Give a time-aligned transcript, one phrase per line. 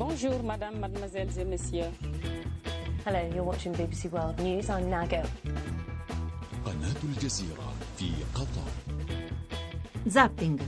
[0.00, 1.90] Bonjour, madame, mademoiselles et messieurs.
[3.06, 4.68] Hello, you're watching BBC World News.
[4.70, 5.22] I'm Nago.
[6.64, 8.68] قناة الجزيرة في قطر
[10.08, 10.58] Zapping.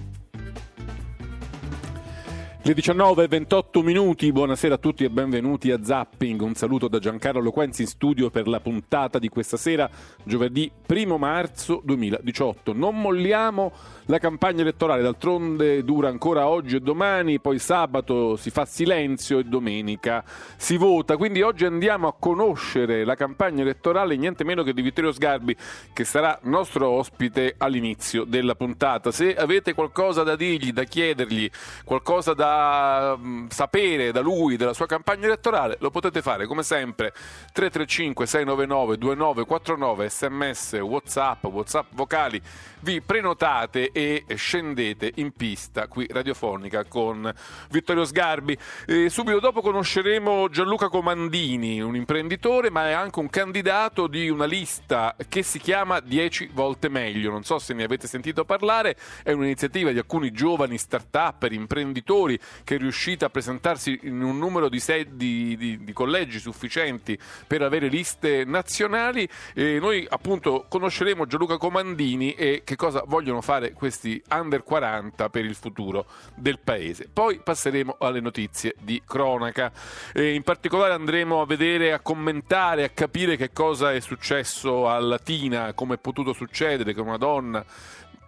[2.64, 6.39] Le 19.28 minuti, buonasera a tutti e benvenuti a Zapping.
[6.41, 9.89] Un saluto da Giancarlo Loquenzi in studio per la puntata di questa sera,
[10.23, 12.73] giovedì 1 marzo 2018.
[12.73, 13.71] Non molliamo
[14.07, 19.43] la campagna elettorale, d'altronde dura ancora oggi e domani, poi sabato si fa silenzio e
[19.43, 20.23] domenica
[20.57, 21.17] si vota.
[21.17, 25.55] Quindi oggi andiamo a conoscere la campagna elettorale niente meno che di Vittorio Sgarbi,
[25.93, 29.11] che sarà nostro ospite all'inizio della puntata.
[29.11, 31.49] Se avete qualcosa da dirgli, da chiedergli,
[31.85, 37.13] qualcosa da mh, sapere da lui, della sua campagna elettorale, lo potete fare come sempre
[37.53, 42.41] 335 699 2949 sms, whatsapp, whatsapp vocali,
[42.83, 47.33] vi prenotate e scendete in pista qui radiofonica con
[47.69, 48.57] Vittorio Sgarbi.
[48.85, 54.45] E subito dopo conosceremo Gianluca Comandini, un imprenditore ma è anche un candidato di una
[54.45, 57.31] lista che si chiama 10 volte meglio.
[57.31, 62.75] Non so se ne avete sentito parlare, è un'iniziativa di alcuni giovani start-up, imprenditori che
[62.75, 67.17] è riuscita a presentarsi in un numero di, se- di- di- di collegi sufficienti
[67.47, 69.27] per avere liste nazionali.
[69.53, 75.45] E noi appunto conosceremo Gianluca Comandini e che cosa vogliono fare questi under 40 per
[75.45, 77.09] il futuro del paese.
[77.11, 79.71] Poi passeremo alle notizie di cronaca.
[80.13, 84.99] E in particolare andremo a vedere, a commentare, a capire che cosa è successo a
[84.99, 87.65] Latina, come è potuto succedere che una donna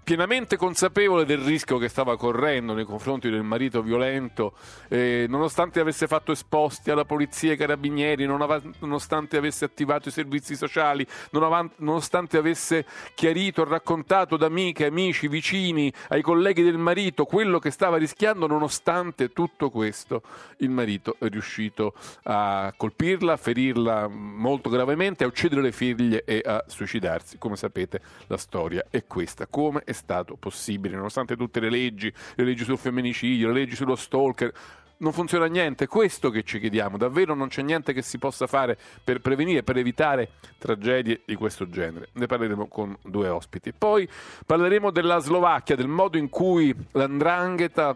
[0.05, 4.53] pienamente consapevole del rischio che stava correndo nei confronti del marito violento,
[4.87, 10.11] eh, nonostante avesse fatto esposti alla polizia e ai carabinieri, ava- nonostante avesse attivato i
[10.11, 17.25] servizi sociali, avan- nonostante avesse chiarito raccontato ad amiche, amici, vicini, ai colleghi del marito
[17.25, 20.21] quello che stava rischiando, nonostante tutto questo,
[20.57, 21.95] il marito è riuscito
[22.25, 27.39] a colpirla, a ferirla molto gravemente, a uccidere le figlie e a suicidarsi.
[27.39, 29.47] Come sapete, la storia è questa.
[29.47, 33.95] Come è stato possibile, nonostante tutte le leggi, le leggi sul femminicidio, le leggi sullo
[33.95, 34.53] stalker,
[34.97, 38.77] non funziona niente, questo che ci chiediamo, davvero non c'è niente che si possa fare
[39.03, 42.09] per prevenire, per evitare tragedie di questo genere.
[42.13, 43.73] Ne parleremo con due ospiti.
[43.73, 44.07] Poi
[44.45, 47.95] parleremo della Slovacchia, del modo in cui l'andrangheta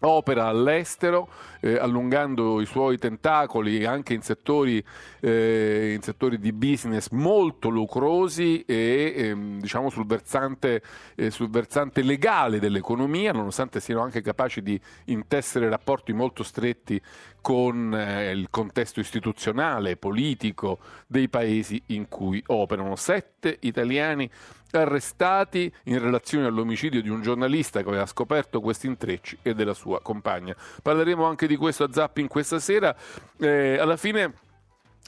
[0.00, 1.28] opera all'estero,
[1.60, 4.82] eh, allungando i suoi tentacoli anche in settori,
[5.20, 10.82] eh, in settori di business molto lucrosi e ehm, diciamo sul versante,
[11.14, 17.00] eh, sul versante legale dell'economia, nonostante siano anche capaci di intessere rapporti molto stretti
[17.40, 22.96] con eh, il contesto istituzionale, politico dei paesi in cui operano.
[22.96, 24.30] Sette italiani
[24.72, 30.00] arrestati in relazione all'omicidio di un giornalista che aveva scoperto questi intrecci e della sua
[30.00, 30.54] compagna.
[30.82, 32.94] Parleremo anche di questo a Zapping questa sera.
[33.38, 34.34] Eh, alla fine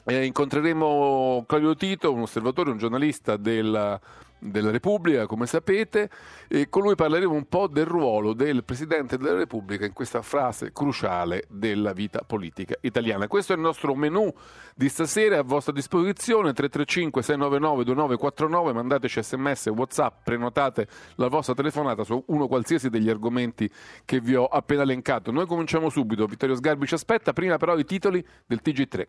[0.05, 3.99] eh, incontreremo Claudio Tito, un osservatore, un giornalista della,
[4.43, 6.09] della Repubblica, come sapete,
[6.47, 10.71] e con lui parleremo un po' del ruolo del Presidente della Repubblica in questa frase
[10.71, 13.27] cruciale della vita politica italiana.
[13.27, 14.31] Questo è il nostro menù
[14.75, 22.03] di stasera a vostra disposizione 335 699 2949 mandateci sms whatsapp prenotate la vostra telefonata
[22.03, 23.69] su uno qualsiasi degli argomenti
[24.05, 25.31] che vi ho appena elencato.
[25.31, 26.25] Noi cominciamo subito.
[26.25, 27.33] Vittorio Sgarbi ci aspetta.
[27.33, 29.07] Prima però i titoli del TG3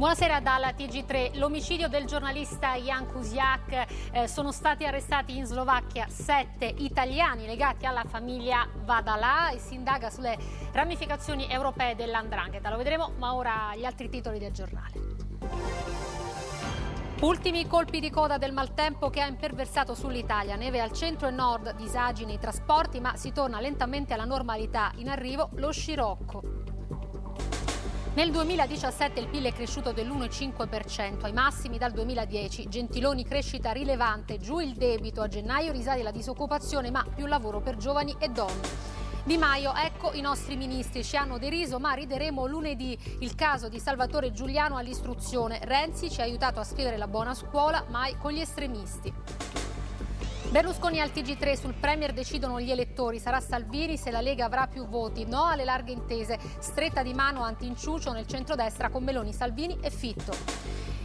[0.00, 1.36] Buonasera dalla TG3.
[1.36, 8.04] L'omicidio del giornalista Jan Kusiak eh, sono stati arrestati in Slovacchia sette italiani legati alla
[8.04, 10.38] famiglia Vadalà e si indaga sulle
[10.72, 12.70] ramificazioni europee dell'andrangheta.
[12.70, 14.92] Lo vedremo, ma ora gli altri titoli del giornale.
[17.20, 20.56] Ultimi colpi di coda del maltempo che ha imperversato sull'Italia.
[20.56, 24.90] Neve al centro e nord, disagi nei trasporti, ma si torna lentamente alla normalità.
[24.96, 26.69] In arrivo lo scirocco.
[28.12, 32.68] Nel 2017 il PIL è cresciuto dell'1,5% ai massimi dal 2010.
[32.68, 37.76] Gentiloni crescita rilevante, giù il debito, a gennaio risale la disoccupazione, ma più lavoro per
[37.76, 38.68] giovani e donne.
[39.22, 43.78] Di Maio, ecco i nostri ministri, ci hanno deriso ma rideremo lunedì il caso di
[43.78, 45.60] Salvatore Giuliano all'istruzione.
[45.62, 49.69] Renzi ci ha aiutato a scrivere la buona scuola, mai con gli estremisti.
[50.50, 53.20] Berlusconi al TG3 sul Premier decidono gli elettori.
[53.20, 55.24] Sarà Salvini se la Lega avrà più voti.
[55.24, 56.40] No alle larghe intese.
[56.58, 60.32] Stretta di mano anti-inciucio nel centrodestra con Meloni, Salvini e Fitto.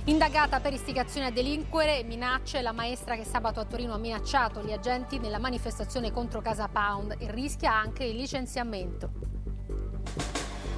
[0.06, 4.64] Indagata per istigazione a delinquere e minacce la maestra che sabato a Torino ha minacciato
[4.64, 9.12] gli agenti nella manifestazione contro Casa Pound e rischia anche il licenziamento.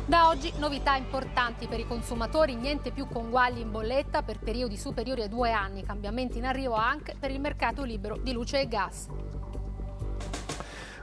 [0.08, 5.24] Da oggi novità importanti per i consumatori, niente più conguagli in bolletta per periodi superiori
[5.24, 9.10] a due anni, cambiamenti in arrivo anche per il mercato libero di luce e gas.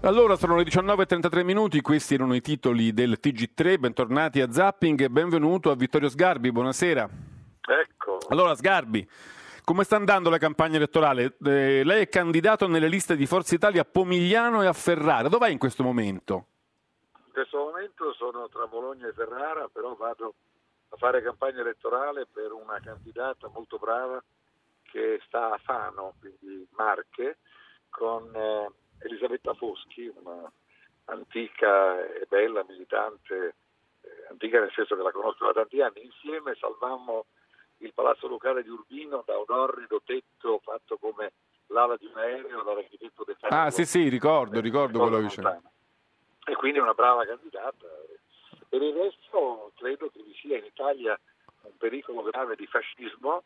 [0.00, 5.10] Allora sono le 19.33 minuti, questi erano i titoli del TG3, bentornati a Zapping e
[5.10, 7.06] benvenuto a Vittorio Sgarbi, buonasera.
[7.60, 8.18] Ecco.
[8.30, 9.06] Allora Sgarbi,
[9.64, 11.36] come sta andando la campagna elettorale?
[11.44, 15.50] Eh, lei è candidato nelle liste di Forza Italia a Pomigliano e a Ferrara, dov'è
[15.50, 16.46] in questo momento?
[17.36, 20.34] In questo momento sono tra Bologna e Ferrara, però vado
[20.90, 24.22] a fare campagna elettorale per una candidata molto brava
[24.84, 27.38] che sta a Fano, quindi Marche,
[27.90, 28.30] con...
[28.34, 28.70] Eh,
[29.04, 30.50] Elisabetta Foschi, una
[31.06, 33.54] antica e bella militante,
[34.00, 37.26] eh, antica nel senso che la conosco da tanti anni, insieme salvammo
[37.78, 41.32] il Palazzo Locale di Urbino da un orrido tetto fatto come
[41.68, 43.36] l'ala di un aereo dall'architetto De.
[43.40, 45.58] Ah sì sì, ricordo, ricordo quello che c'è.
[46.46, 47.86] E quindi una brava candidata.
[48.68, 51.18] Per il resto credo che vi sia in Italia
[51.62, 53.44] un pericolo grave di fascismo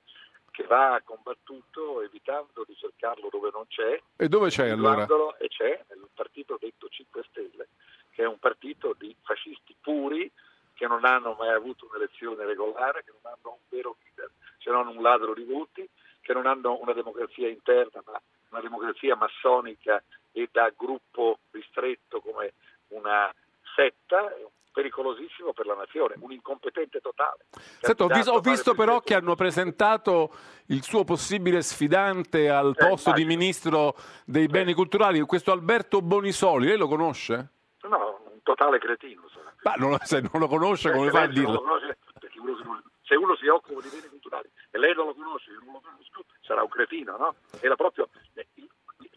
[0.50, 4.00] che va combattuto evitando di cercarlo dove non c'è.
[4.16, 5.06] E dove c'è allora?
[5.38, 7.68] E c'è nel partito detto 5 Stelle,
[8.10, 10.30] che è un partito di fascisti puri
[10.74, 14.88] che non hanno mai avuto un'elezione regolare, che non hanno un vero leader, se non
[14.88, 15.88] un ladro di voti,
[16.20, 20.02] che non hanno una democrazia interna, ma una democrazia massonica
[20.32, 22.54] e da gruppo ristretto come
[22.88, 23.32] una
[23.74, 24.32] setta,
[24.72, 27.46] pericolosissimo per la nazione, un incompetente totale.
[27.80, 30.32] Sento, ho visto, ho visto però che hanno presentato
[30.66, 33.94] il suo possibile sfidante al eh, posto di ministro
[34.24, 34.48] dei eh.
[34.48, 37.48] beni culturali, questo Alberto Bonisoli, lei lo conosce?
[37.82, 39.22] No, un totale cretino.
[39.62, 41.60] Ma non, se non lo conosce, eh, come fa a dirlo?
[41.60, 41.98] Conosce,
[42.36, 45.74] uno, se uno si occupa di beni culturali e lei non lo conosce, io non
[45.74, 47.34] lo conosco, sarà un cretino, no?
[47.60, 48.08] Era proprio,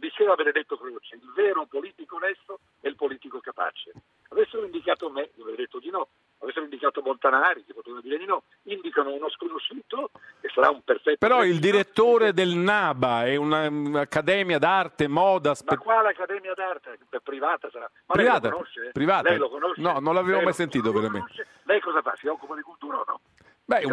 [0.01, 3.93] diceva Benedetto Croce, il vero politico onesto è il politico capace
[4.31, 6.07] avessero indicato me, io avrei detto di no,
[6.39, 11.17] avessero indicato Montanari, che poteva dire di no, indicano uno sconosciuto e sarà un perfetto...
[11.19, 15.53] Però il direttore del NABA è un'accademia d'arte, moda...
[15.53, 15.75] Spe...
[15.75, 16.97] Ma quale accademia d'arte?
[17.21, 17.89] Privata sarà.
[18.05, 18.89] Ma privata, lei lo conosce?
[18.91, 19.29] Privata.
[19.29, 19.81] Lei lo conosce?
[19.81, 21.47] No, non l'avevo lei mai sentito veramente.
[21.63, 22.13] Lei cosa fa?
[22.15, 23.19] Si occupa di cultura o no?
[23.65, 23.85] Beh,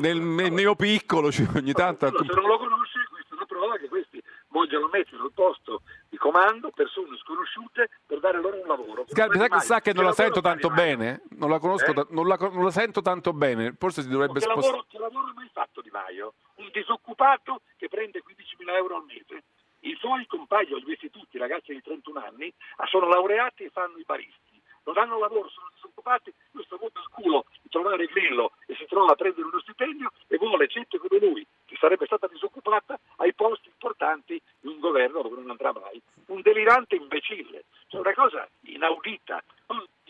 [0.00, 2.06] nel, nel mio piccolo ogni tanto...
[2.06, 4.09] Se non lo conosce, questa è una prova che questi
[4.50, 9.04] vogliono mettere al posto di comando persone sconosciute per dare loro un lavoro.
[9.06, 11.22] Sgarbi, sa, mai, sa che non la sento tanto bene?
[11.30, 12.06] Non la conosco, eh?
[12.10, 14.82] non, la, non, la, sento tanto bene, forse si dovrebbe spostare.
[14.82, 16.34] Che, che lavoro ha mai fatto Di Maio?
[16.56, 19.42] Un disoccupato che prende 15.000 euro al mese.
[19.82, 22.52] I suoi compagni, li vesti tutti, ragazzi di 31 anni,
[22.90, 24.49] sono laureati e fanno i baristi.
[24.84, 29.12] Non hanno lavoro, sono disoccupati, questo avuto il culo di trovare Grillo e si trova
[29.12, 33.68] a prendere uno stipendio e vuole gente come lui, che sarebbe stata disoccupata, ai posti
[33.68, 36.00] importanti di un governo dove non andrà mai.
[36.26, 39.42] Un delirante imbecille, cioè una cosa inaudita.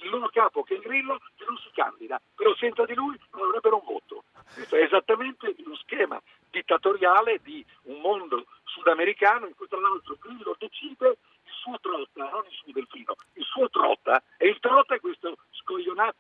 [0.03, 3.49] Il loro capo che è Grillo che non si candida, però senza di lui non
[3.49, 4.25] avrebbero un voto.
[4.55, 6.19] Questo è esattamente lo schema
[6.49, 11.19] dittatoriale di un mondo sudamericano in cui tra l'altro Grillo decide
[11.61, 15.37] suo trotta, non il suo delfino, il suo trotta, e il trotta è questo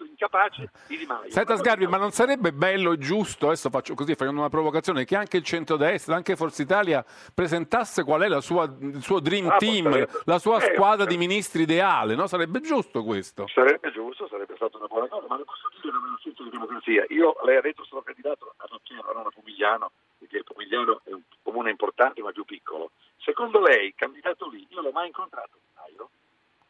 [0.01, 1.31] scoglionato incapace di Di Maio.
[1.31, 5.17] Senta Sgarbi, ma non sarebbe bello e giusto, adesso faccio così, facendo una provocazione, che
[5.17, 7.05] anche il centrodestra, anche Forza Italia
[7.35, 11.09] presentasse qual è sua, il suo dream ah, team, sarebbe, la sua eh, squadra eh,
[11.09, 12.27] di ministri ideale, no?
[12.27, 13.47] Sarebbe giusto questo?
[13.49, 17.05] Sarebbe giusto, sarebbe stata una buona cosa, ma le posso dire una senso di democrazia.
[17.09, 21.23] Io, lei ha detto, sono candidato a Nocera, non a Pomigliano, perché Pomigliano è un
[21.43, 22.91] comune importante ma più piccolo.
[23.19, 26.09] Secondo lei, candidato lì, io l'ho mai incontrato Maio?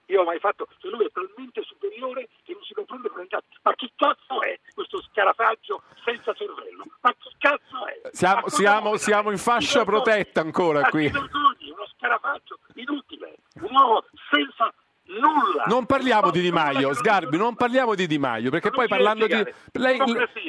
[0.07, 2.40] Io ho mai fatto, se lui è talmente superiore non
[2.71, 6.85] si comprende con il Ma chi cazzo è questo scarafaggio senza cervello?
[7.01, 8.11] Ma chi cazzo è?
[8.13, 11.07] Siamo, siamo, siamo in fascia protetta ancora qui.
[11.07, 14.73] Uno scarafaggio inutile, un uomo senza
[15.07, 15.65] nulla.
[15.67, 19.45] Non parliamo di Di Maio, Sgarbi, non parliamo di Di Maio, perché poi parlando di...
[19.73, 19.99] Lei,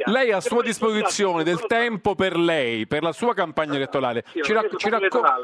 [0.06, 4.24] lei ha a sua disposizione del tempo per lei, per la sua campagna elettorale.
[4.32, 5.40] Ci, rac- ci racconta...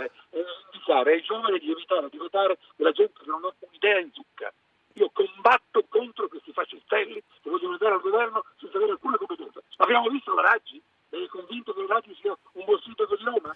[0.71, 4.53] indicare ai giovani di evitare di votare della gente che non ha un'idea in zucca.
[4.93, 9.61] Io combatto contro questi fascistelli che vogliono andare al governo senza avere alcuna competenza.
[9.77, 10.81] Abbiamo visto la Raggi?
[11.09, 13.55] È convinto che Raggi sia un buon sindaco di Roma?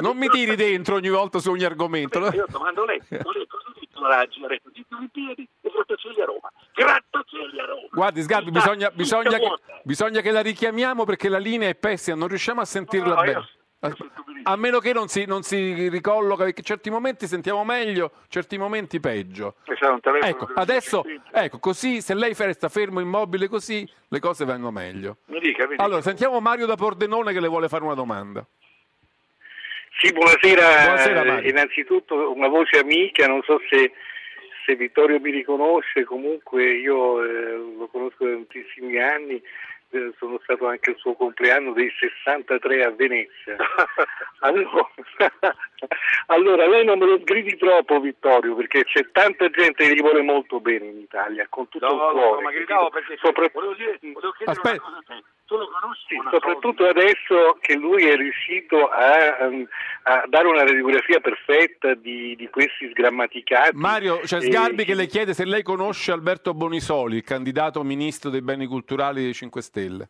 [0.00, 2.20] Non mi tiri dentro ogni volta su ogni argomento.
[2.20, 4.44] Beh, io domando lei, cosa dicono Raggi?
[4.44, 6.52] Ha detto dito in piedi e grattacieli a Roma.
[6.74, 7.88] Grattacieli a Roma!
[7.90, 12.28] Guardi Sgarbi, bisogna, bisogna, che, bisogna, che, la richiamiamo perché la linea è pessima, non
[12.28, 13.48] riusciamo a sentirla no, no, bene.
[14.48, 19.00] A meno che non si, non si, ricolloca, perché certi momenti sentiamo meglio, certi momenti
[19.00, 19.56] peggio.
[20.22, 25.16] Ecco, adesso, ecco, così se lei resta fermo immobile così, le cose vanno meglio.
[25.26, 25.82] Mi dica, mi dica.
[25.82, 28.46] Allora, sentiamo Mario da Pordenone che le vuole fare una domanda.
[29.98, 30.84] Sì, buonasera.
[30.84, 33.92] buonasera innanzitutto una voce amica, non so se,
[34.64, 39.42] se Vittorio mi riconosce, comunque io eh, lo conosco da tantissimi anni,
[39.90, 43.56] eh, sono stato anche il suo compleanno dei 63 a Venezia.
[44.40, 44.90] allora,
[46.26, 50.22] allora, lei non me lo sgridi troppo Vittorio perché c'è tanta gente che gli vuole
[50.22, 52.30] molto bene in Italia, con tutto no, il cuore.
[52.30, 53.48] No, ma gridavo perché Sopra...
[53.52, 54.82] volevo, dire, volevo chiedere Aspetta.
[54.86, 55.24] una cosa a te.
[55.46, 56.16] Tu lo conosci?
[56.28, 56.90] Soprattutto cosa?
[56.90, 59.64] adesso che lui è riuscito a, um,
[60.02, 63.76] a dare una radiografia perfetta di, di questi sgrammaticati.
[63.76, 68.28] Mario, c'è Eh, Sgarbi che le chiede se lei conosce Alberto Bonisoli, il candidato ministro
[68.28, 70.08] dei beni culturali dei 5 Stelle.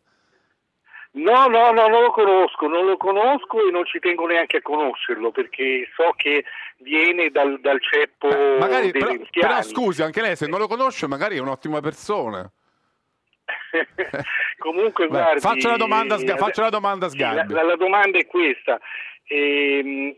[1.11, 4.61] No, no, no, non lo conosco, non lo conosco e non ci tengo neanche a
[4.61, 6.43] conoscerlo perché so che
[6.77, 10.67] viene dal, dal ceppo Eh, Magari, dei però, però scusi, anche lei se non lo
[10.67, 12.49] conosce magari è un'ottima persona.
[14.57, 17.53] Comunque, Beh, guardi, faccia la domanda Sga- eh, faccia la domanda sì, la, Sgarbi.
[17.53, 18.79] la- la domanda è questa.
[19.29, 20.15] Ehm,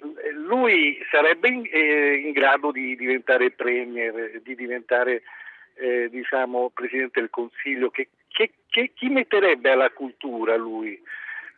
[0.48, 5.24] lui sarebbe in, eh, in grado di diventare premier, di diventare
[5.82, 7.90] eh, diciamo presidente del Consiglio.
[7.90, 11.02] Che, che- che- chi metterebbe alla cultura lui?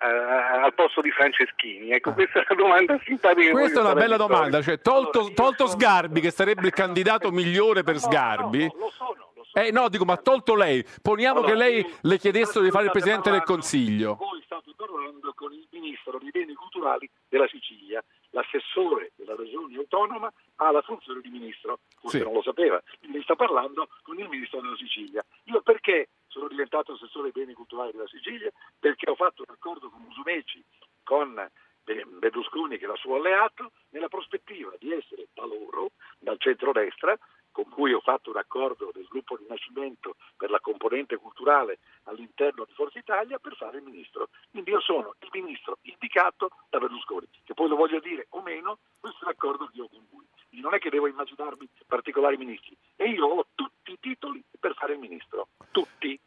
[0.03, 1.91] al posto di Franceschini?
[1.91, 3.51] Ecco, questa è una domanda simpatica.
[3.51, 7.93] Questa è una bella domanda, cioè tolto, tolto Sgarbi che sarebbe il candidato migliore per
[7.93, 8.65] No, Sgarbi.
[8.65, 9.30] no, no, lo sono.
[9.53, 12.91] Eh no, dico, ma tolto lei, poniamo Allora, che lei le chiedessero di fare il
[12.91, 14.15] Presidente del Consiglio.
[14.15, 20.31] Voi state parlando con il ministro dei beni culturali della Sicilia, l'assessore della regione autonoma
[20.55, 22.23] ha la funzione di ministro, forse Sì.
[22.23, 25.23] non lo sapeva, quindi sta parlando con il ministro della Sicilia.
[25.45, 28.49] Io perché sono diventato assessore dei beni culturali della Sicilia?
[28.79, 30.63] Perché ho fatto un accordo con Musumeci,
[31.03, 31.49] con
[31.83, 37.17] Be- Berlusconi che era suo alleato, nella prospettiva di essere da loro, dal centrodestra,
[37.51, 42.73] con cui ho fatto un accordo del gruppo Rinascimento per la componente culturale all'interno di
[42.73, 44.29] Forza Italia per fare il ministro.
[44.49, 48.79] Quindi io sono il ministro indicato da Berlusconi, che poi lo voglio dire o meno,
[48.99, 50.25] questo è l'accordo che ho con lui.
[50.47, 52.75] Quindi non è che devo immaginarmi particolari ministri.
[52.95, 56.19] E io ho tutti i titoli per fare il ministro, tutti.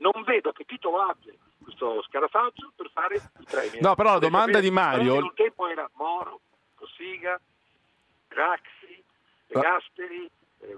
[0.00, 3.80] Non vedo che titolo abbia questo scarafaggio per fare il premier.
[3.82, 6.40] No, però la domanda di Mario- Un tempo era Moro,
[6.76, 7.40] Cossiga,
[8.28, 9.02] Craxi,
[9.48, 10.30] La- Gasperi.
[10.60, 10.76] Eh,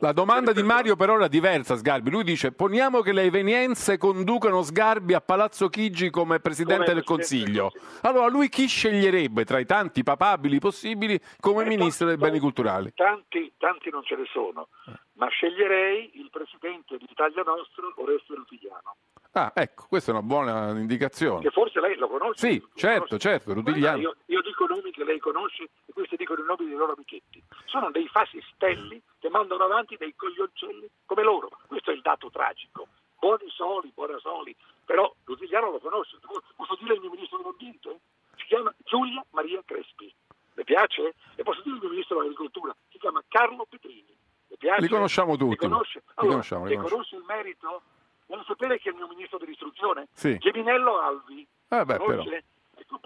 [0.00, 2.10] La domanda di Mario però era diversa, Sgarbi.
[2.10, 7.04] Lui dice, poniamo che le evenienze conducano Sgarbi a Palazzo Chigi come Presidente Come del
[7.04, 7.70] Presidente Consiglio.
[7.70, 8.00] Consiglio.
[8.08, 12.40] Allora lui chi sceglierebbe tra i tanti papabili possibili come Eh, Ministro dei tanti- Beni
[12.42, 12.92] Culturali?
[12.94, 14.68] Tanti, tanti non ce ne sono,
[15.14, 18.96] ma sceglierei il Presidente di Italia Nostro, Oreste Rutigliano,
[19.32, 21.42] Ah, ecco, questa è una buona indicazione.
[21.42, 22.48] che forse lei lo conosce.
[22.50, 23.18] Sì, lo certo, conosce.
[23.18, 24.00] certo, Rutigliano.
[24.00, 26.92] Guarda, Io, io dico nomi che lei conosce e questi dicono i nomi dei loro
[26.94, 27.42] amichetti.
[27.66, 31.50] Sono dei fasistelli che mandano avanti dei coglioncelli come loro.
[31.66, 32.88] Questo è il dato tragico.
[33.18, 34.54] Buoni soli, buona soli,
[34.84, 36.18] però Rutigliano lo conosce.
[36.56, 37.98] Posso dire il mio ministro dell'ambiente?
[38.36, 40.12] Si chiama Giulia Maria Crespi.
[40.54, 41.14] Le piace?
[41.36, 42.74] E posso dire il mio ministro dell'agricoltura?
[42.90, 44.16] Si chiama Carlo Petrini.
[44.48, 44.80] Le piace?
[44.80, 45.50] Li conosciamo tutti.
[45.50, 45.98] Li conosce?
[45.98, 46.88] Li Allora, conosciamo, li conosciamo.
[47.02, 47.82] conosce il merito?
[48.28, 50.08] Vuole sapere che il mio ministro dell'istruzione?
[50.12, 50.36] Sì.
[50.36, 51.46] Geminello Alvi.
[51.68, 52.44] Eh beh, Conosce?
[52.76, 52.98] Ecco,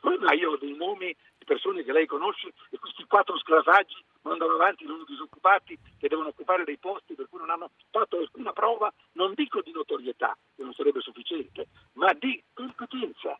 [0.00, 3.96] poi ma io ho dei nomi di persone che lei conosce e questi quattro sclavaggi
[4.22, 8.18] mandano avanti i loro disoccupati che devono occupare dei posti per cui non hanno fatto
[8.18, 13.38] alcuna prova, non dico di notorietà, che non sarebbe sufficiente, ma di competenza.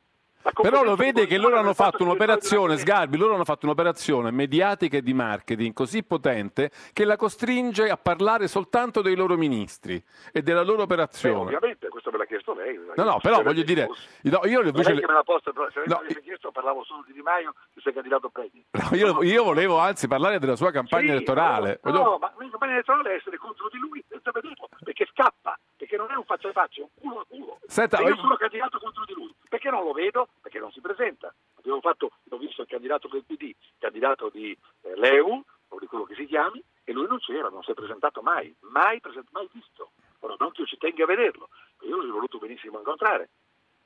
[0.52, 4.98] Però lo vede che loro hanno fatto un'operazione, le Sgarbi, loro hanno fatto un'operazione mediatica
[4.98, 10.42] e di marketing così potente che la costringe a parlare soltanto dei loro ministri e
[10.42, 11.40] della loro Beh, operazione.
[11.54, 12.78] ovviamente, questo me l'ha chiesto lei.
[12.94, 13.88] No, no, però voglio dire,
[14.22, 16.84] no, io Non invece è che me l'ha posta, però se No, l'avesse chiesto parlavo
[16.84, 18.62] solo di Di Maio che è candidato a premio.
[18.70, 21.80] no, io, io volevo anzi parlare della sua campagna Sì, elettorale.
[21.84, 25.58] No, no, ma la campagna elettorale è essere contro di lui senza vederlo, perché scappa,
[25.94, 27.58] perché non è un faccia a faccia, è un culo a culo.
[27.66, 30.28] Senta, e io sono candidato contro di lui, perché non lo vedo?
[30.40, 31.32] Perché non si presenta.
[31.54, 35.86] Abbiamo fatto, ho visto il candidato del PD, il candidato di eh, Leu, o di
[35.86, 39.28] quello che si chiami, e lui non c'era, non si è presentato mai, mai, present-
[39.30, 39.92] mai visto.
[40.20, 41.48] Ora non che io ci tenga a vederlo,
[41.82, 43.30] io l'avrei voluto benissimo incontrare.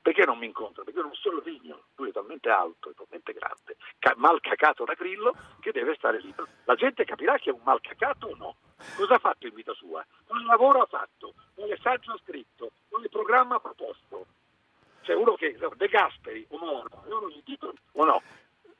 [0.09, 0.83] Perché non mi incontra?
[0.83, 4.95] Perché non sono vigno, lui è talmente alto, è talmente grande, ca- mal cacato da
[4.95, 6.33] grillo, che deve stare lì.
[6.63, 8.55] La gente capirà che è un mal cacato o no.
[8.95, 10.03] Cosa ha fatto in vita sua?
[10.25, 11.35] Quale lavoro ha fatto?
[11.53, 12.71] Quale saggio ha scritto?
[12.89, 14.25] Quale programma ha proposto?
[15.03, 18.23] C'è uno che, De Gasperi o Moro, loro gli titoli o no?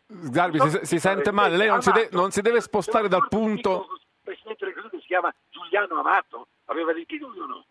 [0.07, 3.85] Sgarbi si, si sente male, lei non si, de- non si deve spostare dal punto...
[3.91, 7.65] Il Presidente del Consiglio si chiama Giuliano Amato, aveva dei titoli o no?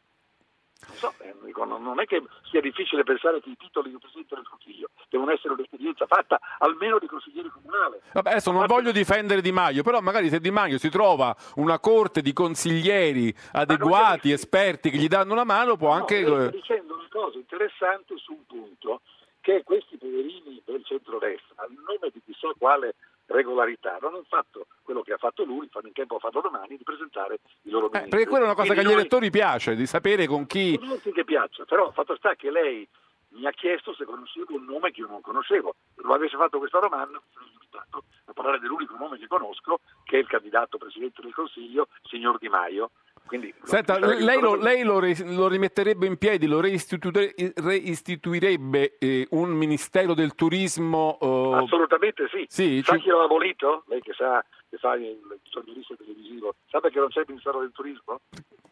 [0.87, 4.37] Non so, eh, dico, non è che sia difficile pensare che i titoli del Presidente
[4.37, 8.00] del Consiglio devono essere un'esperienza fatta almeno di consigliere comunale.
[8.12, 11.80] Vabbè, adesso non voglio difendere Di Maio, però magari se Di Maio si trova una
[11.80, 16.20] corte di consiglieri adeguati, esperti che gli danno una mano, può anche...
[16.23, 19.00] No, eh, sta dicendo una cosa interessante su un punto,
[19.40, 22.94] che questi poverini del centrodestra, al nome di chissà quale
[23.28, 26.76] regolarità, non hanno fatto quello che ha fatto lui, fanno in tempo a farlo domani,
[26.76, 28.11] di presentare i loro Eh, ministri.
[28.11, 30.78] perché quella è una cosa che Quindi agli noi- elettori piace, di sapere con chi...
[30.82, 32.88] non sì che piaccia, però fatto sta che lei
[33.30, 35.75] mi ha chiesto se conoscevo un nome che io non conoscevo.
[35.94, 40.16] Se non avesse fatto questa domanda, sarei limitato a parlare dell'unico nome che conosco, che
[40.16, 42.90] è il candidato Presidente del Consiglio, signor Di Maio.
[43.28, 49.50] Quindi, Senta, lei, lo, lei lo re- lo rimetterebbe in piedi, lo reistituirebbe eh, un
[49.50, 51.18] Ministero del Turismo?
[51.20, 52.44] eh, Assolutamente sì.
[52.49, 53.85] Sì, sa ci- chi l'ha abolito?
[53.87, 55.18] Lei che sa che fa il
[55.50, 58.20] giornalista televisivo, sa perché non c'è il Ministero del Turismo?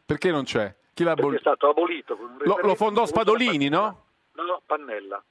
[0.04, 0.74] perché non c'è?
[0.94, 1.40] Chi l'ha Perché è abolito?
[1.42, 4.04] stato abolito Lo, lo fondò Spadolini, no?
[4.32, 5.22] No, no, Pannella.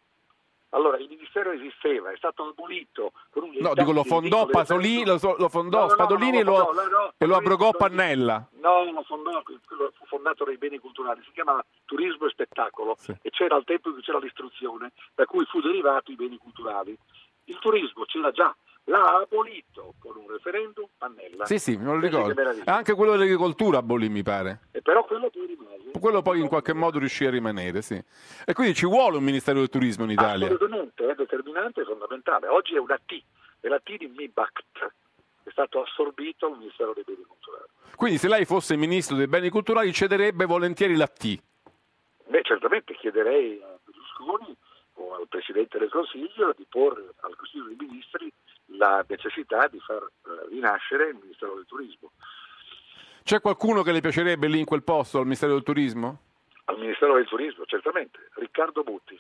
[0.76, 3.14] Allora, il Ministero esisteva, è stato abolito
[3.60, 7.26] No, dico lo fondò Pasolini, lo, lo fondò No, no, Spadolini no, e lo, e
[7.26, 8.46] lo abrogò Pannella.
[8.60, 13.16] No, lo fondò, fu fondato dai beni culturali, si chiama Turismo e Spettacolo Sì.
[13.22, 16.98] e c'era al tempo in cui c'era l'istruzione, da cui fu derivato i beni culturali.
[17.46, 18.54] Il turismo c'era già,
[18.86, 21.46] l'ha abolito con un referendum Pannella.
[21.46, 22.42] Sì, sì, me lo ricordo.
[22.66, 24.68] Anche quello dell'agricoltura abolì, mi pare.
[24.72, 25.92] E però quello poi rimase.
[26.00, 28.02] Quello poi in qualche modo riuscì a rimanere, sì.
[28.46, 30.46] E quindi ci vuole un Ministero del Turismo in Italia.
[30.46, 32.48] Assolutamente, è determinante e fondamentale.
[32.48, 33.22] Oggi è una T,
[33.60, 34.92] è la T di MIBACT,
[35.44, 37.70] è stato assorbito al Ministero dei Beni Culturali.
[37.96, 41.40] Quindi se lei fosse Ministro dei Beni Culturali cederebbe volentieri la T.
[42.28, 44.56] Beh, certamente chiederei a Berlusconi
[44.96, 48.32] o al Presidente del Consiglio di porre al Consiglio dei Ministri
[48.68, 52.12] la necessità di far eh, rinascere il Ministero del Turismo.
[53.24, 56.20] C'è qualcuno che le piacerebbe lì in quel posto al Ministero del Turismo?
[56.66, 59.20] Al Ministero del Turismo, certamente, Riccardo Butti.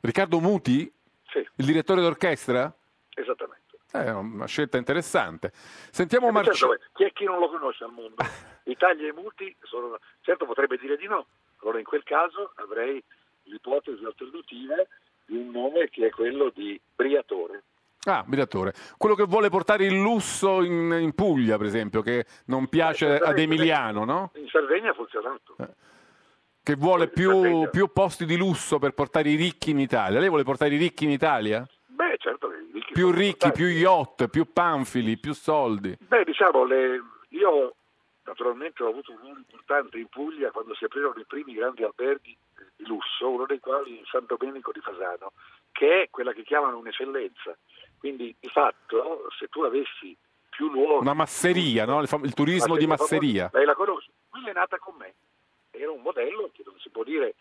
[0.00, 0.92] Riccardo Muti?
[1.28, 2.72] Sì, Il direttore d'orchestra?
[3.16, 3.62] esattamente.
[3.90, 5.50] È una scelta interessante.
[5.54, 6.72] Sentiamo Eh, certo, Marcello.
[6.72, 8.16] beh, chi è chi non lo conosce al mondo?
[8.64, 9.98] Italia e Muti sono...
[10.20, 11.26] Certo potrebbe dire di no,
[11.58, 13.02] allora in quel caso avrei
[13.44, 14.74] l'ipotesi alternativa
[15.26, 17.62] di un nome che è quello di Briatore.
[18.06, 18.74] Ah, direttore.
[18.98, 23.38] Quello che vuole portare il lusso in, in Puglia, per esempio, che non piace ad
[23.38, 24.30] Emiliano, no?
[24.34, 25.56] In Sardegna ha funzionato.
[26.62, 30.18] Che vuole più, più posti di lusso per portare i ricchi in Italia.
[30.18, 31.66] Lei vuole portare i ricchi in Italia?
[31.86, 35.96] Beh, certo che i ricchi Più ricchi, più yacht, più panfili, più soldi.
[36.00, 37.74] Beh, diciamo, le- io
[38.24, 42.36] naturalmente ho avuto un ruolo importante in Puglia quando si aprirono i primi grandi alberghi
[42.76, 45.32] di lusso, uno dei quali il San Domenico di Fasano,
[45.70, 47.56] che è quella che chiamano un'eccellenza.
[48.04, 50.14] Quindi, di fatto, se tu avessi
[50.50, 51.00] più luoghi...
[51.00, 52.02] Una masseria, no?
[52.02, 53.48] Il, fam- il turismo di masseria.
[53.50, 54.10] Lei la conosce?
[54.28, 55.14] Quella è nata con me.
[55.70, 57.34] Era un modello che non si può dire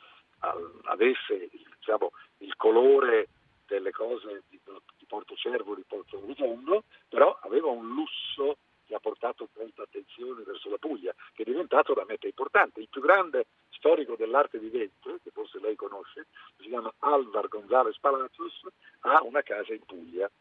[0.83, 3.27] avesse diciamo, il colore
[3.67, 4.57] delle cose di,
[4.97, 10.43] di Porto Cervo, di Porto Rotondo, però aveva un lusso che ha portato molta attenzione
[10.43, 12.79] verso la Puglia, che è diventato una meta importante.
[12.79, 18.61] Il più grande storico dell'arte vivente, che forse lei conosce, si chiama Alvar González Palacios,
[19.01, 20.31] ha una casa in Puglia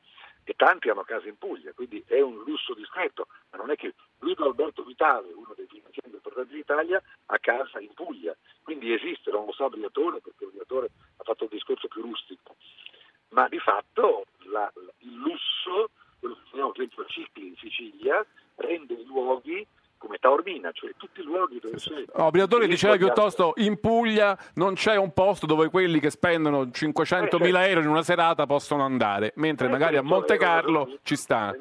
[0.44, 3.94] e tanti hanno case in Puglia, quindi è un lusso discreto, ma non è che
[4.18, 9.30] Guido Alberto Vitale, uno dei finanzieri più importanti d'Italia, ha casa in Puglia, quindi esiste,
[9.30, 12.56] non lo sa Briatore, perché Briatore ha fatto un discorso più rustico,
[13.30, 18.24] ma di fatto la- il lusso, quello che chiamiamo per esempio cicli in Sicilia,
[18.56, 19.66] rende i luoghi
[20.02, 22.04] come Taormina, cioè tutti i luoghi dove c'è...
[22.16, 27.68] No, Briatore diceva piuttosto in Puglia non c'è un posto dove quelli che spendono 500.000
[27.68, 31.54] euro in una serata possono andare, mentre Eh, magari a Monte Carlo ci sta.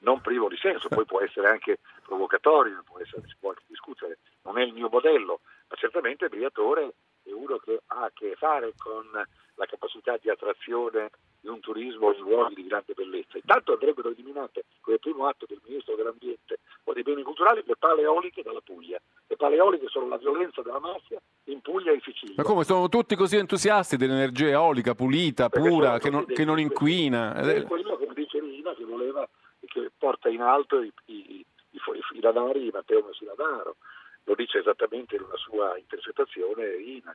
[0.00, 4.18] non privo di senso, poi può essere anche provocatorio, può essere, si può anche discutere,
[4.42, 8.74] non è il mio modello, ma certamente Briatore è uno che ha a che fare
[8.76, 11.10] con la capacità di attrazione
[11.44, 13.36] di un turismo in luoghi di grande bellezza.
[13.36, 18.00] Intanto andrebbero eliminate come primo atto del Ministro dell'Ambiente o dei beni culturali le pale
[18.00, 18.98] eoliche dalla Puglia.
[19.26, 22.34] Le pale eoliche sono la violenza della mafia in Puglia e in Sicilia.
[22.38, 26.58] Ma come sono tutti così entusiasti dell'energia eolica pulita, Perché pura, che non, che non
[26.58, 27.34] inquina?
[27.34, 29.28] È quello che dice Rina che voleva
[29.60, 31.80] e che porta in alto i, i, i,
[32.14, 33.76] i danari di Matteo Messinadaro.
[34.24, 37.14] Lo dice esattamente in una sua intercettazione Rina,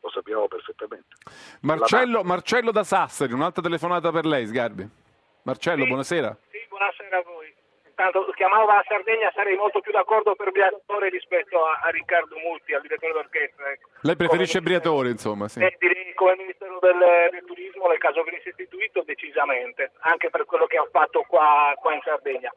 [0.00, 1.16] lo sappiamo perfettamente.
[1.62, 4.86] Marcello, Marcello da Sassari, un'altra telefonata per lei, Sgarbi.
[5.42, 5.88] Marcello, Sì.
[5.88, 6.36] buonasera.
[6.50, 7.54] Sì, buonasera a voi.
[7.88, 12.72] Intanto chiamavo la Sardegna, sarei molto più d'accordo per Briatore rispetto a, a Riccardo Multi,
[12.72, 13.70] al direttore d'orchestra.
[13.72, 13.88] Ecco.
[14.02, 15.58] Lei preferisce Come- Briatore, insomma, sì.
[15.60, 20.66] Eh, direi come Ministero del, del Turismo, nel caso venisse istituito, decisamente, anche per quello
[20.66, 22.52] che ha fatto qua, qua in Sardegna.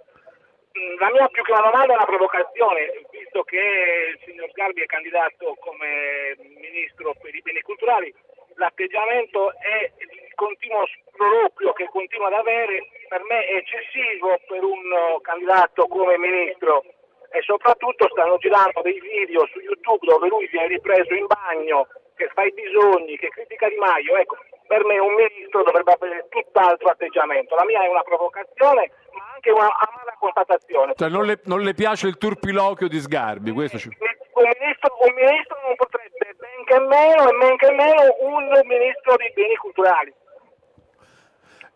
[0.78, 4.82] Mm, La mia più che una domanda è una provocazione, visto che il signor Sgarbi
[4.82, 8.14] è candidato come ministro per i beni culturali,
[8.56, 14.92] l'atteggiamento è il continuo sproloquio che continua ad avere, per me è eccessivo per un
[14.92, 16.84] uh, candidato come ministro
[17.32, 22.30] e soprattutto stanno girando dei video su YouTube dove lui viene ripreso in bagno, che
[22.34, 24.16] fa i bisogni, che critica Di Maio.
[24.16, 24.38] Ecco,
[24.72, 27.56] per me un ministro dovrebbe avere tutt'altro atteggiamento.
[27.56, 30.94] La mia è una provocazione, ma anche una amara constatazione.
[30.96, 33.90] Cioè non le, non le piace il turpiloquio di Sgarbi, questo ci...
[33.90, 39.18] Un ministro, un ministro non potrebbe, men che meno e men che meno un ministro
[39.18, 40.14] dei beni culturali.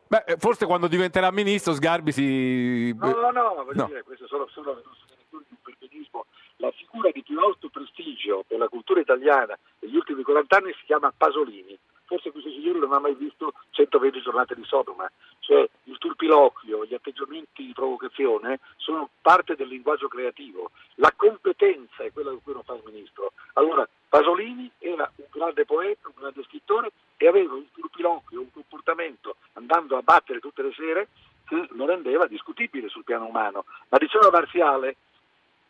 [0.08, 2.95] Beh, eh, forse quando diventerà ministro Sgarbi si...
[2.97, 3.86] No, no, voglio No.
[3.88, 6.27] dire, questo è solo, di un perbenismo.
[6.58, 10.86] La figura di più alto prestigio per la cultura italiana negli ultimi 40 anni si
[10.86, 11.77] chiama Pasolini.
[12.06, 15.10] Forse questo signore non ha mai visto 120 giornate di Sodoma.
[15.39, 20.72] Cioè il turpiloquio, gli atteggiamenti di provocazione sono parte del linguaggio creativo.
[20.96, 23.32] La competenza è quella con cui non fa il ministro.
[23.54, 29.36] Allora, Pasolini era un grande poeta, un grande scrittore e aveva un turpiloquio, un comportamento
[29.54, 31.08] andando a battere tutte le sere
[31.46, 33.65] che lo rendeva discutibile sul piano umano.
[33.89, 34.96] Ma diceva Marziale,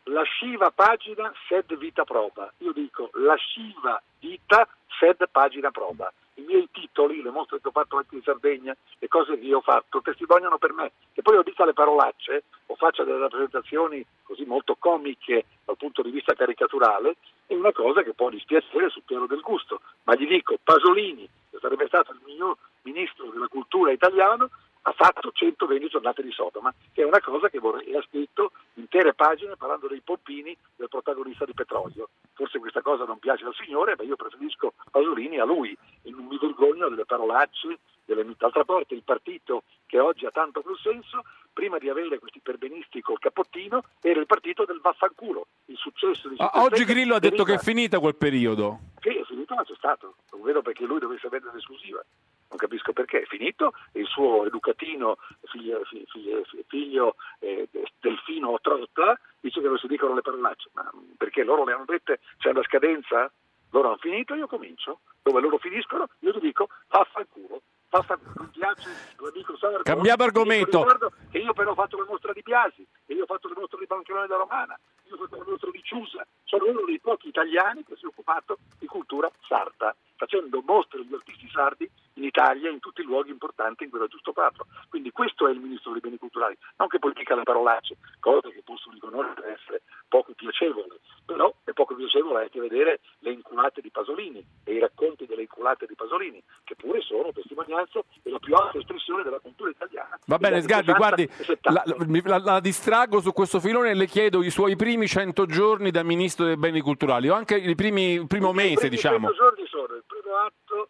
[0.04, 2.52] lasciva pagina sed vita proba.
[2.58, 4.68] Io dico lasciva vita
[4.98, 6.12] sed pagina proba.
[6.38, 9.58] I miei titoli, le mostre che ho fatto anche in Sardegna, le cose che io
[9.58, 10.92] ho fatto, testimoniano per me.
[11.12, 16.02] Che poi io dica le parolacce o faccia delle rappresentazioni così molto comiche dal punto
[16.02, 19.80] di vista caricaturale, è una cosa che può dispiacere sul piano del gusto.
[20.04, 24.50] Ma gli dico, Pasolini, che sarebbe stato il miglior ministro della cultura italiano,
[24.88, 29.14] ha fatto 120 giornate di Sodoma, che è una cosa che vorrei, ha scritto intere
[29.14, 32.08] pagine parlando dei pompini del protagonista di Petrolio.
[32.34, 36.26] Forse questa cosa non piace al signore, ma io preferisco Pasolini a lui e non
[36.26, 37.78] mi vergogno delle parolacce.
[38.04, 38.24] Delle...
[38.38, 43.00] D'altra parte il partito che oggi ha tanto più senso, prima di avere questi perbenisti
[43.00, 45.48] col cappottino, era il partito del vaffanculo.
[45.64, 48.78] Il successo di Ah, 5 Oggi Grillo ha detto che è finita quel periodo.
[49.00, 50.14] Sì, è finito, ma c'è stato.
[50.30, 52.04] Non vedo perché lui dovesse avere l'esclusiva.
[52.48, 53.22] Non capisco perché.
[53.22, 55.18] È finito il suo educatino,
[55.50, 57.68] figlio, fi- figlio, fi- figlio, eh,
[58.00, 60.70] Delfino Trotta, dice che non si dicono le parolacce.
[60.74, 62.20] Ma perché loro le hanno dette?
[62.38, 63.30] C'è una scadenza?
[63.70, 65.00] Loro hanno finito, io comincio.
[65.22, 67.62] Dove loro finiscono, io ti dico vaffanculo.
[67.88, 69.82] Non piace l'amico Sardo?
[69.82, 70.82] Cambiamo argomento.
[70.82, 73.54] Ricordo che io però ho fatto la mostra di Biasi, e io ho fatto la
[73.56, 76.26] mostra di Bancherone da Romana, io ho fatto la mostra di Ciusa.
[76.44, 81.14] Sono uno dei pochi italiani che si è occupato di cultura sarda, facendo mostre degli
[81.14, 84.66] artisti sardi in Italia, in tutti i luoghi importanti in cui era giusto farlo.
[84.88, 88.50] Quindi questo è il ministro dei beni culturali, non che poi dica le parolacce, cose
[88.52, 93.90] che posso riconoscere essere poco piacevoli, però è poco piacevole anche vedere le inculate di
[93.90, 98.78] Pasolini e i racconti delle inculate di Pasolini, che pure sono testimonianza della più alta
[98.78, 100.18] espressione della cultura italiana.
[100.26, 101.70] Va bene, Sgarbi, 60 guardi, 70.
[101.72, 101.82] la,
[102.24, 106.02] la- la- distraggo su questo filone e le chiedo i suoi primi 100 giorni da
[106.02, 109.28] ministro dei beni culturali, o anche i primi, il primo I mese, primi diciamo.
[109.28, 110.88] 100 giorni sono il primo atto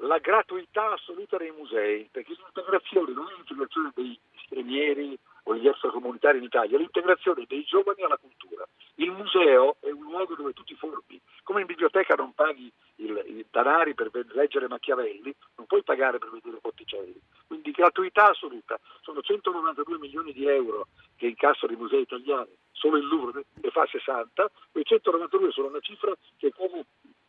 [0.00, 6.38] la gratuità assoluta dei musei, perché l'integrazione non è l'integrazione dei stranieri o degli extracomunitari
[6.38, 8.66] in Italia, è l'integrazione dei giovani alla cultura.
[8.96, 13.24] Il museo è un luogo dove tu ti formi, come in biblioteca non paghi il-
[13.26, 17.18] i danari per leggere Machiavelli, non puoi pagare per vedere Botticelli.
[17.46, 18.78] Quindi gratuità assoluta.
[19.00, 23.86] Sono 192 milioni di euro che incassano i musei italiani, solo il Louvre ne fa
[23.86, 26.84] 60, quei 192 sono una cifra che è come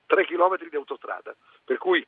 [0.07, 1.35] 3 chilometri di autostrada.
[1.63, 2.05] Per cui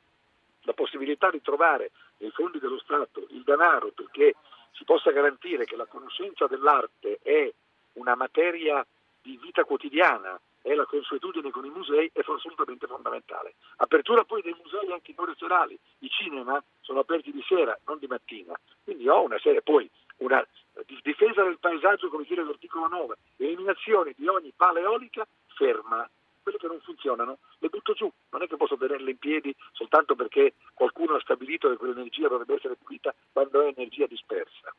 [0.63, 4.35] la possibilità di trovare nei fondi dello Stato il denaro perché
[4.73, 7.51] si possa garantire che la conoscenza dell'arte è
[7.93, 8.85] una materia
[9.21, 13.55] di vita quotidiana, è la consuetudine con i musei, è assolutamente fondamentale.
[13.77, 18.07] Apertura poi dei musei anche non nazionali, i cinema sono aperti di sera, non di
[18.07, 20.45] mattina, quindi ho una serie, poi una
[20.85, 26.09] di- difesa del paesaggio come chiede l'articolo 9, eliminazione di ogni pala eolica ferma,
[26.49, 30.15] quelle che non funzionano le butto giù, non è che posso tenerle in piedi soltanto
[30.15, 34.73] perché qualcuno ha stabilito che quell'energia dovrebbe essere pulita quando è energia dispersa.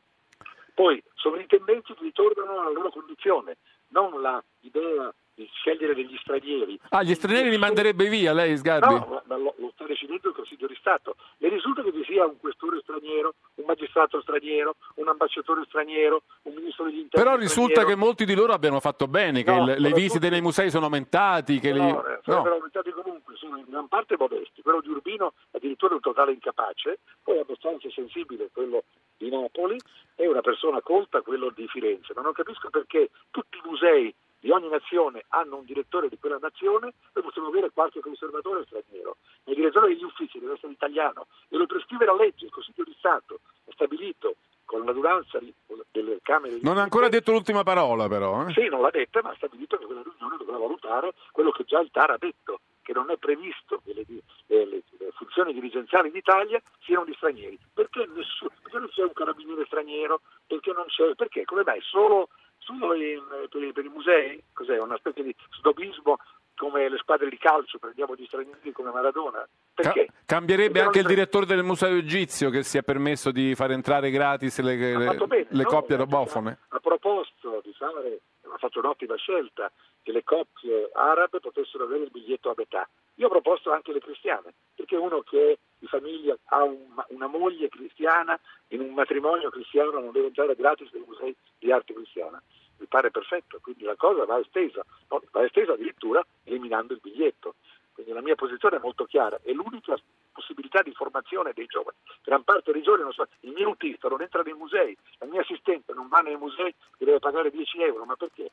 [0.73, 3.57] Poi sovrintendenze che ritornano alla loro condizione,
[3.89, 4.11] non
[4.59, 6.79] l'idea di scegliere degli stranieri.
[6.89, 8.93] Ah, gli stranieri li manderebbe via lei, Sgarbi?
[8.93, 11.15] No, ma lo, lo sta decidendo il Consiglio di Stato.
[11.37, 16.53] Le risulta che ci sia un questore straniero, un magistrato straniero, un ambasciatore straniero, un
[16.53, 17.89] ministro degli interni Però risulta straniero.
[17.99, 20.85] che molti di loro abbiano fatto bene, che No, le sono visite nei musei sono
[20.85, 22.19] aumentati, che li- No, eh, no.
[22.23, 24.61] sarebbero aumentati comunque, sono in gran parte modesti.
[24.61, 28.83] Quello di Urbino addirittura è un totale incapace, poi abbastanza sensibile quello
[29.17, 29.77] di Napoli,
[30.15, 34.49] è una persona colta quello di Firenze, ma non capisco perché tutti i musei di
[34.51, 39.51] ogni nazione hanno un direttore di quella nazione, noi possiamo avere qualche conservatore straniero, ma
[39.51, 42.95] il direttore degli uffici deve essere italiano e lo prescrive la legge, il Consiglio di
[42.97, 45.53] Stato ha stabilito con l'adunanza di-
[45.91, 48.47] delle Camere Non ha ancora detto l'ultima parola, però.
[48.47, 48.53] eh?
[48.53, 51.79] sì, non l'ha detta, ma ha stabilito che quella riunione dovrà valutare quello che già
[51.79, 56.07] il TAR ha detto, che non è previsto che le, le- le- le funzioni dirigenziali
[56.09, 57.59] in Italia siano di stranieri.
[57.73, 60.21] Perché, nessuno, perché non c'è un carabiniere straniero?
[60.47, 61.13] Perché non c'è?
[61.15, 61.45] Perché?
[61.45, 61.79] Come mai?
[61.81, 62.29] Solo,
[62.61, 64.41] solo in- per, i- per i musei?
[64.53, 64.77] Cos'è?
[64.79, 66.17] Una specie di snobismo
[66.55, 69.47] come le squadre di calcio, prendiamo gli stranieri come Maradona?
[69.73, 70.05] Perché?
[70.05, 74.11] Ca- Cambierebbe anche il direttore del museo egizio che si è permesso di far entrare
[74.11, 75.69] gratis le, Ha le- bene, le no?
[75.69, 76.57] coppie Ha- robofone.
[76.69, 79.71] Ha proposto di fare, ha fatto un'ottima scelta,
[80.03, 82.87] che le coppie arabe potessero avere il biglietto a metà.
[83.15, 87.67] Io ho proposto anche le cristiane, perché uno che di famiglia ha un- una moglie
[87.67, 92.41] cristiana in un matrimonio cristiano non deve entrare gratis nei musei di arte cristiana.
[92.77, 97.55] Mi pare perfetto, quindi la cosa va estesa, no, va estesa addirittura eliminando il biglietto.
[97.93, 99.95] Quindi la mia posizione è molto chiara, è l'unica
[100.31, 101.97] possibilità di formazione dei giovani.
[102.23, 105.41] Gran parte dei giovani non so, il mio autista non entra nei musei, la mia
[105.41, 108.51] assistente non va nei musei deve pagare 10 euro, ma perché?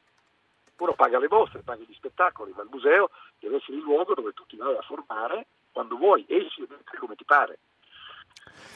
[0.79, 4.33] Uno paga le mostre, paga gli spettacoli, ma il museo deve essere il luogo dove
[4.33, 6.67] tu ti vai a formare quando vuoi, esci
[6.99, 7.59] come ti pare.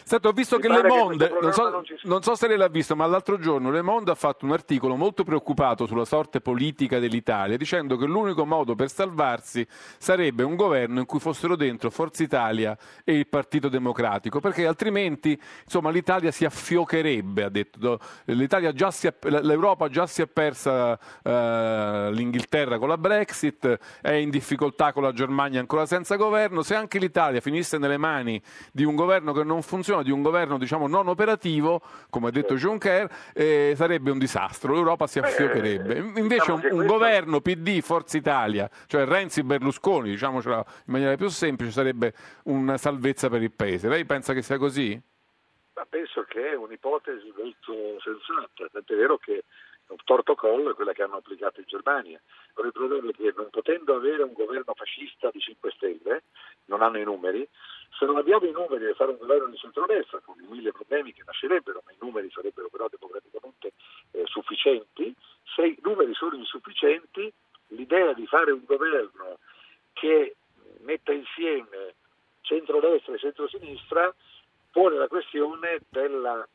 [0.04, 2.56] Senti, ho visto Mi che Le che Monde, questo non so, non so se lei
[2.56, 6.40] l'ha visto, ma l'altro giorno Le Monde ha fatto un articolo molto preoccupato sulla sorte
[6.40, 9.66] politica dell'Italia, dicendo che l'unico modo per salvarsi
[9.98, 15.40] sarebbe un governo in cui fossero dentro Forza Italia e il Partito Democratico, perché altrimenti
[15.64, 17.98] insomma, l'Italia si affiocherebbe, ha detto.
[18.24, 24.12] L'Italia già si è- L'Europa già si è persa eh, l'Inghilterra con la Brexit, è
[24.12, 28.40] in difficoltà con la Germania ancora senza governo, se anche l'Italia finisse nelle mani
[28.72, 32.54] di un governo che non funziona, di un governo diciamo non operativo, come ha detto
[32.54, 35.96] Juncker, eh, sarebbe un disastro, l'Europa si affiocherebbe.
[35.98, 41.16] Invece diciamo un, che un questo- governo PD, Forza Italia, cioè Renzi-Berlusconi, diciamocela in maniera
[41.16, 42.12] più semplice, sarebbe
[42.44, 43.88] una salvezza per il Paese.
[43.88, 45.00] Lei pensa che sia così?
[45.74, 49.44] Ma penso che è un'ipotesi molto sensata, tant'è vero che
[50.04, 52.20] torto collo è quella che hanno applicato in Germania.
[52.54, 56.22] Però il problema è che non potendo avere un governo fascista di 5 Stelle,
[56.66, 57.46] non hanno i numeri,
[57.98, 61.12] se non abbiamo i numeri di fare un governo di centrodestra, con i mille problemi
[61.12, 63.72] che nascerebbero, ma i numeri sarebbero però democraticamente
[64.12, 65.14] eh, sufficienti,
[65.54, 67.32] se i numeri sono insufficienti,
[67.68, 69.38] l'idea di fare un governo
[69.92, 70.36] che
[70.80, 71.94] metta insieme
[72.40, 74.14] centrodestra e centrosinistra
[74.70, 76.46] pone la questione della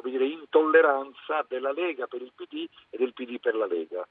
[0.00, 4.06] come dire, intolleranza della Lega per il PD e del PD per la Lega.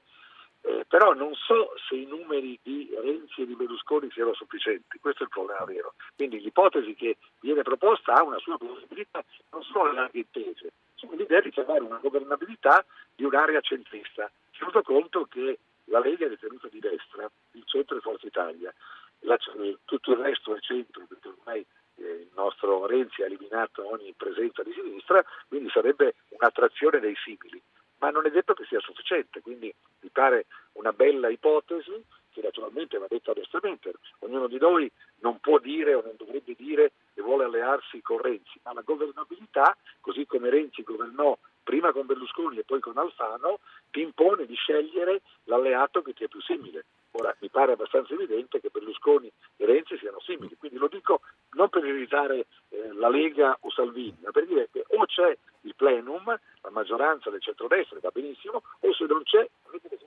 [0.60, 5.22] Eh, però non so se i numeri di Renzi e di Berlusconi siano sufficienti, questo
[5.22, 5.94] è il problema vero.
[6.14, 11.14] Quindi l'ipotesi che viene proposta ha una sua possibilità, non sono le larghe intese, sono
[11.14, 16.68] l'idea di trovare una governabilità di un'area centrista, tenuto conto che la Lega è ritenuta
[16.68, 18.74] di destra, il centro è Forza Italia,
[19.20, 19.38] la-
[19.84, 21.64] tutto il resto è centro, perché ormai
[21.98, 27.60] il nostro Renzi ha eliminato ogni presenza di sinistra, quindi sarebbe un'attrazione dei simili,
[27.98, 32.98] ma non è detto che sia sufficiente, quindi mi pare una bella ipotesi che naturalmente
[32.98, 37.44] va detta onestamente, ognuno di noi non può dire o non dovrebbe dire che vuole
[37.44, 42.80] allearsi con Renzi, ma la governabilità, così come Renzi governò prima con Berlusconi e poi
[42.80, 43.58] con Alfano,
[43.90, 46.84] ti impone di scegliere l'alleato che ti è più simile.
[47.12, 51.20] Ora mi pare abbastanza evidente che Berlusconi e Renzi siano simili, quindi lo dico
[51.52, 55.74] non per irritare eh, la Lega o Salvini, ma per dire che o c'è il
[55.74, 59.48] plenum, la maggioranza del centrodestra va benissimo, o se non c'è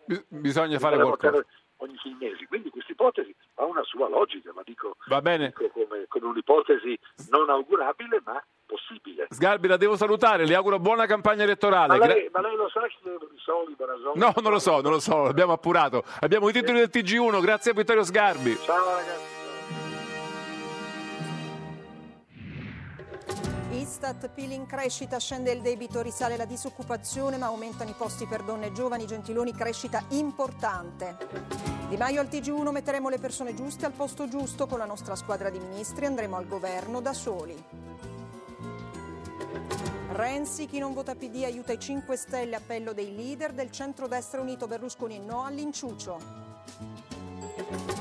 [0.06, 1.44] Bis- Bisogna fare qualcosa.
[1.78, 2.46] ogni sei mesi.
[2.46, 5.48] Quindi questa ipotesi ha una sua logica, ma dico, Va bene.
[5.58, 6.98] dico come, come un'ipotesi
[7.30, 9.28] non augurabile ma possibile.
[9.30, 11.98] Sgarbi, la devo salutare, le auguro buona campagna elettorale.
[11.98, 14.92] Ma lei, ma lei lo sa che di solito Barazoli- No, non lo so, non
[14.92, 16.04] lo so, l'abbiamo appurato.
[16.22, 18.58] Abbiamo i titoli del TG1, grazie a Vittorio Sgarbi.
[18.64, 19.40] Ciao ragazzi.
[23.72, 28.44] Istat, PIL in crescita, scende il debito, risale la disoccupazione, ma aumentano i posti per
[28.44, 31.18] donne e giovani, Gentiloni crescita importante.
[31.88, 35.50] Di Maio al TG1 metteremo le persone giuste al posto giusto, con la nostra squadra
[35.50, 37.56] di ministri andremo al governo da soli.
[40.12, 44.68] Renzi, chi non vota PD aiuta i 5 Stelle, appello dei leader del centrodestra unito
[44.68, 46.20] Berlusconi no all'inciucio.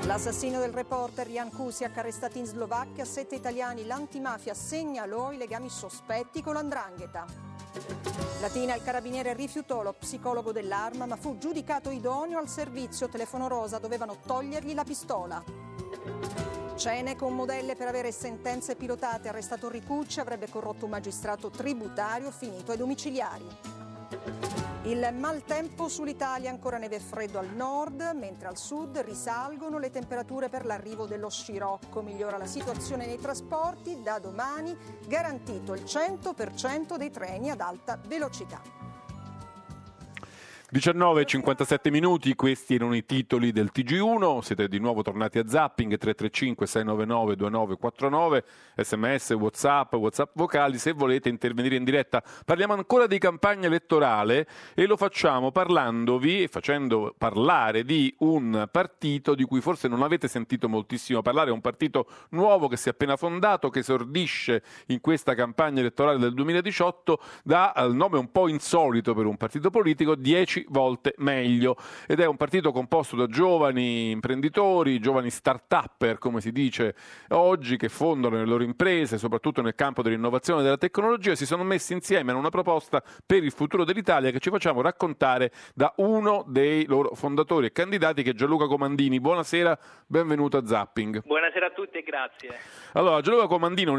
[0.04, 6.42] L'assassino del reporter Jan Kusiak arrestato in Slovacchia, sette italiani, l'antimafia segnalò i legami sospetti
[6.42, 7.24] con l'andrangheta.
[8.40, 13.78] Latina il carabiniere rifiutò lo psicologo dell'arma ma fu giudicato idoneo al servizio telefono rosa,
[13.78, 15.42] dovevano togliergli la pistola.
[16.80, 22.70] Cene con modelle per avere sentenze pilotate, arrestato Ricucci, avrebbe corrotto un magistrato tributario finito
[22.70, 23.44] ai domiciliari.
[24.84, 30.48] Il maltempo sull'Italia, ancora neve e freddo al nord, mentre al sud risalgono le temperature
[30.48, 32.00] per l'arrivo dello scirocco.
[32.00, 34.74] Migliora la situazione nei trasporti, da domani
[35.06, 38.79] garantito il 100% dei treni ad alta velocità.
[40.72, 46.64] 19.57 minuti, questi erano i titoli del TG1, siete di nuovo tornati a Zapping 335
[46.64, 48.44] 699 2949,
[48.76, 52.22] sms, whatsapp, whatsapp vocali, se volete intervenire in diretta.
[52.44, 59.34] Parliamo ancora di campagna elettorale e lo facciamo parlandovi e facendo parlare di un partito
[59.34, 63.16] di cui forse non avete sentito moltissimo parlare, un partito nuovo che si è appena
[63.16, 69.14] fondato, che esordisce in questa campagna elettorale del 2018, dà il nome un po' insolito
[69.14, 74.98] per un partito politico, 10 volte meglio ed è un partito composto da giovani imprenditori,
[74.98, 76.94] giovani start-upper come si dice
[77.28, 81.62] oggi che fondano le loro imprese soprattutto nel campo dell'innovazione e della tecnologia si sono
[81.62, 86.44] messi insieme in una proposta per il futuro dell'Italia che ci facciamo raccontare da uno
[86.46, 89.20] dei loro fondatori e candidati che è Gianluca Comandini.
[89.20, 91.22] Buonasera, benvenuto a Zapping.
[91.24, 92.50] Buonasera a tutti e grazie.
[92.92, 93.96] Allora, Gianluca Comandino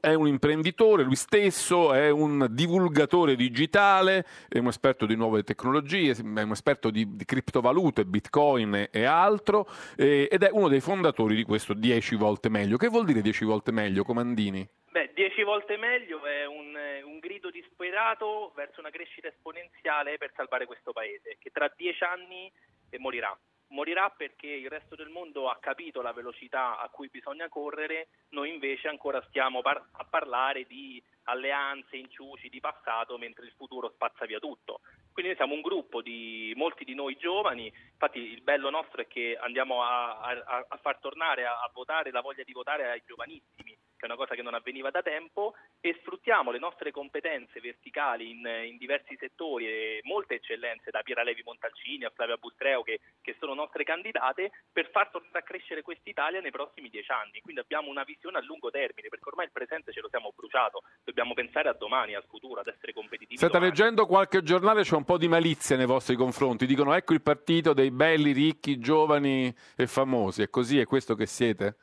[0.00, 5.99] è un imprenditore, lui stesso è un divulgatore digitale, è un esperto di nuove tecnologie,
[6.08, 11.34] è un esperto di, di criptovalute, bitcoin e altro, eh, ed è uno dei fondatori
[11.34, 12.76] di questo 10 volte meglio.
[12.76, 14.66] Che vuol dire 10 volte meglio, Comandini?
[14.90, 20.66] Beh, 10 volte meglio è un, un grido disperato verso una crescita esponenziale per salvare
[20.66, 22.50] questo paese, che tra 10 anni
[22.98, 23.36] morirà
[23.70, 28.52] morirà perché il resto del mondo ha capito la velocità a cui bisogna correre, noi
[28.52, 34.24] invece ancora stiamo par- a parlare di alleanze, inciuci di passato mentre il futuro spazza
[34.26, 34.80] via tutto.
[35.12, 39.06] Quindi noi siamo un gruppo di molti di noi giovani, infatti il bello nostro è
[39.06, 43.02] che andiamo a, a, a far tornare a, a votare la voglia di votare ai
[43.06, 47.60] giovanissimi che è una cosa che non avveniva da tempo, e sfruttiamo le nostre competenze
[47.60, 52.82] verticali in, in diversi settori e molte eccellenze, da Piera Levi Montalcini a Flavia Bustreo,
[52.82, 57.40] che, che sono nostre candidate, per far tornare a crescere quest'Italia nei prossimi dieci anni.
[57.42, 60.82] Quindi abbiamo una visione a lungo termine, perché ormai il presente ce lo siamo bruciato,
[61.04, 63.36] dobbiamo pensare a domani, al futuro, ad essere competitivi.
[63.36, 63.70] State domani.
[63.70, 67.74] leggendo qualche giornale, c'è un po' di malizia nei vostri confronti, dicono ecco il partito
[67.74, 71.76] dei belli, ricchi, giovani e famosi, è così, è questo che siete?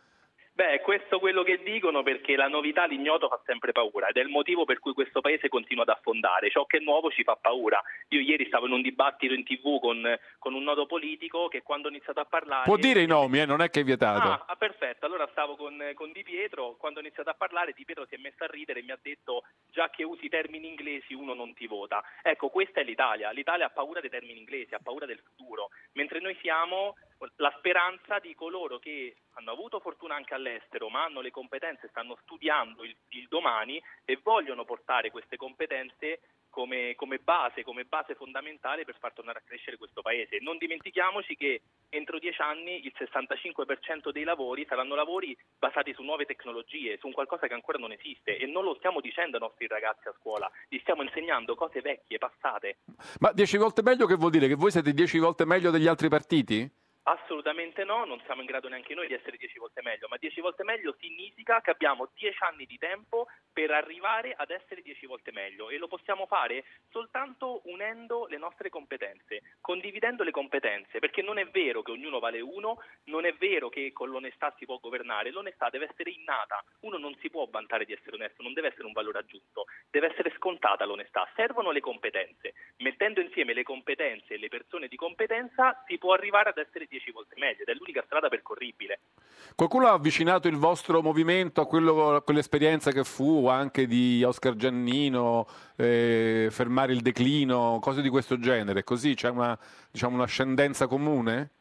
[0.58, 4.22] Beh, è questo quello che dicono perché la novità, l'ignoto fa sempre paura ed è
[4.22, 6.50] il motivo per cui questo paese continua ad affondare.
[6.50, 7.80] Ciò che è nuovo ci fa paura.
[8.08, 11.90] Io ieri stavo in un dibattito in tv con, con un noto politico che quando
[11.90, 12.64] ho iniziato a parlare...
[12.64, 13.46] Può dire i nomi, eh?
[13.46, 14.30] non è che è vietato.
[14.30, 15.06] Ah, ah, perfetto.
[15.06, 18.18] Allora stavo con, con Di Pietro, quando ho iniziato a parlare Di Pietro si è
[18.18, 21.68] messo a ridere e mi ha detto già che usi termini inglesi uno non ti
[21.68, 22.04] vota.
[22.24, 23.30] Ecco, questa è l'Italia.
[23.30, 26.96] L'Italia ha paura dei termini inglesi, ha paura del futuro, mentre noi siamo
[27.38, 32.18] la speranza di coloro che hanno avuto fortuna anche all'estero, ma hanno le competenze, stanno
[32.24, 38.84] studiando il, il domani e vogliono portare queste competenze come, come, base, come base fondamentale
[38.84, 40.40] per far tornare a crescere questo paese.
[40.42, 46.26] Non dimentichiamoci che entro dieci anni il 65% dei lavori saranno lavori basati su nuove
[46.26, 49.68] tecnologie, su un qualcosa che ancora non esiste e non lo stiamo dicendo ai nostri
[49.68, 52.78] ragazzi a scuola, gli stiamo insegnando cose vecchie, passate.
[53.20, 54.48] Ma dieci volte meglio che vuol dire?
[54.48, 56.86] Che voi siete dieci volte meglio degli altri partiti?
[57.10, 60.42] Assolutamente no, non siamo in grado neanche noi di essere dieci volte meglio, ma dieci
[60.42, 65.32] volte meglio significa che abbiamo dieci anni di tempo per arrivare ad essere dieci volte
[65.32, 71.38] meglio e lo possiamo fare soltanto unendo le nostre competenze, condividendo le competenze, perché non
[71.38, 75.32] è vero che ognuno vale uno, non è vero che con l'onestà si può governare,
[75.32, 78.86] l'onestà deve essere innata, uno non si può vantare di essere onesto, non deve essere
[78.86, 84.38] un valore aggiunto, deve essere scontata l'onestà, servono le competenze, mettendo insieme le competenze e
[84.38, 87.74] le persone di competenza si può arrivare ad essere dieci dieci volte meglio ed è
[87.74, 89.00] l'unica strada percorribile.
[89.56, 94.56] Qualcuno ha avvicinato il vostro movimento a, quello, a quell'esperienza che fu anche di Oscar
[94.56, 98.84] Giannino, eh, fermare il declino, cose di questo genere?
[98.84, 99.58] Così c'è una,
[99.92, 101.52] diciamo, un'ascendenza comune?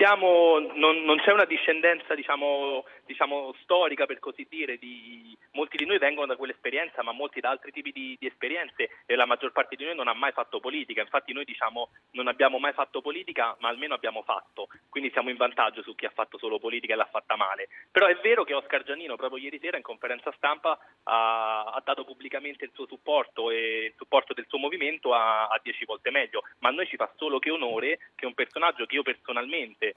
[0.00, 5.84] Siamo, non, non, c'è una discendenza diciamo, diciamo, storica per così dire, di, molti di
[5.84, 9.52] noi vengono da quell'esperienza ma molti da altri tipi di, di, esperienze e la maggior
[9.52, 13.02] parte di noi non ha mai fatto politica, infatti noi diciamo non abbiamo mai fatto
[13.02, 16.94] politica ma almeno abbiamo fatto, quindi siamo in vantaggio su chi ha fatto solo politica
[16.94, 20.32] e l'ha fatta male, però è vero che Oscar Giannino proprio ieri sera in conferenza
[20.34, 25.48] stampa ha, ha dato pubblicamente il suo supporto e il supporto del suo movimento a,
[25.48, 28.86] a dieci volte meglio, ma a noi ci fa solo che onore che un personaggio
[28.86, 29.89] che io personalmente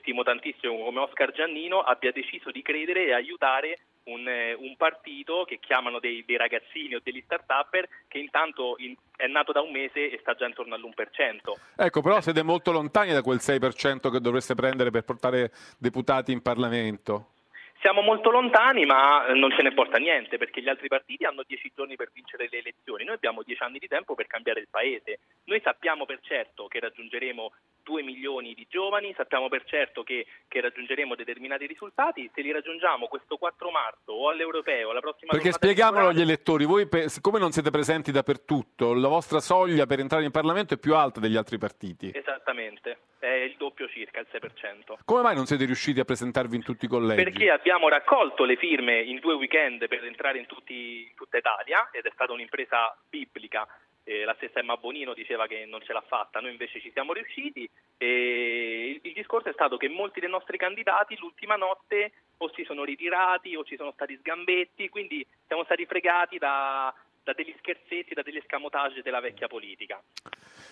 [0.00, 5.44] stimo tantissimo come Oscar Giannino, abbia deciso di credere e aiutare un, eh, un partito
[5.46, 9.70] che chiamano dei, dei, ragazzini o degli start-upper che intanto in, è nato da un
[9.70, 11.52] mese e sta già intorno all'1%.
[11.76, 16.42] Ecco, però siete molto lontani da quel 6% che dovreste prendere per portare deputati in
[16.42, 17.32] Parlamento.
[17.80, 21.44] Siamo molto lontani, ma eh, non ce ne porta niente perché gli altri partiti hanno
[21.46, 23.04] dieci giorni per vincere le elezioni.
[23.04, 25.20] Noi abbiamo dieci anni di tempo per cambiare il paese.
[25.44, 27.52] Noi sappiamo per certo che raggiungeremo
[27.84, 32.28] 2 milioni di giovani, sappiamo per certo che, che, raggiungeremo determinati risultati.
[32.34, 36.88] Se li raggiungiamo questo 4 marzo o all'europeo, alla prossima Perché spieghiamolo agli elettori, voi
[37.06, 41.20] siccome non siete presenti dappertutto, la vostra soglia per entrare in Parlamento è più alta
[41.20, 42.10] degli altri partiti.
[42.12, 44.98] Esattamente, è il doppio circa, il 6%.
[45.04, 47.22] Come mai non siete riusciti a presentarvi in tutti i collegi?
[47.22, 51.90] Perché abbiamo raccolto le firme in due weekend per entrare in, tutti, in tutta Italia
[51.92, 53.66] ed è stata un'impresa biblica.
[54.04, 57.12] Eh, la stessa Emma Bonino diceva che non ce l'ha fatta, noi invece ci siamo
[57.12, 62.50] riusciti e il, il discorso è stato che molti dei nostri candidati l'ultima notte o
[62.54, 66.94] si sono ritirati o ci sono stati sgambetti, quindi siamo stati fregati da,
[67.28, 70.02] da degli scherzetti, da degli escamotage della vecchia politica.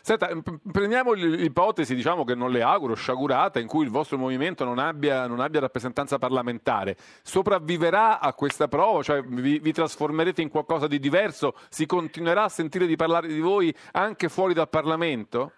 [0.01, 0.31] Senta,
[0.73, 5.27] prendiamo l'ipotesi, diciamo che non le auguro, sciagurata, in cui il vostro movimento non abbia,
[5.27, 6.97] non abbia rappresentanza parlamentare.
[7.23, 9.03] Sopravviverà a questa prova?
[9.03, 11.55] Cioè vi, vi, trasformerete in qualcosa di diverso?
[11.69, 15.53] Si continuerà a sentire di parlare di voi anche fuori dal Parlamento?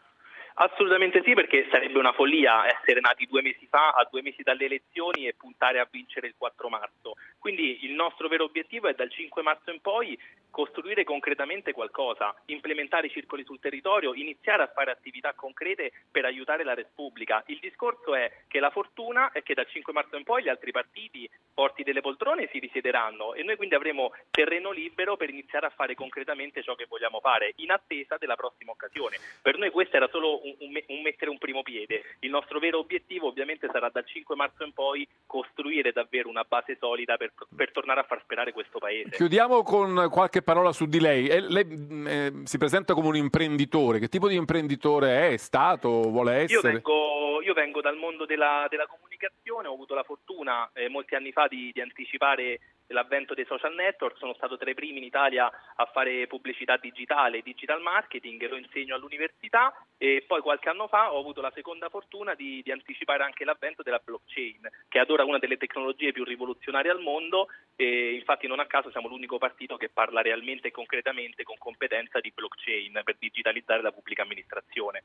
[0.60, 4.64] Assolutamente sì, perché sarebbe una follia essere nati due mesi fa, a due mesi dalle
[4.64, 7.14] elezioni e puntare a vincere il 4 marzo.
[7.38, 10.18] Quindi il nostro vero obiettivo è dal 5 marzo in poi
[10.50, 16.64] costruire concretamente qualcosa, implementare i circoli sul territorio, iniziare a fare attività concrete per aiutare
[16.64, 17.44] la Repubblica.
[17.46, 20.72] Il discorso è che la fortuna è che dal 5 marzo in poi gli altri
[20.72, 25.70] partiti porti delle poltrone si risiederanno e noi quindi avremo terreno libero per iniziare a
[25.70, 29.18] fare concretamente ciò che vogliamo fare, in attesa della prossima occasione.
[29.40, 32.02] Per noi questo era solo un, un, mettere un primo piede.
[32.20, 36.76] Il nostro vero obiettivo ovviamente sarà dal 5 marzo in poi costruire davvero una base
[36.78, 39.10] solida per, per tornare a far sperare questo Paese.
[39.10, 41.28] Chiudiamo con qualche parola su di lei.
[41.28, 41.66] Eh, lei
[42.06, 43.98] eh, si presenta come un imprenditore.
[43.98, 45.32] Che tipo di imprenditore è?
[45.32, 45.88] È stato?
[46.02, 46.68] Vuole essere?
[46.68, 51.14] Io vengo, io vengo dal mondo della, della, comunicazione, ho avuto la fortuna eh, molti
[51.14, 55.04] anni fa di, di anticipare l'avvento dei social network, sono stato tra i primi in
[55.04, 61.12] Italia a fare pubblicità digitale, digital marketing, lo insegno all'università e poi qualche anno fa
[61.12, 65.10] ho avuto la seconda fortuna di, di anticipare anche l'avvento della blockchain, che è ad
[65.10, 69.38] ora una delle tecnologie più rivoluzionarie al mondo e infatti non a caso siamo l'unico
[69.38, 75.02] partito che parla realmente e concretamente con competenza di blockchain per digitalizzare la pubblica amministrazione.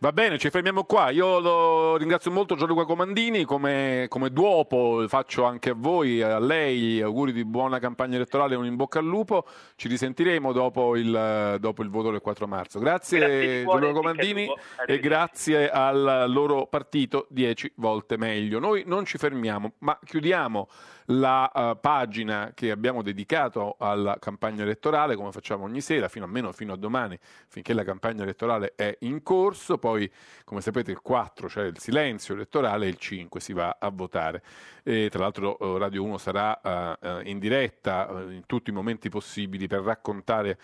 [0.00, 1.10] Va bene, ci fermiamo qua.
[1.10, 7.32] Io ringrazio molto Gianluca Comandini, come, come duopo faccio anche a voi, a lei, auguri
[7.32, 9.46] di buona campagna elettorale e un in bocca al lupo.
[9.76, 12.78] Ci risentiremo dopo il, dopo il voto del 4 marzo.
[12.78, 14.48] Grazie, grazie Gianluca Comandini
[14.86, 18.58] e grazie al loro partito 10 volte meglio.
[18.58, 20.68] Noi non ci fermiamo, ma chiudiamo
[21.10, 26.52] la uh, pagina che abbiamo dedicato alla campagna elettorale, come facciamo ogni sera, fino almeno
[26.52, 29.78] fino a domani, finché la campagna elettorale è in corso.
[29.78, 30.10] Poi,
[30.44, 34.42] come sapete, il 4 c'è il silenzio elettorale e il 5 si va a votare.
[34.82, 39.66] E, tra l'altro eh, Radio 1 sarà uh, in diretta in tutti i momenti possibili
[39.66, 40.58] per raccontare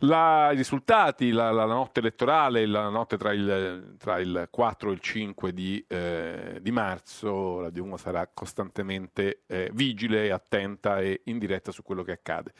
[0.00, 4.92] la, i risultati, la, la, notte elettorale, la notte tra il, tra il 4 e
[4.92, 7.62] il 5 di, eh, di marzo.
[7.62, 12.52] Radio 1 sarà costantemente eh, vigile, attenta e in diretta su quello che accade.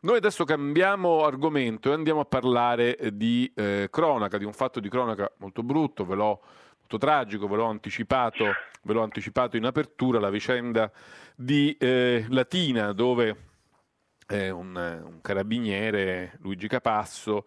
[0.00, 4.90] Noi adesso cambiamo argomento e andiamo a parlare di eh, cronaca, di un fatto di
[4.90, 6.40] cronaca molto brutto, ve l'ho
[6.78, 8.44] molto tragico, ve l'ho anticipato,
[8.82, 10.90] ve l'ho anticipato in apertura, la vicenda
[11.34, 13.36] di eh, Latina dove
[14.28, 17.46] eh, un, un carabiniere, Luigi Capasso,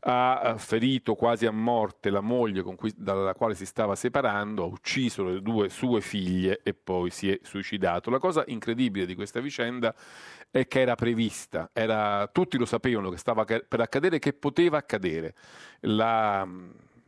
[0.00, 5.24] ha ferito quasi a morte la moglie cui, dalla quale si stava separando, ha ucciso
[5.24, 8.10] le due sue figlie e poi si è suicidato.
[8.10, 9.94] La cosa incredibile di questa vicenda
[10.50, 15.34] è che era prevista, era, tutti lo sapevano che stava per accadere, che poteva accadere.
[15.80, 16.46] La,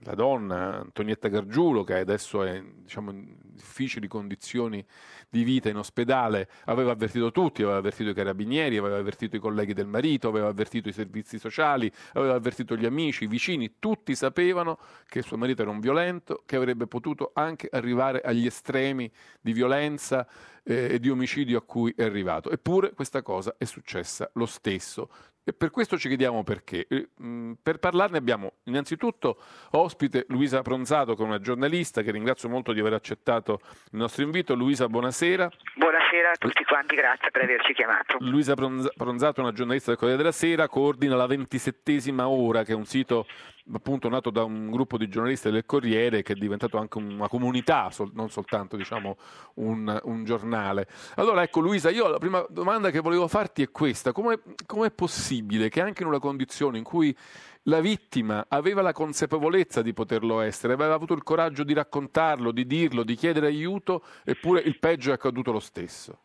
[0.02, 4.84] la donna Antonietta Gargiulo, che adesso è diciamo, in difficili condizioni
[5.28, 9.74] di vita in ospedale, aveva avvertito tutti, aveva avvertito i carabinieri, aveva avvertito i colleghi
[9.74, 14.78] del marito, aveva avvertito i servizi sociali, aveva avvertito gli amici, i vicini, tutti sapevano
[15.06, 20.26] che suo marito era un violento, che avrebbe potuto anche arrivare agli estremi di violenza
[20.62, 22.50] eh, e di omicidio a cui è arrivato.
[22.50, 25.10] Eppure questa cosa è successa lo stesso.
[25.48, 26.86] E per questo ci chiediamo perché.
[26.86, 29.38] Per parlarne abbiamo innanzitutto
[29.70, 33.60] ospite Luisa Pronzato, che è una giornalista che ringrazio molto di aver accettato
[33.92, 34.54] il nostro invito.
[34.54, 35.50] Luisa, buonasera.
[35.76, 38.18] Buonasera a tutti quanti, grazie per averci chiamato.
[38.20, 42.84] Luisa Pronzato una giornalista del Corriere della Sera, coordina la ventisettesima ora, che è un
[42.84, 43.26] sito
[43.72, 47.90] appunto nato da un gruppo di giornalisti del Corriere che è diventato anche una comunità,
[48.12, 49.16] non soltanto diciamo
[49.54, 50.86] un, un, giornale.
[51.16, 54.40] Allora ecco Luisa, io la prima domanda che volevo farti è questa, come
[54.84, 57.16] è possibile che anche in una condizione in cui
[57.64, 62.66] la vittima aveva la consapevolezza di poterlo essere, aveva avuto il coraggio di raccontarlo, di
[62.66, 66.20] dirlo, di chiedere aiuto, eppure il peggio è accaduto lo stesso.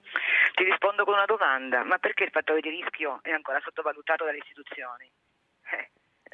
[0.53, 4.37] Ti rispondo con una domanda, ma perché il fattore di rischio è ancora sottovalutato dalle
[4.37, 5.09] istituzioni?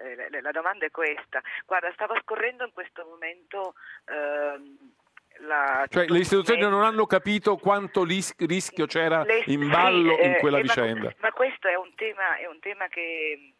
[0.01, 1.41] Eh, eh la domanda è questa.
[1.65, 3.73] Guarda, stavo scorrendo in questo momento...
[4.05, 4.93] Ehm,
[5.41, 10.27] la, cioè le istituzioni non hanno capito quanto lis- rischio c'era le, in ballo sì,
[10.27, 11.03] in quella eh, vicenda.
[11.03, 13.53] Ma, ma questo è un tema, è un tema che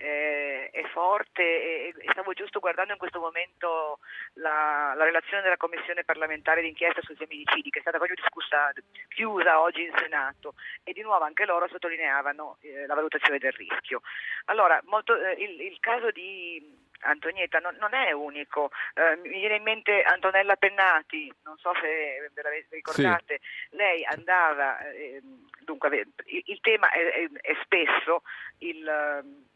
[0.00, 3.98] eh, è forte e, e, stavo giusto guardando in questo momento
[4.34, 8.72] la, la, relazione della Commissione parlamentare d'inchiesta sui femminicidi che è stata proprio discussa,
[9.08, 14.00] chiusa oggi in Senato e di nuovo anche loro sottolineavano eh, la valutazione del rischio.
[14.46, 19.56] Allora, molto, eh, il, il, caso di Antonietta non, non è unico, eh, mi viene
[19.56, 23.76] in mente Antonella Pennati, non so se ve la ricordate, sì.
[23.76, 25.20] lei andava, eh,
[25.60, 28.22] dunque il, il tema è, è, è spesso
[28.58, 29.48] il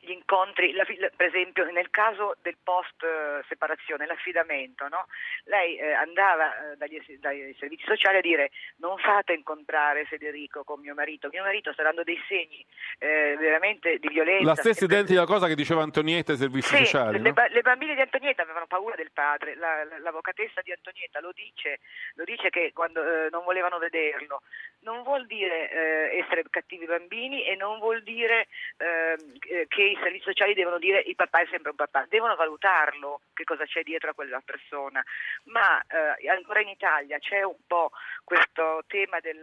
[0.00, 5.06] gli incontri, la, per esempio nel caso del post eh, separazione, l'affidamento, no?
[5.44, 10.80] lei eh, andava eh, dagli, dai servizi sociali a dire non fate incontrare Federico con
[10.80, 12.64] mio marito, mio marito sta dando dei segni
[12.98, 14.44] eh, veramente di violenza.
[14.44, 17.20] La stessa identica cosa che diceva Antonietta ai servizi sì, sociali.
[17.20, 17.46] Le, no?
[17.48, 21.80] le, bambine di Antonietta avevano paura del padre, la, l'avvocatessa di Antonietta lo dice,
[22.14, 24.42] lo dice che quando eh, non volevano vederlo,
[24.80, 28.46] non vuol dire essere cattivi bambini e non vuol dire
[28.76, 33.20] ehm, che i servizi sociali devono dire il papà è sempre un papà, devono valutarlo
[33.32, 35.02] che cosa c'è dietro a quella persona,
[35.44, 37.90] ma eh, ancora in Italia c'è un po'
[38.24, 39.40] questo tema del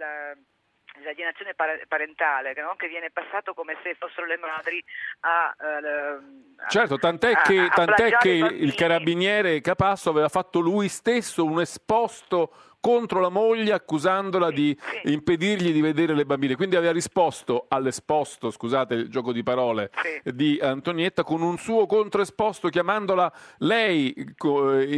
[0.95, 1.53] l'esalienazione
[1.87, 2.75] parentale no?
[2.75, 4.83] che viene passato come se fossero le madri
[5.21, 10.87] a, uh, a certo tant'è a, che, tant'è che il carabiniere Capasso aveva fatto lui
[10.87, 15.13] stesso un esposto contro la moglie accusandola di sì.
[15.13, 16.55] impedirgli di vedere le bambine.
[16.55, 20.21] Quindi aveva risposto all'esposto, scusate il gioco di parole, sì.
[20.35, 24.13] di Antonietta con un suo controesposto chiamandola lei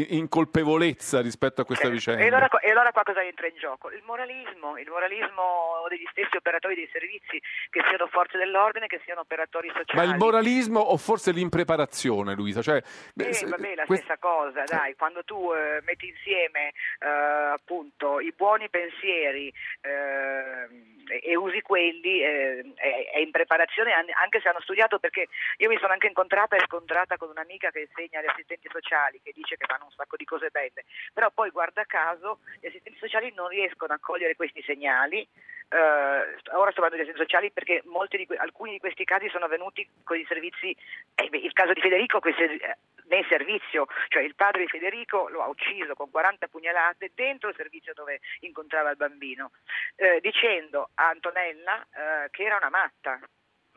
[0.10, 2.24] in colpevolezza rispetto a questa vicenda.
[2.24, 3.90] E allora, e allora qua cosa entra in gioco?
[3.90, 9.22] Il moralismo, il moralismo degli stessi operatori dei servizi, che siano forze dell'ordine, che siano
[9.22, 9.96] operatori sociali.
[9.96, 12.62] Ma il moralismo o forse l'impreparazione, Luisa?
[12.62, 12.84] Cioè,
[13.16, 14.04] eh, vabbè, la quest...
[14.04, 21.22] stessa cosa, dai, quando tu eh, metti insieme eh, appunto appunto i buoni pensieri eh,
[21.22, 25.94] e usi quelli eh, è, in preparazione anche se hanno studiato perché io mi sono
[25.94, 29.86] anche incontrata e scontrata con un'amica che insegna agli assistenti sociali che dice che fanno
[29.86, 30.86] un sacco di cose belle.
[31.14, 35.28] Però poi guarda caso gli assistenti sociali non riescono a cogliere questi segnali
[35.70, 39.86] eh, ora sto parlando di assistenti sociali perché di, alcuni di questi casi sono avvenuti
[40.04, 40.76] con i servizi
[41.16, 45.48] eh, il caso di Federico eh, nel servizio, cioè il padre di Federico lo ha
[45.48, 49.52] ucciso con 40 pugnalate dentro il servizio dove incontrava il bambino,
[49.96, 53.20] eh, dicendo a Antonella eh, che era una matta.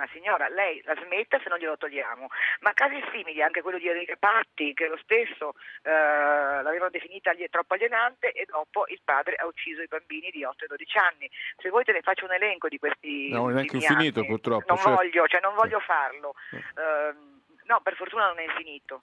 [0.01, 2.29] Ma signora, lei la smetta se non glielo togliamo.
[2.61, 7.75] Ma casi simili, anche quello di Enrique Patti, che lo stesso eh, l'avevano definita troppo
[7.75, 11.31] alienante e dopo il padre ha ucciso i bambini di 8 e 12 anni.
[11.59, 13.29] Se voi te ne faccio un elenco di questi...
[13.29, 14.65] No, neanche infinito anni, purtroppo.
[14.69, 14.95] Non certo.
[14.95, 16.33] voglio, cioè non voglio farlo.
[16.51, 17.40] Eh,
[17.71, 19.01] No, per fortuna non è infinito.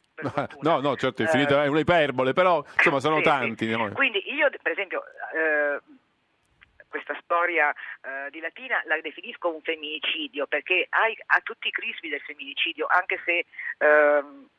[0.60, 3.66] no, no, certo, infinito eh, è un'iperbole, però insomma sono sì, tanti.
[3.66, 3.90] Sì.
[3.94, 5.04] Quindi io, per esempio,
[5.34, 5.80] eh,
[6.90, 12.10] questa storia eh, di Latina la definisco un femminicidio perché ha, ha tutti i crismi
[12.10, 13.46] del femminicidio, anche se
[13.78, 14.50] ehm,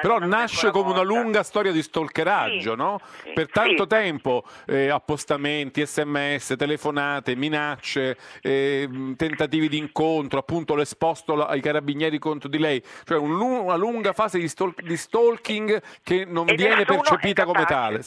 [0.00, 3.00] però nasce come una lunga storia di stalkeraggio, sì, no?
[3.22, 3.88] Sì, per tanto sì.
[3.88, 12.48] tempo eh, appostamenti, sms, telefonate, minacce, eh, tentativi di incontro, appunto l'esposto ai carabinieri contro
[12.48, 16.84] di lei, cioè un, una lunga fase di, stalk, di stalking che non e viene
[16.84, 17.98] percepita come tale.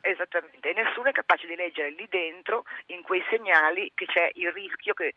[0.00, 4.50] Esattamente, e nessuno è capace di leggere lì dentro, in quei segnali, che c'è il
[4.52, 5.14] rischio che,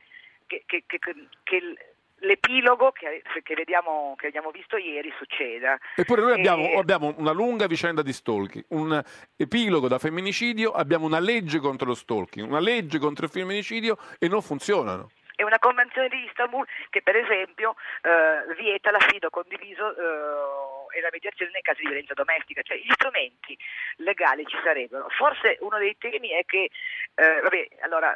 [0.48, 1.91] che, che, che
[2.22, 5.78] l'epilogo che, che, vediamo, che, abbiamo visto ieri succeda.
[5.96, 6.78] Eppure noi abbiamo, e...
[6.78, 9.02] abbiamo, una lunga vicenda di stalking, un
[9.36, 14.28] epilogo da femminicidio, abbiamo una legge contro lo stalking, una legge contro il femminicidio e
[14.28, 15.12] non funzionano.
[15.36, 21.10] È una convenzione di Istanbul che per esempio eh, vieta l'affido condiviso eh, e la
[21.12, 23.58] mediazione nei casi di violenza domestica, cioè gli strumenti
[23.98, 25.08] legali ci sarebbero.
[25.10, 26.70] Forse uno dei temi è che,
[27.16, 28.16] eh, vabbè, allora,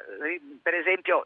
[0.61, 1.23] per esempio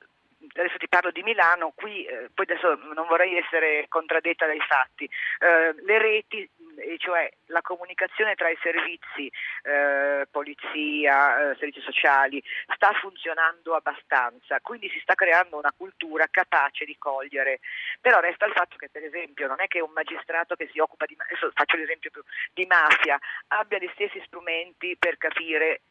[0.56, 5.10] adesso ti parlo di Milano, qui eh, poi adesso non vorrei essere contraddetta dai fatti,
[5.40, 6.50] eh, le reti
[6.98, 9.32] cioè la comunicazione tra i servizi,
[9.64, 12.42] eh, polizia, eh, servizi sociali,
[12.74, 17.60] sta funzionando abbastanza, quindi si sta creando una cultura capace di cogliere.
[18.00, 21.06] Però resta il fatto che per esempio non è che un magistrato che si occupa
[21.06, 21.18] di,
[21.54, 22.12] faccio l'esempio
[22.54, 25.82] di mafia abbia gli stessi strumenti per capire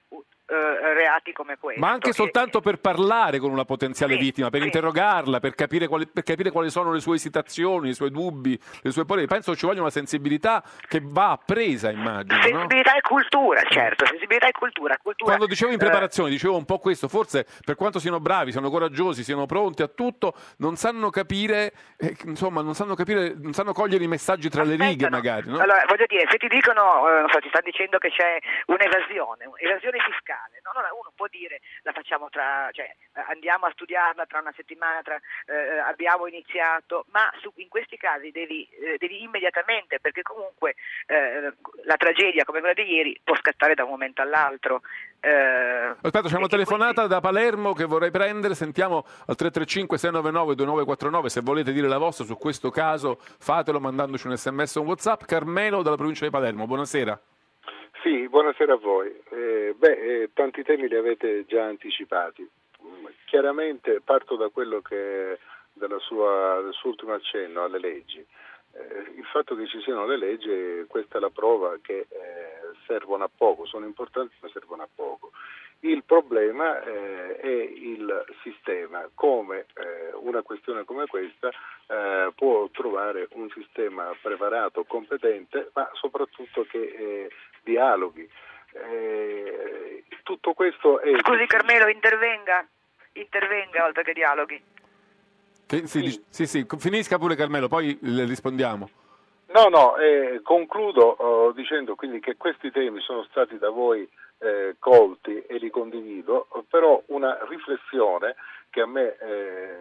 [0.51, 1.79] eh, reati come questo.
[1.79, 2.15] Ma anche che...
[2.15, 4.67] soltanto per parlare con una potenziale sì, vittima, per sì.
[4.67, 8.91] interrogarla, per capire, quali, per capire, quali, sono le sue esitazioni, i suoi dubbi, le
[8.91, 9.27] sue paure.
[9.27, 12.41] Penso ci voglia una sensibilità che va appresa, immagino.
[12.41, 12.97] Sensibilità no?
[12.97, 14.97] e cultura, certo, sensibilità e cultura.
[14.97, 16.33] cultura Quando dicevo in preparazione, eh...
[16.33, 20.33] dicevo un po' questo, forse per quanto siano bravi, siano coraggiosi, siano pronti a tutto,
[20.59, 24.83] non sanno capire, eh, insomma, non sanno capire, non sanno cogliere i messaggi tra Aspettano.
[24.83, 25.51] le righe magari.
[25.51, 25.59] No?
[25.59, 29.45] Allora, voglio dire, se ti dicono, eh, non so, ti stanno dicendo che c'è un'evasione,
[29.99, 30.71] evasione fiscale, no?
[30.71, 32.95] allora uno può dire la facciamo tra, cioè,
[33.29, 38.31] andiamo a studiarla tra una settimana, tra, eh, abbiamo iniziato, ma su, in questi casi
[38.31, 40.75] devi, eh, devi immediatamente, perché comunque
[41.07, 41.53] eh,
[41.85, 44.83] la tragedia come quella di ieri può scattare da un momento all'altro.
[45.21, 47.13] Eh, Aspetta, c'è una telefonata quindi...
[47.13, 52.25] da Palermo che vorrei prendere, sentiamo al 335 699 2949 se volete dire la vostra
[52.25, 55.25] su questo caso fatelo mandandoci un sms o un whatsapp.
[55.25, 57.21] Carmelo dalla provincia di Palermo, buonasera.
[58.03, 59.09] Sì, buonasera a voi.
[59.31, 62.49] Eh, beh, eh, tanti temi li avete già anticipati.
[63.25, 65.39] Chiaramente parto da quello che
[65.99, 68.25] sua, del suo ultimo accenno alle leggi.
[68.73, 73.25] Eh, il fatto che ci siano le leggi, questa è la prova che eh, servono
[73.25, 75.33] a poco, sono importanti ma servono a poco.
[75.81, 81.51] Il problema eh, è il sistema, come eh, una questione come questa
[81.87, 87.31] eh, può trovare un sistema preparato, competente, ma soprattutto che eh,
[87.63, 88.29] dialoghi.
[88.73, 91.11] Eh, tutto questo è...
[91.21, 92.67] Scusi Carmelo, intervenga,
[93.13, 94.63] intervenga oltre che dialoghi.
[95.67, 96.25] Che, sì, sì.
[96.29, 98.89] sì, sì, finisca pure Carmelo, poi le rispondiamo.
[99.49, 104.07] No, no, eh, concludo oh, dicendo quindi che questi temi sono stati da voi
[104.39, 108.37] eh, colti e li condivido, però una riflessione
[108.69, 109.77] che a me eh,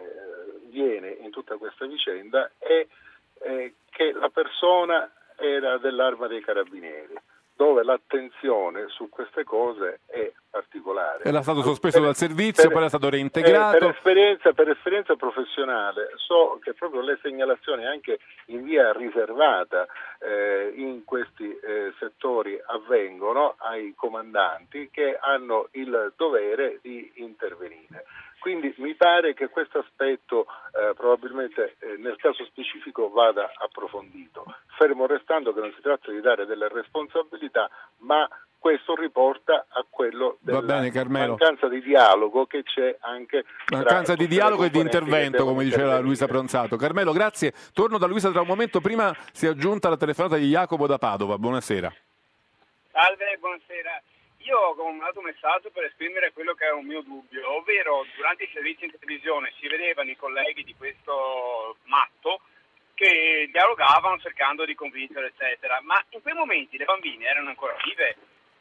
[0.70, 2.86] viene in tutta questa vicenda è
[3.90, 7.14] che la persona era dell'arma dei carabinieri
[7.58, 11.24] dove l'attenzione su queste cose è particolare.
[11.24, 13.76] Era stato sospeso per, dal servizio, per, poi era stato reintegrato.
[13.76, 19.88] Eh, per, esperienza, per, esperienza, professionale so che proprio le segnalazioni anche in via riservata
[20.20, 28.04] eh, in questi eh, settori avvengono ai comandanti che hanno il dovere di intervenire.
[28.38, 34.44] Quindi mi pare che questo aspetto eh, probabilmente eh, nel caso specifico vada approfondito,
[34.76, 37.68] fermo restando che non si tratta di dare delle responsabilità,
[37.98, 38.28] ma
[38.58, 44.64] questo riporta a quello della bene, mancanza di dialogo che c'è anche mancanza di dialogo
[44.64, 46.76] e di intervento come diceva Luisa Pronzato.
[46.76, 47.52] Carmelo grazie.
[47.72, 48.80] Torno da Luisa tra un momento.
[48.80, 51.38] Prima si è aggiunta la telefonata di Jacopo da Padova.
[51.38, 51.92] Buonasera.
[52.90, 54.02] Salve buonasera
[54.48, 58.44] io ho mandato un messaggio per esprimere quello che è un mio dubbio, ovvero durante
[58.44, 62.40] i servizi in televisione si vedevano i colleghi di questo matto
[62.94, 68.16] che dialogavano cercando di convincere, eccetera, ma in quei momenti le bambine erano ancora vive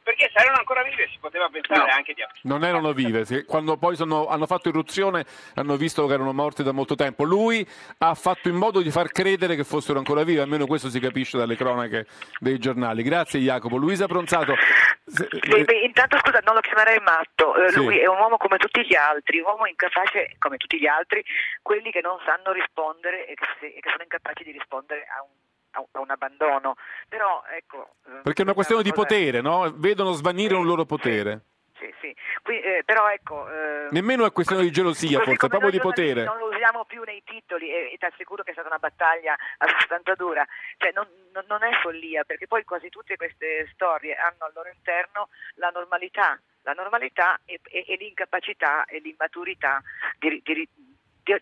[0.07, 3.75] perché se erano ancora vive si poteva pensare no, anche di non erano vive quando
[3.75, 7.25] poi sono, hanno fatto irruzione hanno visto che erano morte da molto tempo.
[7.25, 11.01] Lui ha fatto in modo di far credere che fossero ancora vive almeno questo si
[11.01, 12.07] capisce dalle cronache
[12.39, 13.03] dei giornali.
[13.03, 13.75] Grazie Jacopo.
[13.75, 14.55] Luisa Pronzato
[15.03, 17.55] se, beh, beh, intanto scusa non lo chiamerei matto.
[17.57, 17.75] Eh, sì.
[17.75, 21.21] lui è un uomo come tutti gli altri un uomo incapace come tutti gli altri
[21.61, 25.46] quelli che non sanno rispondere e che, e che sono incapaci di rispondere a un
[25.91, 26.75] a un abbandono.
[27.07, 29.71] Però, ecco, eh, Perché è una questione di potere, no?
[29.75, 31.41] Vedono svanire un loro potere.
[31.77, 32.15] Sì, sì.
[32.41, 33.47] Qui, eh, però ecco...
[33.49, 36.23] Eh, Nemmeno è questione di gelosia, forse, proprio di potere.
[36.23, 39.35] Non lo usiamo più nei titoli e, e ti assicuro che è stata una battaglia
[39.57, 40.45] abbastanza dura.
[40.77, 41.07] Cioè, non,
[41.47, 46.39] non, è follia, perché poi quasi tutte queste storie hanno al loro interno la normalità,
[46.63, 49.81] la normalità e, e, e l'incapacità e l'immaturità
[50.17, 50.69] di, di, di,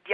[0.01, 0.13] di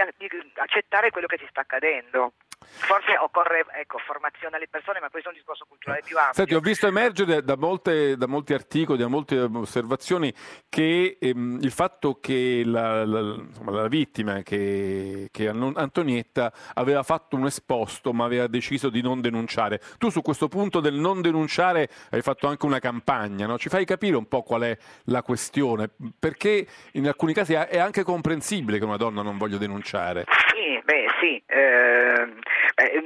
[0.54, 2.34] accettare quello che ci sta accadendo.
[2.68, 6.34] Forse occorre ecco, formazione alle persone, ma questo è un discorso culturale più ampio.
[6.34, 10.32] Senti, ho visto emergere da, molte, da molti articoli, da molte osservazioni,
[10.68, 17.36] che ehm, il fatto che la, la, insomma, la vittima, che, che, Antonietta, aveva fatto
[17.36, 19.80] un esposto, ma aveva deciso di non denunciare.
[19.98, 23.58] Tu su questo punto del non denunciare hai fatto anche una campagna, no?
[23.58, 25.90] ci fai capire un po' qual è la questione?
[26.18, 30.24] Perché in alcuni casi è anche comprensibile che una donna non voglia denunciare.
[30.62, 31.42] Sì, beh, sì.
[31.46, 32.32] Eh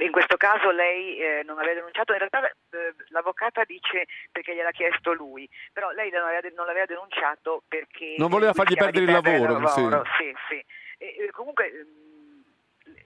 [0.01, 4.71] in questo caso lei eh, non aveva denunciato, in realtà eh, l'avvocata dice perché gliel'ha
[4.71, 8.15] chiesto lui, però lei non aveva, non l'aveva denunciato perché...
[8.19, 9.59] Non voleva fargli perdere il lavoro.
[9.59, 10.05] lavoro.
[10.19, 10.65] Sì, sì.
[10.99, 11.87] E, comunque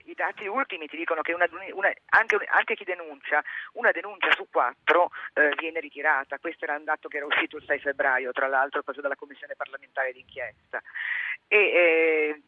[0.05, 3.41] i dati ultimi ti dicono che una, una, anche, anche, chi denuncia,
[3.73, 6.37] una denuncia su quattro eh, viene ritirata.
[6.37, 9.55] Questo era un dato che era uscito il 6 febbraio, tra l'altro, preso dalla Commissione
[9.55, 10.81] parlamentare d'inchiesta.
[11.47, 12.41] E, eh,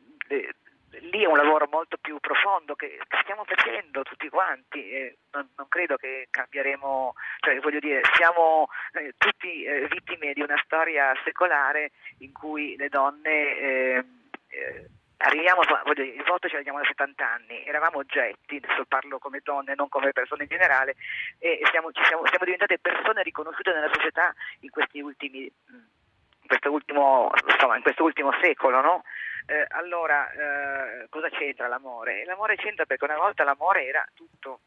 [1.02, 5.68] lì è un lavoro molto più profondo che stiamo facendo tutti quanti e non, non
[5.68, 11.92] credo che cambieremo, cioè voglio dire, siamo eh, tutti eh, vittime di una storia secolare
[12.20, 14.06] in cui le donne eh,
[14.50, 14.88] eh
[15.24, 19.40] arriviamo, voglio dire, il voto ce l'abbiamo da 70 anni, eravamo oggetti, adesso parlo come
[19.42, 20.96] donne, non come persone in generale,
[21.40, 25.50] e siamo, siamo, siamo diventate persone riconosciute nella società in questi ultimi
[26.44, 29.04] in questo ultimo, insomma, in questo ultimo secolo, no?
[29.46, 32.24] Eh, allora, eh, cosa c'entra l'amore?
[32.26, 34.60] L'amore c'entra perché una volta l'amore era tutto.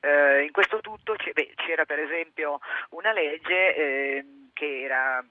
[0.00, 2.58] Eh, in questo tutto c'era per esempio
[2.90, 5.24] una legge ehm, che era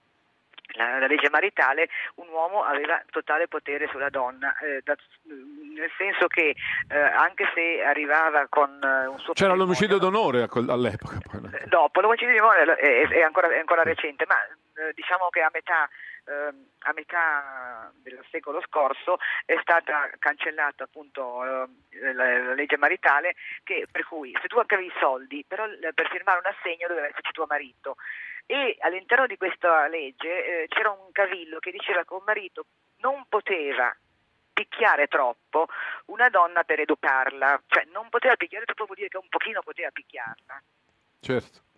[0.73, 6.27] la, la, legge maritale, un uomo aveva totale potere sulla donna, eh, da, nel senso
[6.27, 6.55] che
[6.89, 9.33] eh, anche se arrivava con eh, un suo...
[9.33, 11.17] C'era l'omicidio d'onore all'epoca.
[11.29, 11.41] Poi.
[11.65, 15.85] Dopo, l'omicidio d'onore è, è, ancora, è ancora recente, ma eh, diciamo che a metà,
[15.85, 15.89] eh,
[16.23, 23.87] a metà, del secolo scorso è stata cancellata appunto eh, la, la, legge maritale che,
[23.91, 27.45] per cui se tu avevi i soldi però per firmare un assegno doveva esserci tuo
[27.47, 27.95] marito
[28.45, 32.65] e all'interno di questa legge eh, c'era un cavillo che diceva che un marito
[32.97, 33.95] non poteva
[34.53, 35.67] picchiare troppo
[36.07, 39.89] una donna per educarla, cioè non poteva picchiare troppo vuol dire che un pochino poteva
[39.91, 40.61] picchiarla.
[41.19, 41.70] Certo.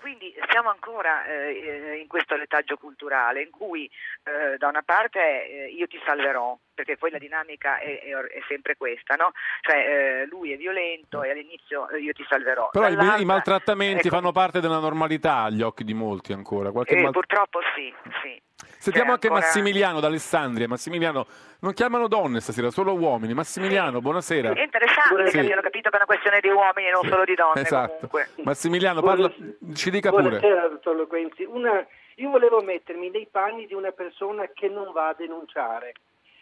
[0.00, 3.84] Quindi siamo ancora eh, in questo retaggio culturale in cui
[4.24, 8.40] eh, da una parte eh, io ti salverò, perché poi la dinamica è, è, è
[8.48, 9.32] sempre questa, no?
[9.60, 12.70] Cioè eh, lui è violento e all'inizio eh, io ti salverò.
[12.72, 16.70] Però i, i, maltrattamenti ecco, fanno parte della normalità agli occhi di molti ancora.
[16.70, 17.12] Eh, mal...
[17.12, 17.92] Purtroppo sì,
[18.22, 18.40] sì.
[18.78, 19.44] Sentiamo anche ancora...
[19.44, 20.68] Massimiliano d'Alessandria.
[20.68, 21.26] Massimiliano,
[21.60, 23.34] non chiamano donne stasera, solo uomini.
[23.34, 24.02] Massimiliano, sì.
[24.02, 24.52] buonasera.
[24.52, 25.36] È interessante sì.
[25.36, 27.60] perché ho capito che è una questione di uomini e non solo di donne.
[27.60, 28.08] Esatto.
[28.08, 28.28] Comunque.
[28.42, 29.32] Massimiliano, parla...
[29.74, 30.22] ci dica pure.
[30.22, 31.44] Buonasera, dottor Loquenzi.
[31.44, 31.86] Una...
[32.16, 35.92] Io volevo mettermi nei panni di una persona che non va a denunciare.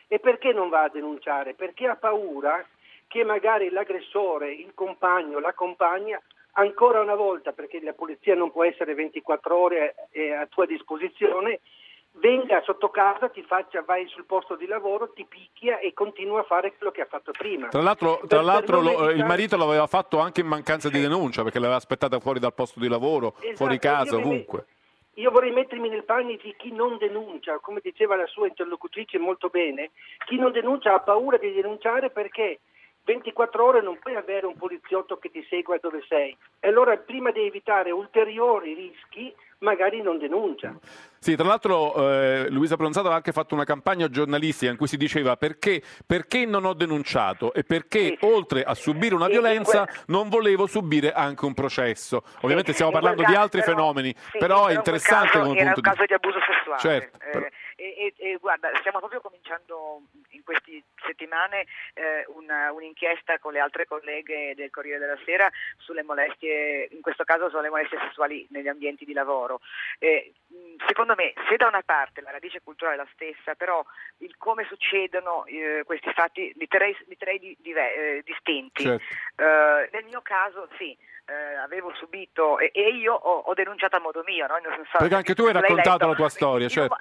[0.08, 1.54] E perché non va a denunciare?
[1.54, 2.64] Perché ha paura
[3.08, 6.20] che magari l'aggressore, il compagno, la compagna,
[6.52, 11.60] ancora una volta, perché la polizia non può essere 24 ore eh, a tua disposizione,
[12.20, 16.44] venga sotto casa, ti faccia, vai sul posto di lavoro, ti picchia e continua a
[16.44, 17.68] fare quello che ha fatto prima.
[17.68, 21.58] Tra l'altro, tra l'altro lo, il marito l'aveva fatto anche in mancanza di denuncia perché
[21.58, 24.66] l'aveva aspettata fuori dal posto di lavoro, esatto, fuori casa, ovunque.
[25.14, 29.48] Io vorrei mettermi nei panni di chi non denuncia, come diceva la sua interlocutrice molto
[29.48, 29.90] bene,
[30.26, 32.60] chi non denuncia ha paura di denunciare perché
[33.02, 36.36] 24 ore non puoi avere un poliziotto che ti segua dove sei.
[36.60, 40.74] E allora prima di evitare ulteriori rischi magari non denuncia.
[41.20, 44.96] Sì, tra l'altro eh, Luisa Pronzato aveva anche fatto una campagna giornalistica in cui si
[44.96, 48.18] diceva perché, perché non ho denunciato e perché sì.
[48.20, 49.94] oltre a subire una violenza que...
[50.06, 52.22] non volevo subire anche un processo.
[52.42, 55.80] Ovviamente sì, stiamo parlando di altri però, fenomeni, sì, però è interessante caso, era un
[55.80, 56.80] caso di abuso sessuale.
[56.80, 63.38] Certo, eh, e, e, e, guarda, stiamo proprio cominciando in queste settimane eh, una, un'inchiesta
[63.38, 67.98] con le altre colleghe del Corriere della Sera sulle molestie, in questo caso sulle molestie
[67.98, 69.61] sessuali negli ambienti di lavoro.
[69.98, 70.32] Eh,
[70.86, 73.82] secondo me, se da una parte la radice culturale è la stessa, però
[74.18, 78.82] il come succedono eh, questi fatti li terrei, li terrei di, di, eh, distinti.
[78.82, 79.14] Certo.
[79.36, 80.96] Eh, nel mio caso, sì
[81.28, 84.46] eh, avevo subito e, e io ho, ho, denunciato a modo mio.
[84.46, 84.56] No?
[84.90, 86.68] So, Perché anche tu hai raccontato la tua storia.
[86.68, 86.96] Certo.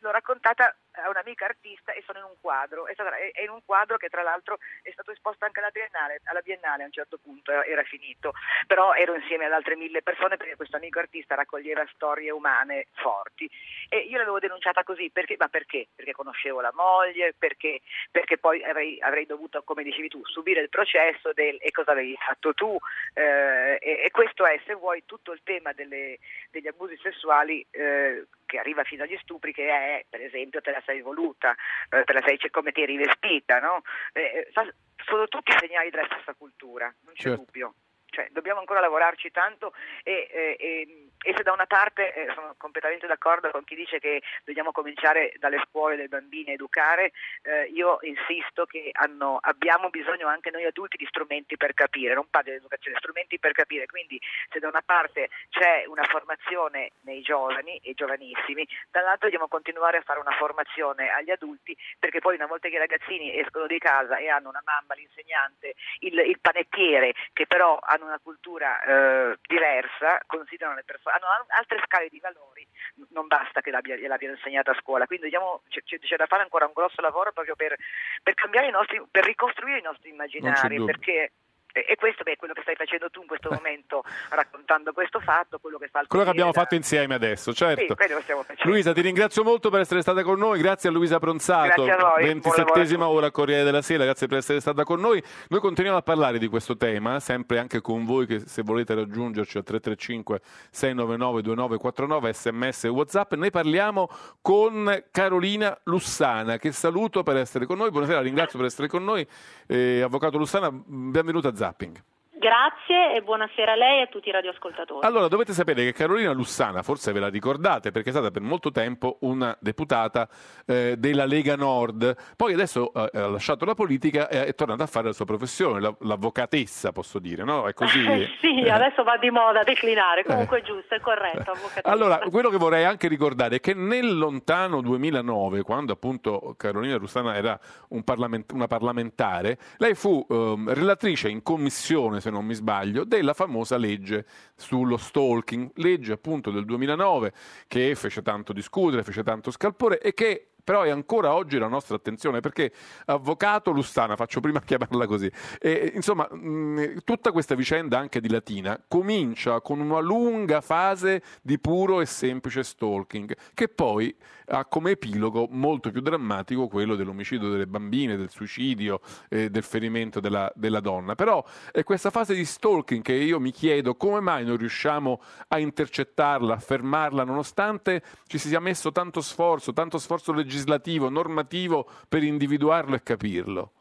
[0.00, 2.86] L'ho raccontata a un'amica artista e sono in un quadro.
[2.86, 6.20] È, stata, è, è, un quadro che tra l'altro è stato esposto anche alla Biennale.
[6.24, 8.32] Alla Biennale a un certo punto era finito.
[8.66, 13.48] Però ero insieme ad altre mille persone perché questo amico artista raccoglieva storie umane forti.
[13.88, 15.10] E io l'avevo denunciata così.
[15.10, 15.36] Perché?
[15.38, 15.88] Ma perché?
[15.94, 17.80] Perché conoscevo la moglie, perché,
[18.10, 22.16] perché poi avrei, avrei, dovuto, come dicevi tu, subire il processo del e cosa avevi
[22.16, 22.76] fatto tu.
[23.14, 26.18] Eh, e, e, questo è, se vuoi, tutto il tema delle,
[26.50, 30.82] degli abusi sessuali eh, che arriva fino agli stupri, che è, per esempio, te la
[30.84, 31.54] sei voluta,
[31.88, 33.82] eh, te la sei, come ti eri vestita, no?
[34.12, 34.74] Eh, eh
[35.04, 37.42] sono tutti segnali della stessa cultura, non c'è certo.
[37.44, 37.74] dubbio.
[38.12, 43.06] Cioè, dobbiamo ancora lavorarci tanto e, e, e se da una parte eh, sono completamente
[43.06, 47.98] d'accordo con chi dice che dobbiamo cominciare dalle scuole dei bambini a educare, eh, io
[48.02, 52.56] insisto che hanno, abbiamo bisogno anche noi adulti di strumenti per capire, non parlo di
[52.56, 57.94] educazione, strumenti per capire, quindi se da una parte c'è una formazione nei giovani e
[57.94, 62.74] giovanissimi, dall'altro dobbiamo continuare a fare una formazione agli adulti perché poi una volta che
[62.74, 67.78] i ragazzini escono di casa e hanno una mamma, l'insegnante, il, il panettiere che però
[67.80, 72.66] hanno hanno una cultura eh, diversa, considerano le, perso- hanno altre scale di valori,
[73.10, 76.66] non basta che l'abbia, gliel'abbiano insegnata a scuola, quindi diciamo, c'è, c'è, da fare ancora
[76.66, 77.76] un grosso lavoro proprio per,
[78.22, 81.32] per cambiare i nostri, per ricostruire i nostri immaginari, perché
[81.72, 85.78] e questo è quello che stai facendo tu in questo momento, raccontando questo fatto, quello
[85.78, 87.96] che fa il Quello che abbiamo fatto insieme adesso, certo.
[87.98, 88.66] Sì.
[88.66, 91.96] Luisa, ti ringrazio molto per essere stata con noi, grazie a Luisa Pronzato, Grazie a
[91.96, 95.22] voi, buon lavoro a 27esima ora Corriere della Sera, grazie per essere stata con noi.
[95.48, 99.56] Noi continuiamo a parlare di questo tema, sempre anche con voi che se volete raggiungerci
[99.58, 103.32] al 335 699 2949 sms e whatsapp.
[103.34, 104.08] Ne parliamo
[104.40, 107.90] con Carolina Lussana, che saluto per essere con noi.
[107.90, 109.26] Buonasera, ringrazio per essere con noi.
[109.66, 112.11] Eh, Avvocato Lussana, benvenuta a Zapping.
[112.42, 115.06] Grazie e buonasera a lei e a tutti i radioascoltatori.
[115.06, 118.72] Allora, dovete sapere che Carolina Lussana, forse ve la ricordate, perché è stata per molto
[118.72, 120.28] tempo una deputata
[120.66, 124.86] eh, della Lega Nord, poi adesso eh, ha lasciato la politica e è tornata a
[124.88, 127.68] fare la sua professione, la- l'avvocatessa, posso dire, no?
[127.68, 128.02] È così.
[128.42, 128.70] sì, eh.
[128.70, 131.52] adesso va di moda declinare, comunque è giusto, è corretto.
[131.52, 131.88] avvocatessa.
[131.88, 137.36] Allora, quello che vorrei anche ricordare è che nel lontano 2009, quando appunto Carolina Russana
[137.36, 137.56] era
[137.90, 143.34] un parlament- una parlamentare, lei fu ehm, relatrice in commissione, se non mi sbaglio, della
[143.34, 144.26] famosa legge
[144.56, 147.32] sullo stalking, legge appunto del 2009
[147.68, 151.96] che fece tanto discutere, fece tanto scalpore e che però è ancora oggi la nostra
[151.96, 152.72] attenzione perché
[153.06, 155.30] avvocato Lussana, faccio prima a chiamarla così,
[155.60, 161.58] e, insomma mh, tutta questa vicenda anche di Latina comincia con una lunga fase di
[161.58, 164.14] puro e semplice stalking che poi
[164.54, 170.20] ha come epilogo molto più drammatico quello dell'omicidio delle bambine, del suicidio, eh, del ferimento
[170.20, 171.14] della, della donna.
[171.14, 175.58] Però è questa fase di stalking che io mi chiedo come mai non riusciamo a
[175.58, 182.22] intercettarla, a fermarla, nonostante ci si sia messo tanto sforzo, tanto sforzo legislativo, normativo per
[182.22, 183.72] individuarlo e capirlo.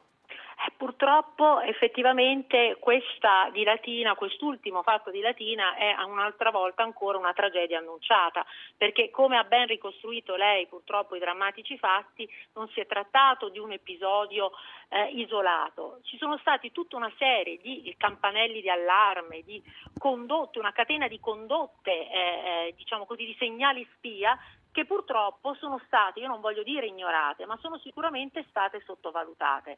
[0.63, 7.33] Eh, Purtroppo effettivamente questa di Latina, quest'ultimo fatto di Latina è un'altra volta ancora una
[7.33, 8.45] tragedia annunciata,
[8.77, 13.59] perché come ha ben ricostruito lei purtroppo i drammatici fatti, non si è trattato di
[13.59, 14.51] un episodio
[14.89, 19.61] eh, isolato, ci sono stati tutta una serie di campanelli di allarme, di
[19.97, 24.37] condotte, una catena di condotte, eh, eh, diciamo così, di segnali spia
[24.71, 29.77] che purtroppo sono state, io non voglio dire ignorate, ma sono sicuramente state sottovalutate.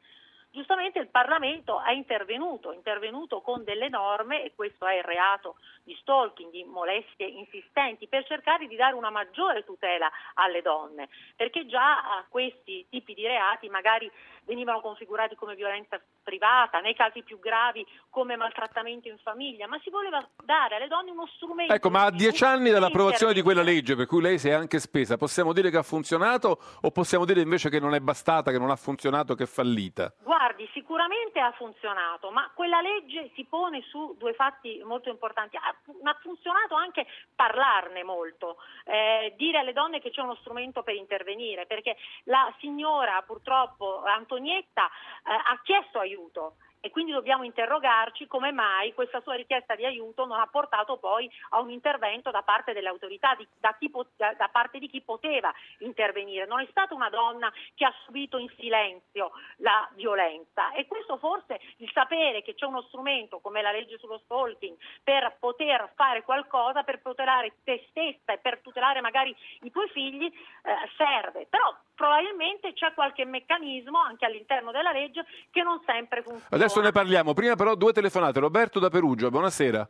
[0.54, 5.97] Giustamente il Parlamento è intervenuto, intervenuto con delle norme, e questo è il reato di
[5.99, 12.18] stalking, di molestie insistenti, per cercare di dare una maggiore tutela alle donne, perché già
[12.18, 14.12] a questi tipi di reati magari
[14.46, 19.89] venivano configurati come violenza privata, nei casi più gravi come maltrattamento in famiglia, ma si
[19.89, 21.74] voleva dare alle donne uno strumento.
[21.74, 24.80] Ecco, ma a dieci anni dall'approvazione di quella legge, per cui lei si è anche
[24.80, 28.60] spesa, possiamo dire che ha funzionato o possiamo dire invece che non è bastata, che
[28.60, 30.14] non ha funzionato, che è fallita?
[30.22, 35.58] Guardi, sicuramente ha funzionato, ma quella legge si pone su due fatti molto importanti.
[35.58, 40.96] Ha, ha funzionato anche parlarne molto, eh, dire alle donne che c'è uno strumento per
[40.96, 44.04] intervenire, perché la signora purtroppo
[44.34, 46.56] Antonietta eh, ha chiesto aiuto.
[46.86, 51.32] E quindi dobbiamo interrogarci come mai questa sua richiesta di aiuto non ha portato poi
[51.52, 55.00] a un intervento da parte delle autorità, di- da, chi da- da parte di chi
[55.00, 56.46] poteva intervenire.
[56.46, 61.58] Non è stata una donna che ha subito in silenzio la violenza e questo forse
[61.78, 64.76] il sapere che c'è uno strumento come la legge sullo stalking
[65.06, 70.26] per poter fare qualcosa per tutelare te stessa e per tutelare magari i tuoi figli
[70.26, 71.46] eh, serve.
[71.50, 76.48] Però probabilmente c'è qualche meccanismo anche all'interno della legge che non sempre funziona.
[76.50, 78.40] Adesso ne parliamo, prima però due telefonate.
[78.40, 79.88] Roberto da Perugia, buonasera.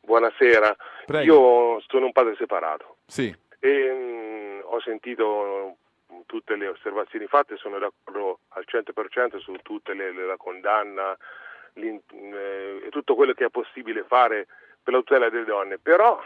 [0.00, 1.24] Buonasera, Prego.
[1.74, 3.34] io sono un padre separato Sì.
[3.58, 5.76] e mm, ho sentito
[6.12, 11.16] mm, tutte le osservazioni fatte, sono d'accordo al 100% su tutte le, la condanna
[11.74, 12.00] eh,
[12.84, 14.46] e tutto quello che è possibile fare
[14.80, 16.22] per la tutela delle donne, però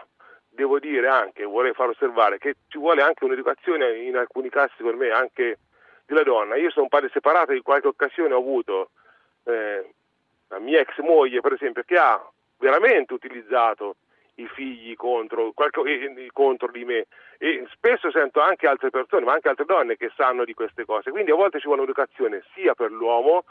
[0.47, 4.95] devo dire anche, vorrei far osservare che ci vuole anche un'educazione in alcuni casi per
[4.95, 5.59] me anche
[6.05, 6.57] della donna.
[6.57, 8.91] Io sono un padre separato e in qualche occasione ho avuto
[9.45, 9.95] eh,
[10.49, 12.20] la mia ex moglie per esempio che ha
[12.59, 13.97] veramente utilizzato
[14.41, 17.07] i figli contro, qualche- eh, contro di me.
[17.38, 21.11] E spesso sento anche altre persone, ma anche altre donne che sanno di queste cose,
[21.11, 23.45] quindi a volte ci vuole un'educazione sia per l'uomo,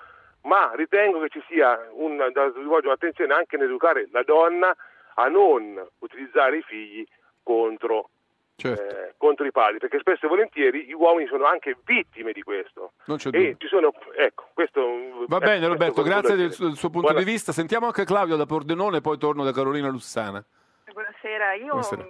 [0.43, 4.75] ma ritengo che ci sia un, da svolgere un'attenzione anche nell'educare la donna
[5.15, 7.05] a non utilizzare i figli
[7.43, 8.09] contro,
[8.67, 12.93] eh, contro i padri, perché spesso e volentieri gli uomini sono anche vittime di questo.
[13.05, 13.55] Non c'è e dubbio.
[13.57, 17.31] ci sono, ecco, questo Va eh, bene Roberto, grazie del, del suo punto Buona- di
[17.31, 17.51] vista.
[17.51, 20.43] Sentiamo anche Claudio da Pordenone, poi torno da Carolina Lussana.
[20.91, 22.01] Buonasera, io Buonasera.
[22.03, 22.07] mh,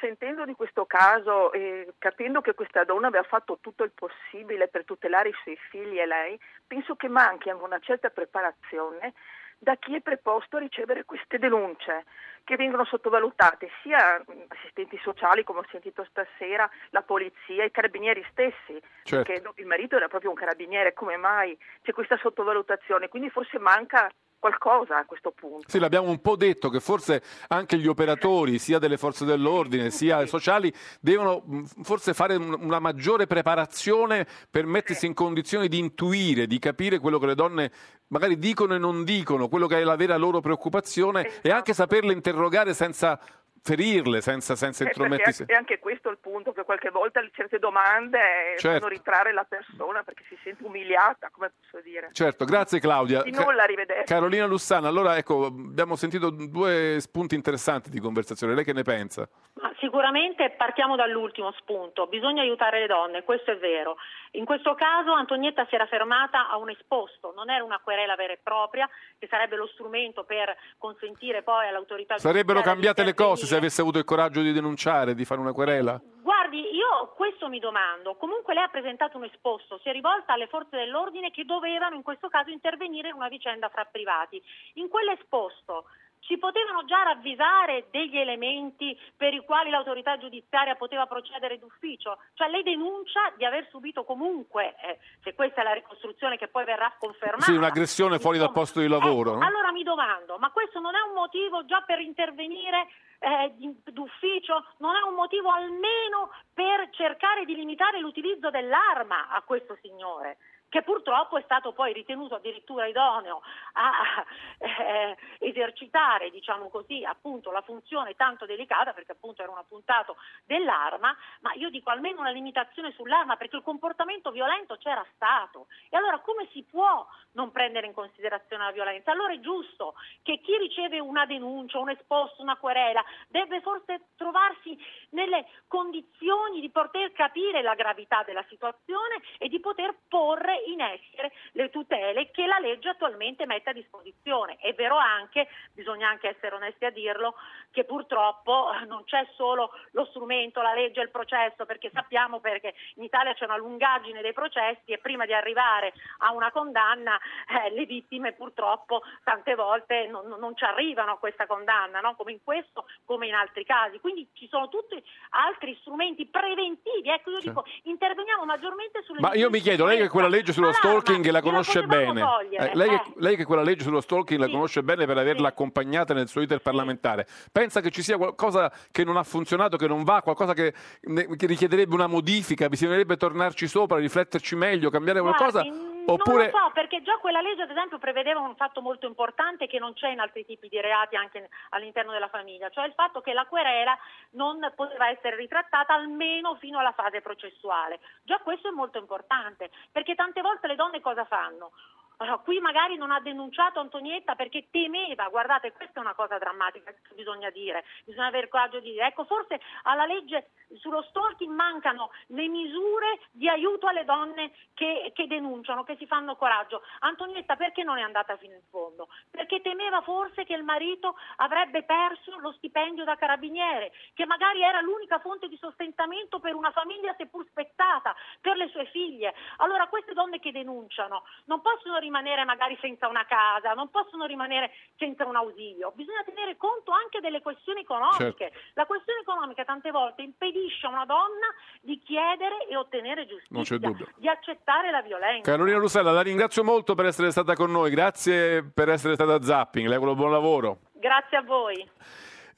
[0.00, 4.84] sentendo di questo caso e capendo che questa donna aveva fatto tutto il possibile per
[4.84, 9.14] tutelare i suoi figli e lei, penso che manchi anche una certa preparazione
[9.58, 12.04] da chi è preposto a ricevere queste denunce
[12.44, 18.80] che vengono sottovalutate sia assistenti sociali, come ho sentito stasera, la polizia, i carabinieri stessi,
[19.02, 19.24] Certo.
[19.24, 23.08] perché il marito era proprio un carabiniere, come mai c'è questa sottovalutazione?
[23.08, 25.68] Quindi forse manca qualcosa a questo punto.
[25.68, 30.24] Sì, l'abbiamo un po' detto che forse anche gli operatori, sia delle forze dell'ordine sia
[30.26, 36.46] sociali, devono mh, forse fare un- una maggiore preparazione per mettersi in condizione di intuire,
[36.46, 37.72] di capire quello che le donne
[38.08, 42.12] magari dicono e non dicono, quello che è la vera loro preoccupazione e anche saperle
[42.12, 43.18] interrogare senza
[43.66, 45.44] ferirle, senza, senza Eh, intromettersi.
[45.46, 48.78] è anche questo il punto, che qualche volta certe domande eh, Certo.
[48.78, 52.10] fanno ritrarre la persona perché si sente umiliata, come posso dire.
[52.12, 53.22] Certo, grazie Claudia.
[53.22, 54.04] Di nulla, arrivederci.
[54.12, 59.28] Carolina Lussana, allora ecco, abbiamo sentito due spunti interessanti di conversazione, lei che ne pensa?
[59.58, 63.96] Ma sicuramente partiamo dall'ultimo spunto, bisogna aiutare le donne, questo è vero.
[64.32, 68.34] In questo caso Antonietta si era fermata a un esposto, non era una querela vera
[68.34, 68.86] e propria,
[69.18, 73.96] che sarebbe lo strumento per consentire poi all'autorità Sarebbero cambiate le cose se avesse avuto
[73.96, 75.98] il coraggio di denunciare, di fare una querela?
[76.20, 78.14] Guardi, io questo mi domando.
[78.16, 82.02] Comunque lei ha presentato un esposto, si è rivolta alle forze dell'ordine che dovevano in
[82.02, 84.42] questo caso intervenire in una vicenda fra privati.
[84.74, 85.86] In quell'esposto
[86.26, 92.18] ci potevano già ravvisare degli elementi per i quali l'autorità giudiziaria poteva procedere d'ufficio?
[92.34, 96.64] Cioè lei denuncia di aver subito comunque, eh, se questa è la ricostruzione che poi
[96.64, 97.44] verrà confermata.
[97.44, 99.30] Sì, un'aggressione fuori dal posto di lavoro.
[99.30, 99.46] Ecco, no?
[99.46, 102.88] allora mi domando, ma questo non è un motivo già per intervenire
[103.20, 103.54] eh,
[103.84, 104.66] d'ufficio?
[104.78, 110.38] Non è un motivo almeno per cercare di limitare l'utilizzo dell'arma a questo signore?
[110.68, 113.42] Che purtroppo è stato poi ritenuto addirittura idoneo
[113.74, 114.24] a
[114.58, 121.16] eh, esercitare, diciamo così, appunto la funzione tanto delicata, perché appunto era un appuntato dell'arma,
[121.40, 125.66] ma io dico almeno una limitazione sull'arma, perché il comportamento violento c'era stato.
[125.88, 129.12] E allora come si può non prendere in considerazione la violenza?
[129.12, 134.76] Allora è giusto che chi riceve una denuncia, un esposto, una querela, deve forse trovarsi
[135.10, 141.32] nelle condizioni di poter capire la gravità della situazione e di poter porre in essere
[141.52, 144.56] le tutele che la legge attualmente mette a disposizione.
[144.56, 147.34] È vero anche, bisogna anche essere onesti a dirlo,
[147.70, 152.40] che purtroppo eh, non c'è solo lo strumento, la legge e il processo, perché sappiamo
[152.40, 157.18] perché in Italia c'è una lungaggine dei processi e prima di arrivare a una condanna
[157.48, 162.14] eh, le vittime purtroppo tante volte non, non- non ci arrivano a questa condanna, no?
[162.14, 163.98] come in questo, come in altri casi.
[163.98, 167.08] Quindi ci sono tutti altri strumenti preventivi.
[167.08, 170.72] Ecco, io dico, interveniamo maggiormente sulle Ma io mi chiedo, lei che quella legge sullo
[170.72, 173.12] stalking la conosce bene, togliere, eh, lei, che, eh.
[173.16, 176.60] lei che quella legge sullo stalking la conosce bene per averla accompagnata nel suo iter
[176.60, 180.72] parlamentare, pensa che ci sia qualcosa che non ha funzionato, che non va, qualcosa che,
[181.00, 185.64] che richiederebbe una modifica, bisognerebbe tornarci sopra, rifletterci meglio, cambiare qualcosa?
[186.06, 186.36] Oppure...
[186.36, 189.78] Non lo so, perché già quella legge, ad esempio, prevedeva un fatto molto importante che
[189.78, 193.32] non c'è in altri tipi di reati anche all'interno della famiglia, cioè il fatto che
[193.32, 193.98] la querela
[194.30, 197.98] non poteva essere ritrattata almeno fino alla fase processuale.
[198.22, 201.72] Già questo è molto importante, perché tante volte le donne cosa fanno?
[202.18, 206.90] Allora, qui magari non ha denunciato Antonietta perché temeva, guardate, questa è una cosa drammatica
[206.90, 209.08] che bisogna dire, bisogna avere coraggio di dire.
[209.08, 215.26] Ecco, forse alla legge sullo stalking mancano le misure di aiuto alle donne che, che
[215.26, 216.82] denunciano, che si fanno coraggio.
[217.00, 219.08] Antonietta perché non è andata fino in fondo?
[219.30, 224.80] Perché temeva forse che il marito avrebbe perso lo stipendio da carabiniere, che magari era
[224.80, 229.34] l'unica fonte di sostentamento per una famiglia seppur spezzata, per le sue figlie.
[229.58, 234.70] Allora queste donne che denunciano non possono rimanere magari senza una casa, non possono rimanere
[234.96, 238.50] senza un ausilio, bisogna tenere conto anche delle questioni economiche.
[238.50, 238.58] Certo.
[238.74, 241.48] La questione economica tante volte impedisce a una donna
[241.80, 243.78] di chiedere e ottenere giustizia,
[244.16, 245.50] di accettare la violenza.
[245.50, 249.42] Carolina Russella, la ringrazio molto per essere stata con noi, grazie per essere stata a
[249.42, 250.78] Zapping, le auguro buon lavoro.
[250.92, 251.88] Grazie a voi.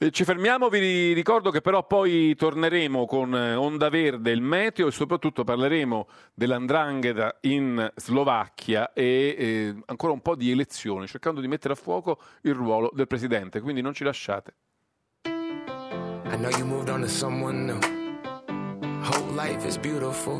[0.01, 4.87] Eh, Ci fermiamo, vi ricordo che però poi torneremo con eh, Onda Verde, il meteo
[4.87, 11.49] e soprattutto parleremo dell'andrangheta in Slovacchia e eh, ancora un po' di elezioni, cercando di
[11.49, 14.53] mettere a fuoco il ruolo del presidente, quindi non ci lasciate.
[15.25, 17.79] I know you moved on to someone new.
[19.03, 20.39] Whole life is beautiful.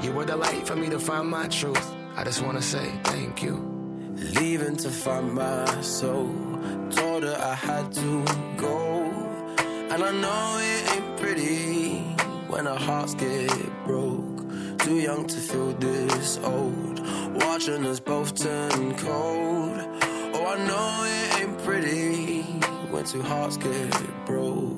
[0.00, 1.92] You were the light for me to find my truth.
[2.16, 3.79] I just wanna say thank you.
[4.20, 6.28] Leaving to find my soul.
[6.90, 8.24] Told her I had to
[8.56, 9.10] go.
[9.90, 11.98] And I know it ain't pretty
[12.48, 13.50] when our hearts get
[13.84, 14.38] broke.
[14.80, 17.00] Too young to feel this old.
[17.42, 19.78] Watching us both turn cold.
[20.34, 22.42] Oh, I know it ain't pretty
[22.90, 24.76] when two hearts get broke.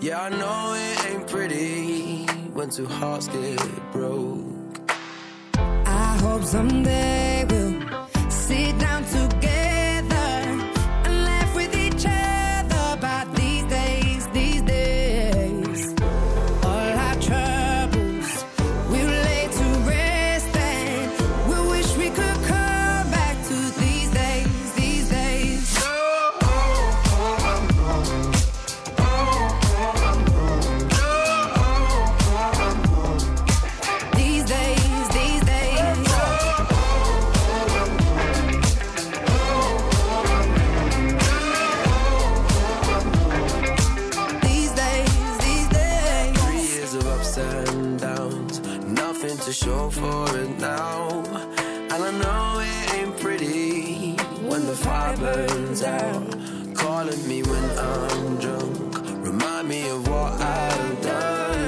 [0.00, 4.92] Yeah, I know it ain't pretty when two hearts get broke.
[5.56, 8.03] I hope someday we'll
[8.46, 9.43] sit down together
[55.34, 56.22] burns out.
[56.74, 61.60] Calling me when I'm drunk, remind me of what I've done.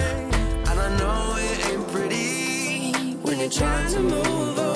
[0.68, 4.75] And I know it ain't pretty when you're trying to move on.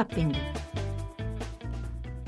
[0.00, 0.34] Zapping.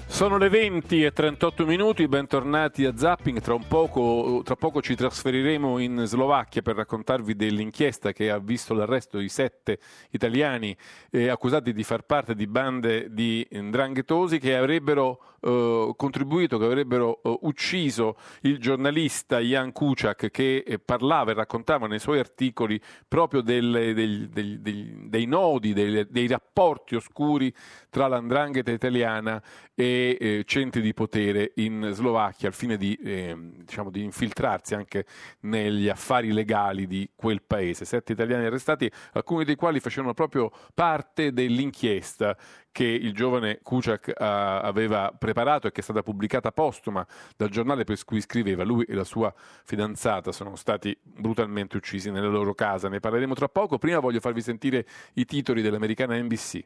[0.05, 3.41] Sono le 20 e 38 minuti, bentornati a Zapping.
[3.41, 9.17] Tra, poco, tra poco ci trasferiremo in Slovacchia per raccontarvi dell'inchiesta che ha visto l'arresto
[9.17, 9.79] di sette
[10.11, 10.77] italiani
[11.11, 17.21] eh, accusati di far parte di bande di ndranghetosi che avrebbero eh, contribuito, che avrebbero
[17.23, 23.41] eh, ucciso il giornalista Jan Kuciak che eh, parlava e raccontava nei suoi articoli proprio
[23.41, 27.53] delle- dei, dei- dei- dei nodi, dei, rapporti oscuri
[27.91, 29.43] tra l'andrangheta italiana
[29.75, 35.07] e eh, centri di potere in Slovacchia al fine di, eh, diciamo, di infiltrarsi anche
[35.41, 37.85] negli affari legali di quel paese.
[37.85, 42.37] Sette italiani arrestati, alcuni dei quali facevano proprio parte dell'inchiesta
[42.73, 47.07] che il giovane Kuciak eh, aveva preparato e che è stata pubblicata postuma
[47.37, 48.65] dal giornale per cui scriveva.
[48.65, 49.33] Lui e la sua
[49.65, 52.89] fidanzata sono stati brutalmente uccisi nella loro casa.
[52.89, 53.79] Ne parleremo tra poco.
[53.79, 56.65] Prima voglio farvi sentire i titoli dell'americana NBC.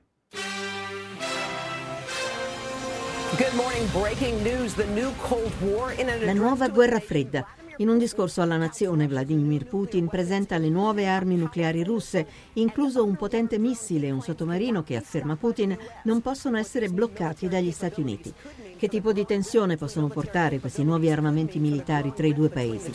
[3.36, 3.90] Good morning.
[3.90, 4.74] Breaking news.
[4.74, 7.44] The new Cold War in an La nuova guerra fredda.
[7.78, 13.16] In un discorso alla nazione, Vladimir Putin presenta le nuove armi nucleari russe, incluso un
[13.16, 18.32] potente missile e un sottomarino che, afferma Putin, non possono essere bloccati dagli Stati Uniti.
[18.78, 22.92] Che tipo di tensione possono portare questi nuovi armamenti militari tra i due paesi?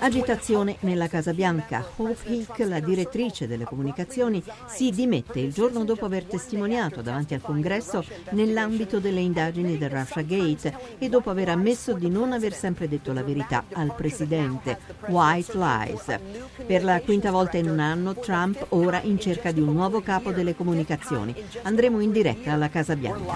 [0.00, 1.86] Agitazione nella Casa Bianca.
[1.96, 7.40] Hope Hick, la direttrice delle comunicazioni, si dimette il giorno dopo aver testimoniato davanti al
[7.40, 12.88] Congresso nell'ambito delle indagini del Russia Gate e dopo aver ammesso di non aver sempre
[12.88, 14.76] detto la verità al presidente.
[15.06, 16.18] White lies.
[16.66, 20.32] Per la quinta volta in un anno, Trump ora in cerca di un nuovo capo
[20.32, 21.32] delle comunicazioni.
[21.62, 23.35] Andremo in diretta alla Casa Bianca.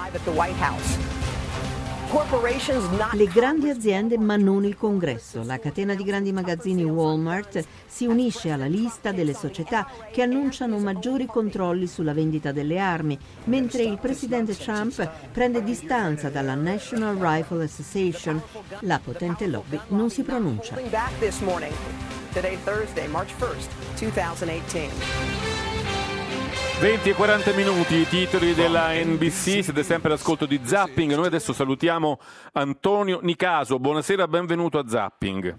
[3.12, 5.44] Le grandi aziende ma non il congresso.
[5.44, 11.26] La catena di grandi magazzini Walmart si unisce alla lista delle società che annunciano maggiori
[11.26, 18.42] controlli sulla vendita delle armi, mentre il presidente Trump prende distanza dalla National Rifle Association.
[18.80, 20.74] La potente lobby non si pronuncia.
[22.32, 25.49] Today, Thursday, March 1st, 2018.
[26.80, 31.12] 20 e 40 minuti, i titoli della NBC, siete sempre all'ascolto di Zapping.
[31.12, 32.18] Noi adesso salutiamo
[32.54, 33.78] Antonio Nicaso.
[33.78, 35.58] Buonasera, benvenuto a Zapping.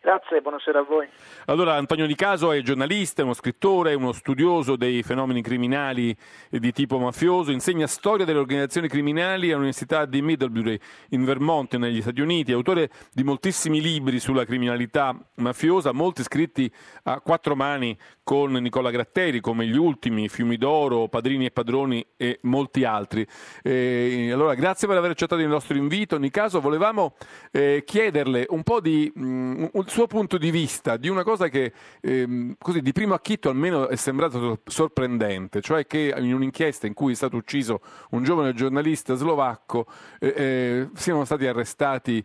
[0.00, 1.08] Grazie, buonasera a voi.
[1.50, 6.16] Allora, Antonio Di Caso è giornalista, è uno scrittore, è uno studioso dei fenomeni criminali
[6.48, 10.78] di tipo mafioso, insegna storia delle organizzazioni criminali all'Università di Middlebury
[11.08, 16.72] in Vermont, negli Stati Uniti, è autore di moltissimi libri sulla criminalità mafiosa, molti scritti
[17.02, 22.38] a quattro mani con Nicola Gratteri, come Gli Ultimi, Fiumi d'Oro, Padrini e Padroni e
[22.42, 23.26] molti altri.
[23.64, 26.16] Eh, allora, grazie per aver accettato il nostro invito.
[26.16, 27.16] Nicaso, volevamo
[27.50, 31.72] eh, chiederle un po' di mh, il suo punto di vista di una cosa che
[32.00, 37.12] ehm, così di primo acchito almeno è sembrato sorprendente, cioè che in un'inchiesta in cui
[37.12, 37.80] è stato ucciso
[38.10, 39.86] un giovane giornalista slovacco
[40.18, 42.24] eh, eh, siano stati arrestati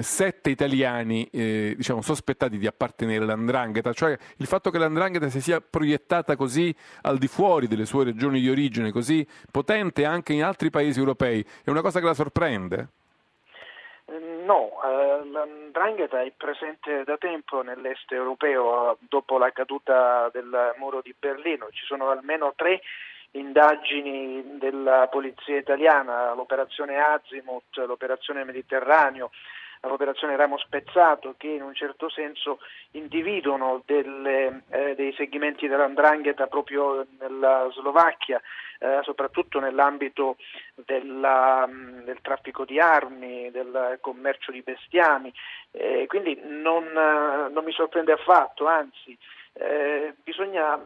[0.00, 5.60] sette italiani eh, diciamo, sospettati di appartenere all'andrangheta, cioè il fatto che l'andrangheta si sia
[5.60, 10.70] proiettata così al di fuori delle sue regioni di origine, così potente anche in altri
[10.70, 12.90] paesi europei, è una cosa che la sorprende?
[14.08, 14.70] No,
[15.32, 21.84] l'andrangheta è presente da tempo nell'est europeo dopo la caduta del muro di Berlino, ci
[21.84, 22.80] sono almeno tre
[23.32, 29.32] indagini della polizia italiana, l'operazione Azimut, l'operazione Mediterraneo,
[29.86, 32.58] l'operazione Ramo Spezzato che in un certo senso
[32.92, 38.40] individuano delle, eh, dei segmenti dell'andrangheta proprio nella Slovacchia,
[38.78, 40.36] eh, soprattutto nell'ambito
[40.74, 45.32] della, mm, del traffico di armi, del commercio di bestiami,
[45.72, 49.16] eh, quindi non, eh, non, mi sorprende affatto, anzi
[49.54, 50.78] eh, bisogna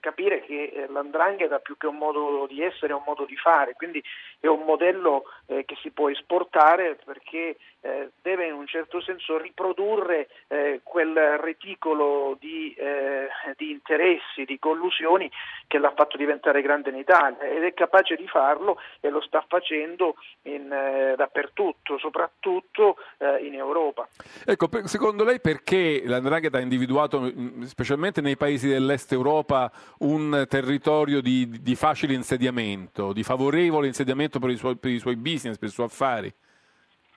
[0.00, 3.74] capire che eh, l'andrangheta più che un modo di essere è un modo di fare,
[3.74, 4.02] quindi
[4.40, 9.38] è un modello eh, che si può esportare perché eh, deve in un certo senso
[9.38, 15.30] riprodurre eh, quel reticolo di, eh, di, interessi, di collusioni
[15.66, 19.44] che l'ha fatto diventare grande in Italia ed è capace di farlo e lo sta
[19.48, 22.96] facendo in, eh, dappertutto, soprattutto
[23.40, 24.08] in Europa.
[24.44, 31.20] Ecco, secondo lei perché l'andrangheta ha individuato, mm, specialmente nei paesi dell'est Europa, un territorio
[31.20, 35.68] di, di facile insediamento, di favorevole insediamento per i, suoi, per i suoi business, per
[35.68, 36.32] i suoi affari?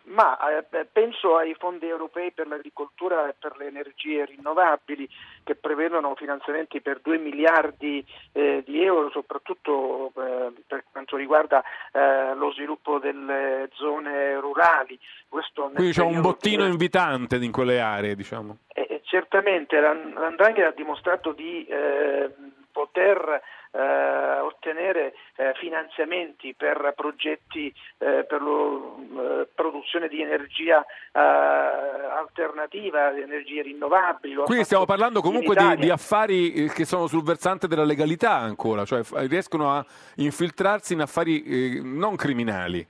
[0.05, 5.09] Ma eh, penso ai fondi europei per l'agricoltura e per le energie rinnovabili
[5.43, 12.35] che prevedono finanziamenti per 2 miliardi eh, di euro, soprattutto eh, per quanto riguarda eh,
[12.35, 14.99] lo sviluppo delle zone rurali.
[15.27, 16.69] Questo Quindi c'è un bottino che...
[16.69, 18.57] invitante in quelle aree, diciamo.
[18.67, 22.31] Eh, certamente l'Andrangheta ha dimostrato di eh,
[22.71, 23.41] poter
[23.75, 33.11] eh, ottenere eh, finanziamenti per progetti eh, per la eh, produzione di energia eh, alternativa,
[33.11, 34.35] di energie rinnovabili.
[34.45, 38.85] Quindi stiamo parlando comunque di, di, affari eh, che sono sul versante della legalità ancora,
[38.85, 39.85] cioè riescono a
[40.15, 42.87] infiltrarsi in affari non criminali.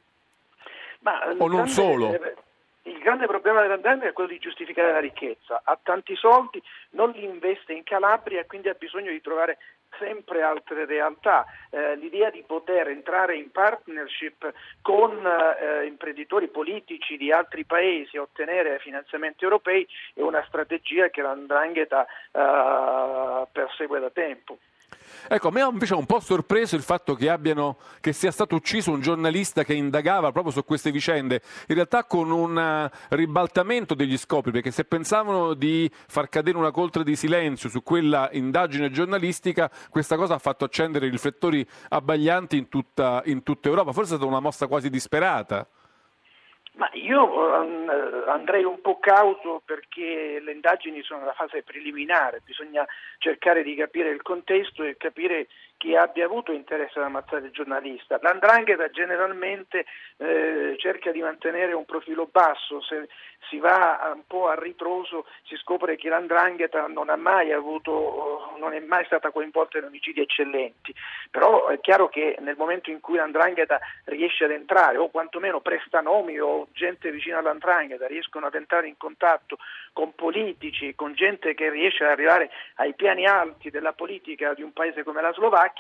[0.99, 2.18] Ma, o non solo.
[2.88, 5.62] Il grande problema dell'andamento è quello di giustificare la ricchezza.
[5.64, 9.57] Ha tanti soldi, non li investe in Calabria e quindi ha bisogno di trovare
[9.99, 11.45] sempre altre realtà.
[11.69, 14.51] Eh, l'idea di poter entrare in partnership
[14.81, 21.22] con eh, imprenditori politici di altri paesi e ottenere finanziamenti europei è una strategia che
[21.22, 24.57] l'Andrangheta eh, persegue da tempo.
[25.27, 28.56] Ecco, a me invece ha un po' sorpreso il fatto che, abbiano, che, sia stato
[28.56, 33.94] ucciso un giornalista che indagava proprio su queste vicende, in realtà con un eh, ribaltamento
[33.94, 38.91] degli scopi, perché se pensavano di far cadere una coltre di silenzio su quella indagine
[38.91, 44.15] giornalistica, questa cosa ha fatto accendere riflettori abbaglianti in tutta, in tutta Europa, forse è
[44.18, 45.68] stata una mossa quasi disperata.
[46.76, 52.85] Ma io eh, andrei un po' cauto perché le indagini sono nella fase preliminare, bisogna
[53.18, 55.47] cercare di capire il contesto e capire
[55.86, 58.18] chi abbia avuto interesse ad ammazzare il giornalista.
[58.20, 59.86] L'andrangheta generalmente
[60.18, 63.07] eh, cerca di mantenere un profilo basso, se
[63.49, 69.06] si va un po' a ritroso si scopre che l'andrangheta non, avuto, non è mai
[69.06, 70.94] stata coinvolta in omicidi eccellenti,
[71.30, 76.40] però è chiaro che nel momento in cui l'andrangheta riesce ad entrare o quantomeno prestanomi
[76.40, 79.57] o gente vicina all'andrangheta riescono ad entrare in contatto
[79.94, 84.74] con politici, con gente che riesce ad arrivare ai piani alti della politica di un
[84.74, 85.74] paese come la Slovacchia,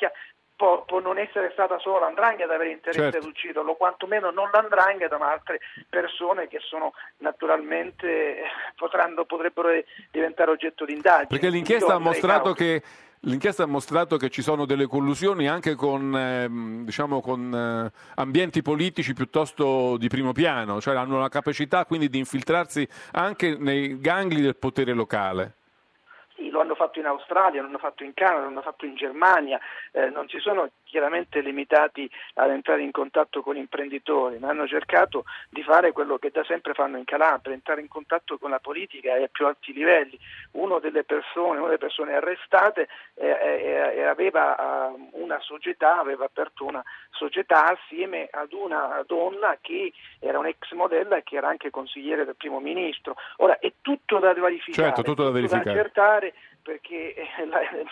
[0.55, 3.17] può, può, non essere stata solo l'andrangheta ad avere interesse certo.
[3.17, 5.59] ad ucciderlo, quantomeno non l'andrangheta ma altre
[5.89, 8.43] persone che sono naturalmente
[8.75, 9.69] potranno, potrebbero
[10.11, 11.27] diventare oggetto di indagine.
[11.27, 12.81] Perché l'inchiesta ha mostrato che
[13.25, 16.47] L'inchiesta ha mostrato che ci sono delle collusioni anche con, eh,
[16.83, 22.19] diciamo, con eh, ambienti politici piuttosto di primo piano, cioè hanno la capacità quindi di
[22.19, 25.55] infiltrarsi anche nei gangli del potere locale.
[26.35, 28.95] Sì, lo hanno fatto in Australia, lo hanno fatto in Canada, lo hanno fatto in
[28.95, 29.57] Germania,
[29.91, 35.25] eh, non si sono chiaramente limitati ad entrare in contatto con imprenditori, ma hanno cercato
[35.49, 39.11] di fare quello che da sempre fanno in Calabria, entrare in contatto con la politica
[39.11, 40.17] ai più alti livelli.
[40.51, 46.63] Uno delle persone, una delle persone arrestate eh, eh, aveva uh, una società, aveva aperto
[46.63, 52.23] una società assieme ad una donna che era un'ex modella e che era anche consigliere
[52.23, 53.17] del primo ministro.
[53.37, 55.65] Ora è tutto da verificare, certo, tutto da, verificare.
[55.65, 56.33] da accertare
[56.65, 57.25] perché eh,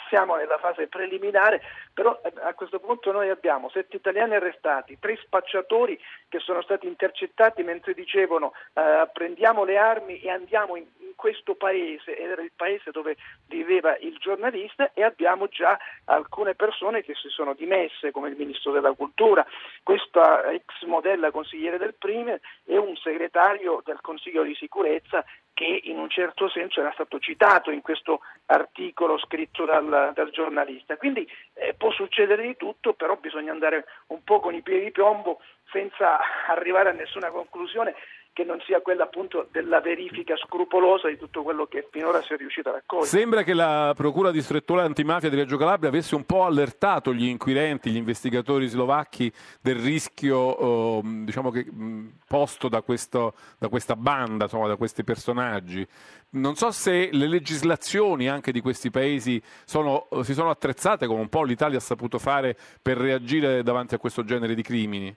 [0.09, 1.61] siamo nella fase preliminare,
[1.93, 5.97] però eh, a questo punto noi abbiamo sette italiani arrestati, tre spacciatori
[6.27, 11.53] che sono stati intercettati mentre dicevano eh, prendiamo le armi e andiamo in, in, questo
[11.53, 13.15] paese, era il paese dove
[13.47, 18.71] viveva il giornalista e abbiamo già alcune persone che si sono dimesse come il ministro
[18.71, 19.45] della cultura,
[19.83, 25.23] questa ex modella consigliere del Prime e un segretario del Consiglio di sicurezza
[25.53, 30.97] che in un certo senso era stato citato in questo articolo scritto dal, dal giornalista.
[30.97, 34.91] Quindi eh, può succedere di tutto, però bisogna andare un po' con i piedi di
[34.91, 35.39] piombo
[35.71, 37.95] senza arrivare a nessuna conclusione
[38.33, 42.37] che non sia quella appunto della verifica scrupolosa di tutto quello che finora si è
[42.37, 43.07] riuscito a raccogliere.
[43.07, 47.91] Sembra che la Procura distrettuale antimafia di Reggio Calabria avesse un po' allertato gli inquirenti,
[47.91, 49.31] gli investigatori slovacchi
[49.61, 51.65] del rischio oh, diciamo che,
[52.27, 55.87] posto da, questo, da questa banda, insomma, da questi personaggi.
[56.31, 61.29] Non so se le legislazioni anche di questi paesi sono, si sono attrezzate come un
[61.29, 65.15] po' l'Italia ha saputo fare per reagire davanti a questo genere di crimini.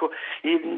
[0.00, 0.10] Ecco,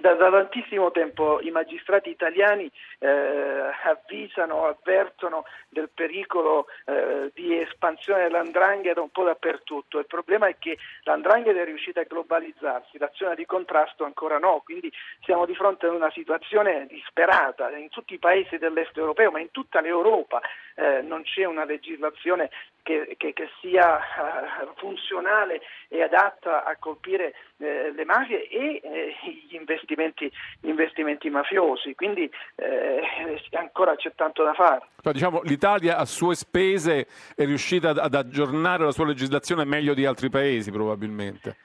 [0.00, 2.68] da, da, tantissimo tempo i magistrati italiani
[2.98, 10.00] eh, avvisano, avvertono del pericolo eh, di espansione dell'andrangheta un po' dappertutto.
[10.00, 14.92] Il problema è che l'andrangheta è riuscita a globalizzarsi, l'azione di contrasto ancora no, quindi
[15.22, 19.52] siamo di fronte a una situazione disperata in tutti i paesi dell'est europeo, ma in
[19.52, 20.40] tutta l'Europa
[20.74, 22.50] eh, non c'è una legislazione
[22.82, 29.14] che, che, che sia uh, funzionale e adatta a colpire eh, le mafie e eh,
[29.48, 30.30] gli, investimenti,
[30.60, 34.86] gli, investimenti, mafiosi, quindi eh, ancora c'è tanto da fare.
[35.00, 40.04] Cioè, diciamo, L'Italia a sue spese è riuscita ad aggiornare la sua legislazione meglio di
[40.04, 41.56] altri paesi probabilmente.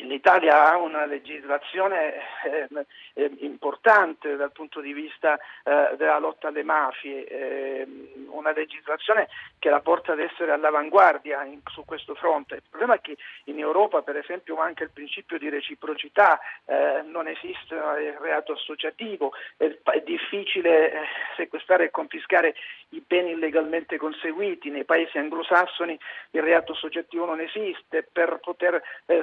[0.00, 2.14] L'Italia ha una legislazione
[3.14, 7.86] eh, eh, importante dal punto di vista eh, della lotta alle mafie, eh,
[8.28, 9.28] una legislazione
[9.58, 12.56] che la porta ad essere all'avanguardia in, su questo fronte.
[12.56, 17.28] Il problema è che in Europa, per esempio, manca il principio di reciprocità, eh, non
[17.28, 21.00] esiste il reato associativo, è, è difficile eh,
[21.36, 22.54] sequestrare e confiscare
[22.90, 24.70] i beni illegalmente conseguiti.
[24.70, 25.98] Nei paesi anglosassoni
[26.30, 28.82] il reato associativo non esiste, per poter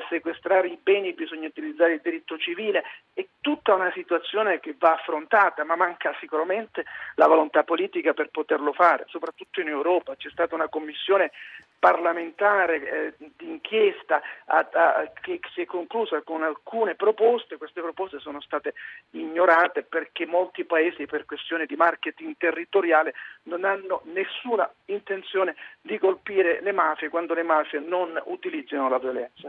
[0.10, 2.84] sequestrare recuperare i beni bisogna utilizzare il diritto civile,
[3.14, 6.86] è tutta una situazione che va affrontata, ma manca sicuramente
[7.16, 10.16] la volontà politica per poterlo fare, soprattutto in Europa.
[10.16, 11.32] C'è stata una commissione
[11.80, 18.42] parlamentare eh, d'inchiesta a, a, che si è conclusa con alcune proposte, queste proposte sono
[18.42, 18.74] state
[19.12, 26.60] ignorate perché molti paesi per questione di marketing territoriale non hanno nessuna intenzione di colpire
[26.62, 29.48] le mafie quando le mafie non utilizzano la violenza.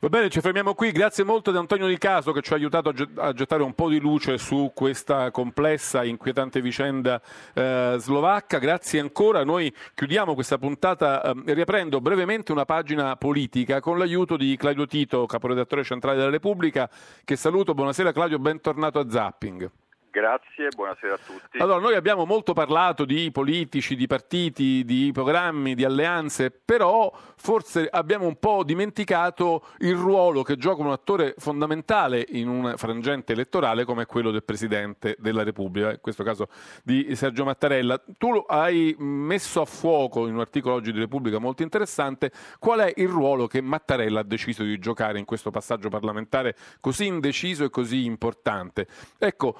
[0.00, 2.92] Va bene, ci fermiamo qui, grazie molto ad Antonio Di Caso che ci ha aiutato
[3.16, 7.20] a gettare un po' di luce su questa complessa e inquietante vicenda
[7.54, 13.98] eh, slovacca, grazie ancora, noi chiudiamo questa puntata eh, riaprendo brevemente una pagina politica con
[13.98, 16.88] l'aiuto di Claudio Tito, caporedattore centrale della Repubblica,
[17.24, 17.74] che saluto.
[17.74, 19.68] Buonasera Claudio, bentornato a Zapping.
[20.16, 21.58] Grazie, buonasera a tutti.
[21.58, 27.86] Allora, noi abbiamo molto parlato di politici, di partiti, di programmi, di alleanze, però forse
[27.86, 33.84] abbiamo un po' dimenticato il ruolo che gioca un attore fondamentale in un frangente elettorale
[33.84, 36.48] come quello del Presidente della Repubblica, in questo caso
[36.82, 38.02] di Sergio Mattarella.
[38.16, 42.92] Tu hai messo a fuoco in un articolo oggi di Repubblica molto interessante qual è
[42.96, 47.68] il ruolo che Mattarella ha deciso di giocare in questo passaggio parlamentare così indeciso e
[47.68, 48.86] così importante.
[49.18, 49.58] Ecco,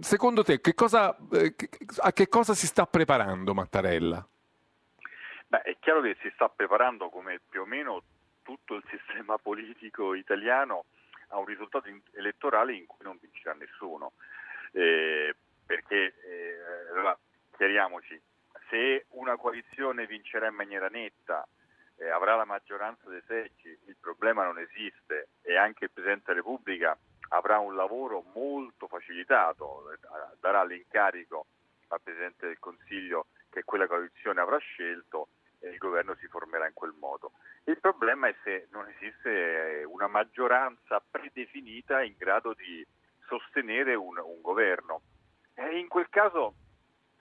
[0.00, 1.54] secondo te che cosa, eh,
[1.98, 4.26] a che cosa si sta preparando Mattarella?
[5.48, 8.02] Beh, è chiaro che si sta preparando come più o meno
[8.42, 10.84] tutto il sistema politico italiano
[11.28, 14.12] a un risultato elettorale in cui non vincerà nessuno.
[14.72, 15.34] Eh,
[15.64, 16.58] perché, eh,
[16.92, 17.18] allora,
[17.56, 18.20] chiariamoci,
[18.68, 21.46] se una coalizione vincerà in maniera netta,
[21.98, 26.38] eh, avrà la maggioranza dei seggi, il problema non esiste e anche il Presidente della
[26.38, 26.96] Repubblica
[27.28, 29.96] avrà un lavoro molto facilitato,
[30.40, 31.46] darà l'incarico
[31.88, 35.28] al Presidente del Consiglio che quella coalizione avrà scelto
[35.60, 37.32] e il governo si formerà in quel modo.
[37.64, 42.86] Il problema è se non esiste una maggioranza predefinita in grado di
[43.26, 45.00] sostenere un, un governo.
[45.54, 46.54] E in quel caso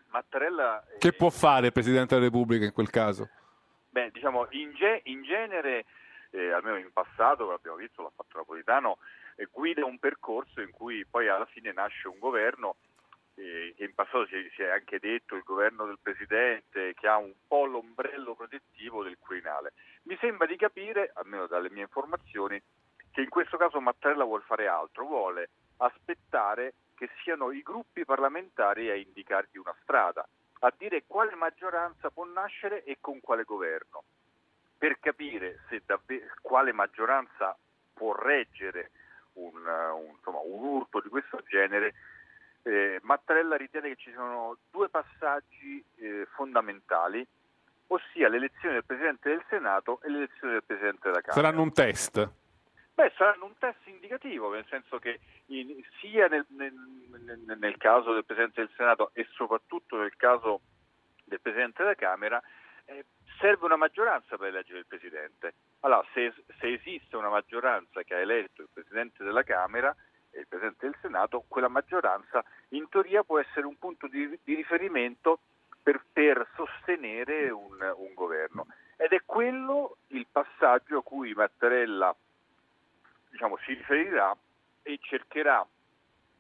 [0.10, 0.84] Mattarella...
[1.00, 3.30] Che può fare il Presidente della Repubblica in quel caso?
[3.90, 5.86] Beh, diciamo, in, ge- in genere
[6.32, 8.98] eh, almeno in passato, l'abbiamo visto, l'ha fatto Napolitano,
[9.52, 12.78] guida un percorso in cui poi alla fine nasce un governo
[13.36, 17.18] eh, che in passato si, si, è anche detto il governo del Presidente che ha
[17.18, 19.74] un po' l'ombrello protettivo del Quirinale.
[20.04, 22.62] Mi sembra di capire, almeno dalle mie informazioni,
[23.12, 28.90] che in questo caso Mattarella vuole fare altro, vuole aspettare che siano i gruppi parlamentari
[28.90, 30.28] a indicargli una strada,
[30.60, 34.04] a dire quale maggioranza può nascere e con quale governo,
[34.78, 37.58] per capire davvero, quale maggioranza
[37.94, 38.92] può reggere
[39.36, 41.94] un, un, insomma, un urto di questo genere
[42.66, 47.26] eh, Mattarella ritiene che ci sono due passaggi eh, fondamentali,
[47.88, 51.34] ossia l'elezione del Presidente del Senato e l'elezione del Presidente della Camera.
[51.34, 52.30] Saranno un test?
[52.96, 56.74] Beh, saranno un test indicativo, nel senso che in, sia nel, nel,
[57.26, 60.62] nel, nel, caso del Presidente del Senato e soprattutto nel caso
[61.26, 62.42] del Presidente della Camera
[62.86, 63.06] eh,
[63.40, 65.54] serve una maggioranza per eleggere il Presidente.
[65.82, 69.96] Allora, se, se esiste una maggioranza che ha eletto il Presidente della Camera,
[70.36, 74.54] e il Presidente del Senato, quella maggioranza in teoria può essere un punto di, di
[74.54, 75.40] riferimento
[75.82, 78.68] per, per sostenere un, un, governo.
[78.98, 82.14] Ed è quello il passaggio a cui Mattarella
[83.30, 84.36] diciamo, si riferirà
[84.82, 85.66] e cercherà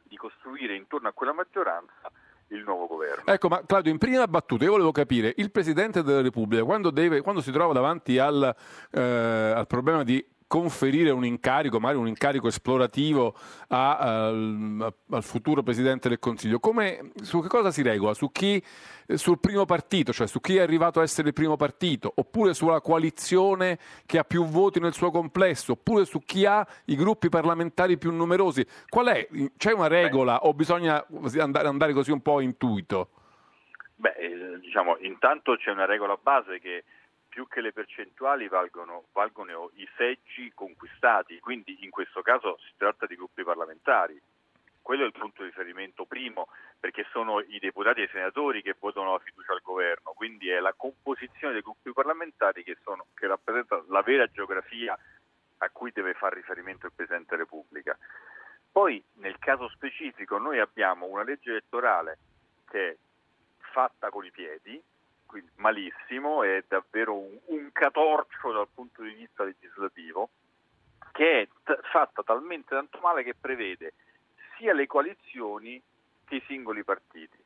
[0.04, 2.12] di costruire intorno a quella maggioranza
[2.48, 3.24] il nuovo governo.
[3.26, 7.22] Ecco, ma Claudio, in prima battuta io volevo capire, il Presidente della Repubblica quando, deve,
[7.22, 8.56] quando si trova davanti al,
[8.92, 13.36] eh, al problema di conferire un incarico, magari un incarico esplorativo
[13.70, 18.14] a, al, al, futuro Presidente del Consiglio, come, su che cosa si regola?
[18.14, 18.62] Su chi,
[19.16, 22.80] sul primo partito, cioè su chi è arrivato a essere il primo partito, oppure sulla
[22.82, 27.98] coalizione che ha più voti nel suo complesso, oppure su chi ha i gruppi parlamentari
[27.98, 28.66] più numerosi?
[28.88, 29.28] Qual è?
[29.58, 31.06] C'è una regola o bisogna
[31.40, 33.10] andare, andare così un po' intuito?
[33.96, 36.84] Beh, eh, diciamo, intanto c'è una regola base che
[37.36, 43.06] più che le percentuali valgono, valgono i seggi conquistati, quindi in questo caso si tratta
[43.06, 44.18] di gruppi parlamentari.
[44.82, 46.48] Quello è il punto di riferimento primo,
[46.80, 50.62] perché sono i deputati e i senatori che votano la fiducia al governo, quindi è
[50.62, 54.98] la composizione dei gruppi parlamentari che, sono, che rappresenta la vera geografia
[55.57, 57.98] a cui deve fare riferimento il Presidente della Repubblica.
[58.72, 62.18] Poi nel caso specifico noi abbiamo una legge elettorale
[62.70, 62.95] che è
[63.60, 64.82] fatta con i piedi,
[65.36, 70.30] quindi malissimo, è davvero un, un catorcio dal punto di vista legislativo,
[71.12, 73.95] che è t- fatta talmente tanto male che prevede
[74.56, 75.82] sia le coalizioni
[76.24, 77.38] che i singoli partiti.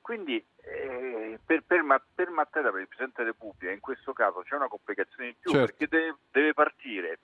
[0.00, 4.56] Quindi eh, per, per, per Mattarella, per il Presidente della Repubblica, in questo caso c'è
[4.56, 5.66] una complicazione in più certo.
[5.66, 7.18] perché deve, deve partire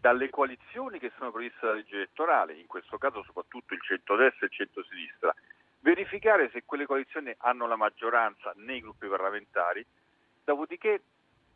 [0.00, 4.48] dalle coalizioni che sono previste dalla legge elettorale, in questo caso soprattutto il centro-destra e
[4.48, 5.32] il centro-sinistra,
[5.84, 9.84] verificare se quelle coalizioni hanno la maggioranza nei gruppi parlamentari,
[10.42, 11.02] dopodiché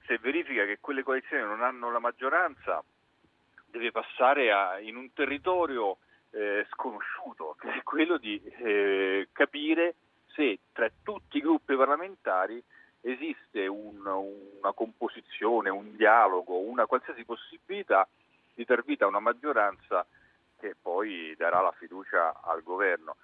[0.05, 2.85] se verifica che quelle coalizioni non hanno la maggioranza
[3.71, 5.97] deve passare a, in un territorio
[6.31, 9.95] eh, sconosciuto, che è quello di eh, capire
[10.35, 12.63] se tra tutti i gruppi parlamentari
[13.01, 18.07] esiste un, una composizione, un dialogo, una qualsiasi possibilità
[18.53, 20.07] di dar vita a una maggioranza
[20.59, 23.17] che poi darà la fiducia al governo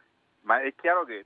[0.44, 1.24] ma è chiaro che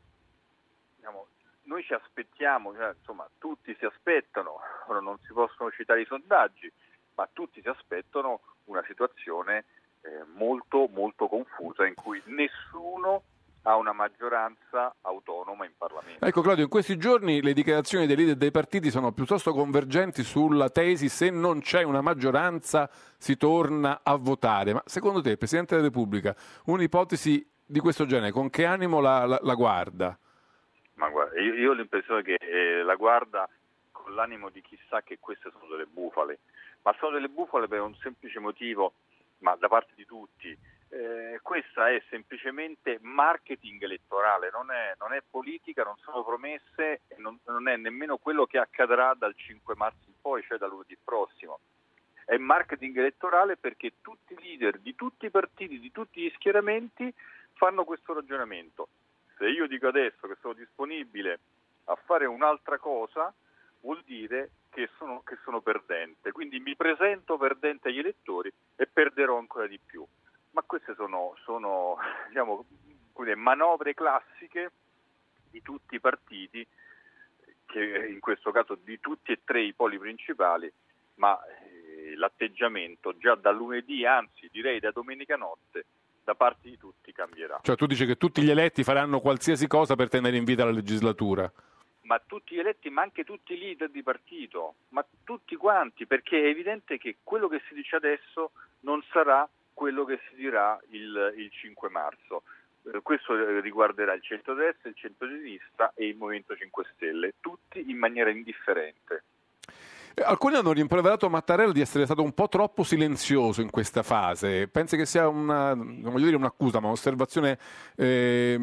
[0.97, 1.27] diciamo,
[1.65, 6.71] noi ci aspettiamo, cioè, insomma tutti si aspettano, ora non si possono citare i sondaggi,
[7.15, 9.65] ma tutti si aspettano una situazione
[10.03, 13.23] eh, molto molto confusa in cui nessuno
[13.63, 16.25] ha una maggioranza autonoma in Parlamento.
[16.25, 20.71] Ecco Claudio, in questi giorni le dichiarazioni dei leader dei partiti sono piuttosto convergenti sulla
[20.71, 22.89] tesi se non c'è una maggioranza
[23.19, 24.73] si torna a votare.
[24.73, 26.35] Ma secondo te, Presidente della Repubblica,
[26.67, 30.19] un'ipotesi di questo genere, con che animo la, la, la guarda?
[30.95, 33.49] Ma guarda, io, io, ho l'impressione che eh, la guarda
[33.93, 36.39] con l'animo di chi sa che queste sono delle bufale,
[36.83, 38.95] ma sono delle bufale per un semplice motivo,
[39.39, 40.57] ma da parte di tutti.
[40.91, 47.17] Eh, questa è semplicemente marketing elettorale, non è, non è politica, non sono promesse e
[47.19, 50.97] non, non, è nemmeno quello che accadrà dal 5 marzo in poi, cioè da lunedì
[51.05, 51.61] prossimo.
[52.25, 57.13] È marketing elettorale perché tutti i leader di tutti i partiti, di tutti gli schieramenti
[57.59, 58.89] fanno questo ragionamento.
[59.37, 61.41] Se io dico adesso che sono disponibile
[61.85, 63.33] a fare un'altra cosa,
[63.81, 66.33] vuol dire che sono, che sono perdente.
[66.33, 70.07] Quindi mi presento perdente agli elettori e perderò ancora di più.
[70.53, 71.99] Ma queste sono, sono
[72.29, 72.65] diciamo,
[73.35, 74.71] manovre classiche
[75.51, 76.67] di tutti i partiti,
[77.67, 80.73] che in questo caso di tutti e tre i poli principali,
[81.15, 85.87] ma eh, l'atteggiamento già da lunedì, anzi direi da domenica notte,
[86.23, 87.59] da parte di tutti cambierà.
[87.63, 90.71] Cioè tu dici che tutti gli eletti faranno qualsiasi cosa per tenere in vita la
[90.71, 91.53] legislatura?
[92.09, 96.41] ma tutti gli eletti, ma anche tutti i leader di partito, ma tutti quanti, perché
[96.41, 101.35] è evidente che quello che si dice adesso non sarà quello che si dirà il,
[101.37, 102.45] il 5 marzo.
[102.85, 108.31] Eh, questo riguarderà il centro-destra, il centro-sinistra e il Movimento 5 Stelle, tutti in maniera
[108.31, 109.25] indifferente.
[110.19, 114.67] Eh, alcuni hanno rimproverato Mattarella di essere stato un po' troppo silenzioso in questa fase.
[114.67, 117.59] Pensi che sia una, non voglio dire un'accusa, ma un'osservazione
[117.95, 118.59] eh,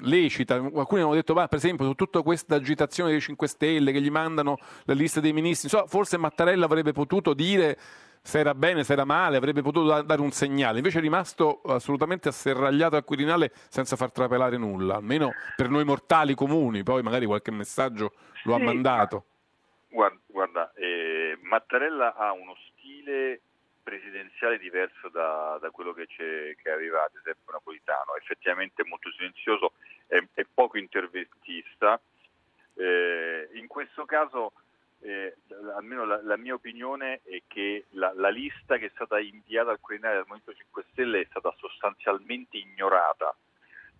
[0.00, 0.54] lecita?
[0.54, 4.10] Alcuni hanno detto, va, per esempio, su tutta questa agitazione dei 5 Stelle che gli
[4.10, 7.78] mandano la lista dei ministri, so, forse Mattarella avrebbe potuto dire
[8.22, 10.78] se era bene, se era male, avrebbe potuto dare un segnale.
[10.78, 16.34] Invece è rimasto assolutamente asserragliato al Quirinale senza far trapelare nulla, almeno per noi mortali
[16.34, 16.82] comuni.
[16.82, 18.12] Poi magari qualche messaggio
[18.44, 19.24] lo sì, ha mandato.
[19.90, 23.40] Guarda, eh, Mattarella ha uno stile
[23.82, 29.72] presidenziale diverso da, da quello che, che, aveva ad esempio Napolitano, effettivamente molto silenzioso,
[30.06, 32.00] è, è poco interventista.
[32.74, 34.52] Eh, in questo caso,
[35.00, 35.36] eh,
[35.74, 39.80] almeno la, la, mia opinione è che la, la, lista che è stata inviata al
[39.80, 43.34] Quirinale del Movimento 5 Stelle è stata sostanzialmente ignorata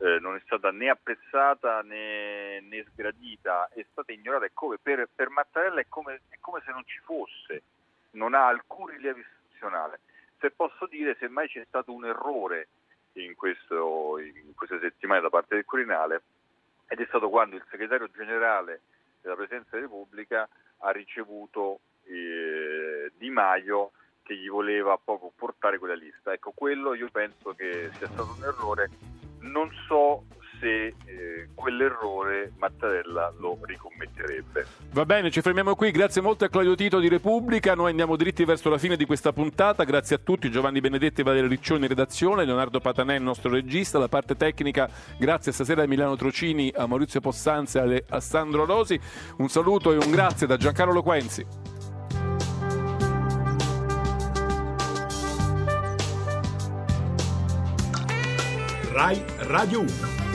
[0.01, 4.47] eh, non è stata né apprezzata né, né, sgradita, è stata ignorata.
[4.47, 7.63] È come, per, per, Mattarella è come, è come, se non ci fosse,
[8.13, 10.01] non ha alcun rilievo istituzionale.
[10.39, 12.69] Se posso dire, semmai c'è stato un errore
[13.15, 16.23] in, questo, in queste settimane da parte del Quirinale,
[16.89, 18.81] ed è stato quando il segretario generale
[19.21, 20.49] della Presidenza della Repubblica
[20.79, 26.33] ha ricevuto eh, Di Maio che gli voleva poco portare quella lista.
[26.33, 28.89] Ecco, quello io penso che sia stato un errore
[29.41, 30.25] non so
[30.61, 34.67] se eh, quell'errore Mattarella lo ricommetterebbe.
[34.93, 35.91] Va bene, ci fermiamo qui.
[35.91, 37.75] Grazie molto a Claudio Tito di Repubblica.
[37.75, 39.85] Noi andiamo dritti verso la fine di questa puntata.
[39.85, 44.09] Grazie a tutti, Giovanni Benedetti Valerio Riccioni in redazione, Leonardo Patanè, il nostro regista, la
[44.09, 44.89] parte tecnica.
[45.19, 49.01] Grazie stasera a Milano Trocini, a Maurizio Possanze e a Sandro Rosi.
[49.39, 51.80] Un saluto e un grazie da Giancarlo Quenzi.
[58.93, 60.30] Rai Radio 1.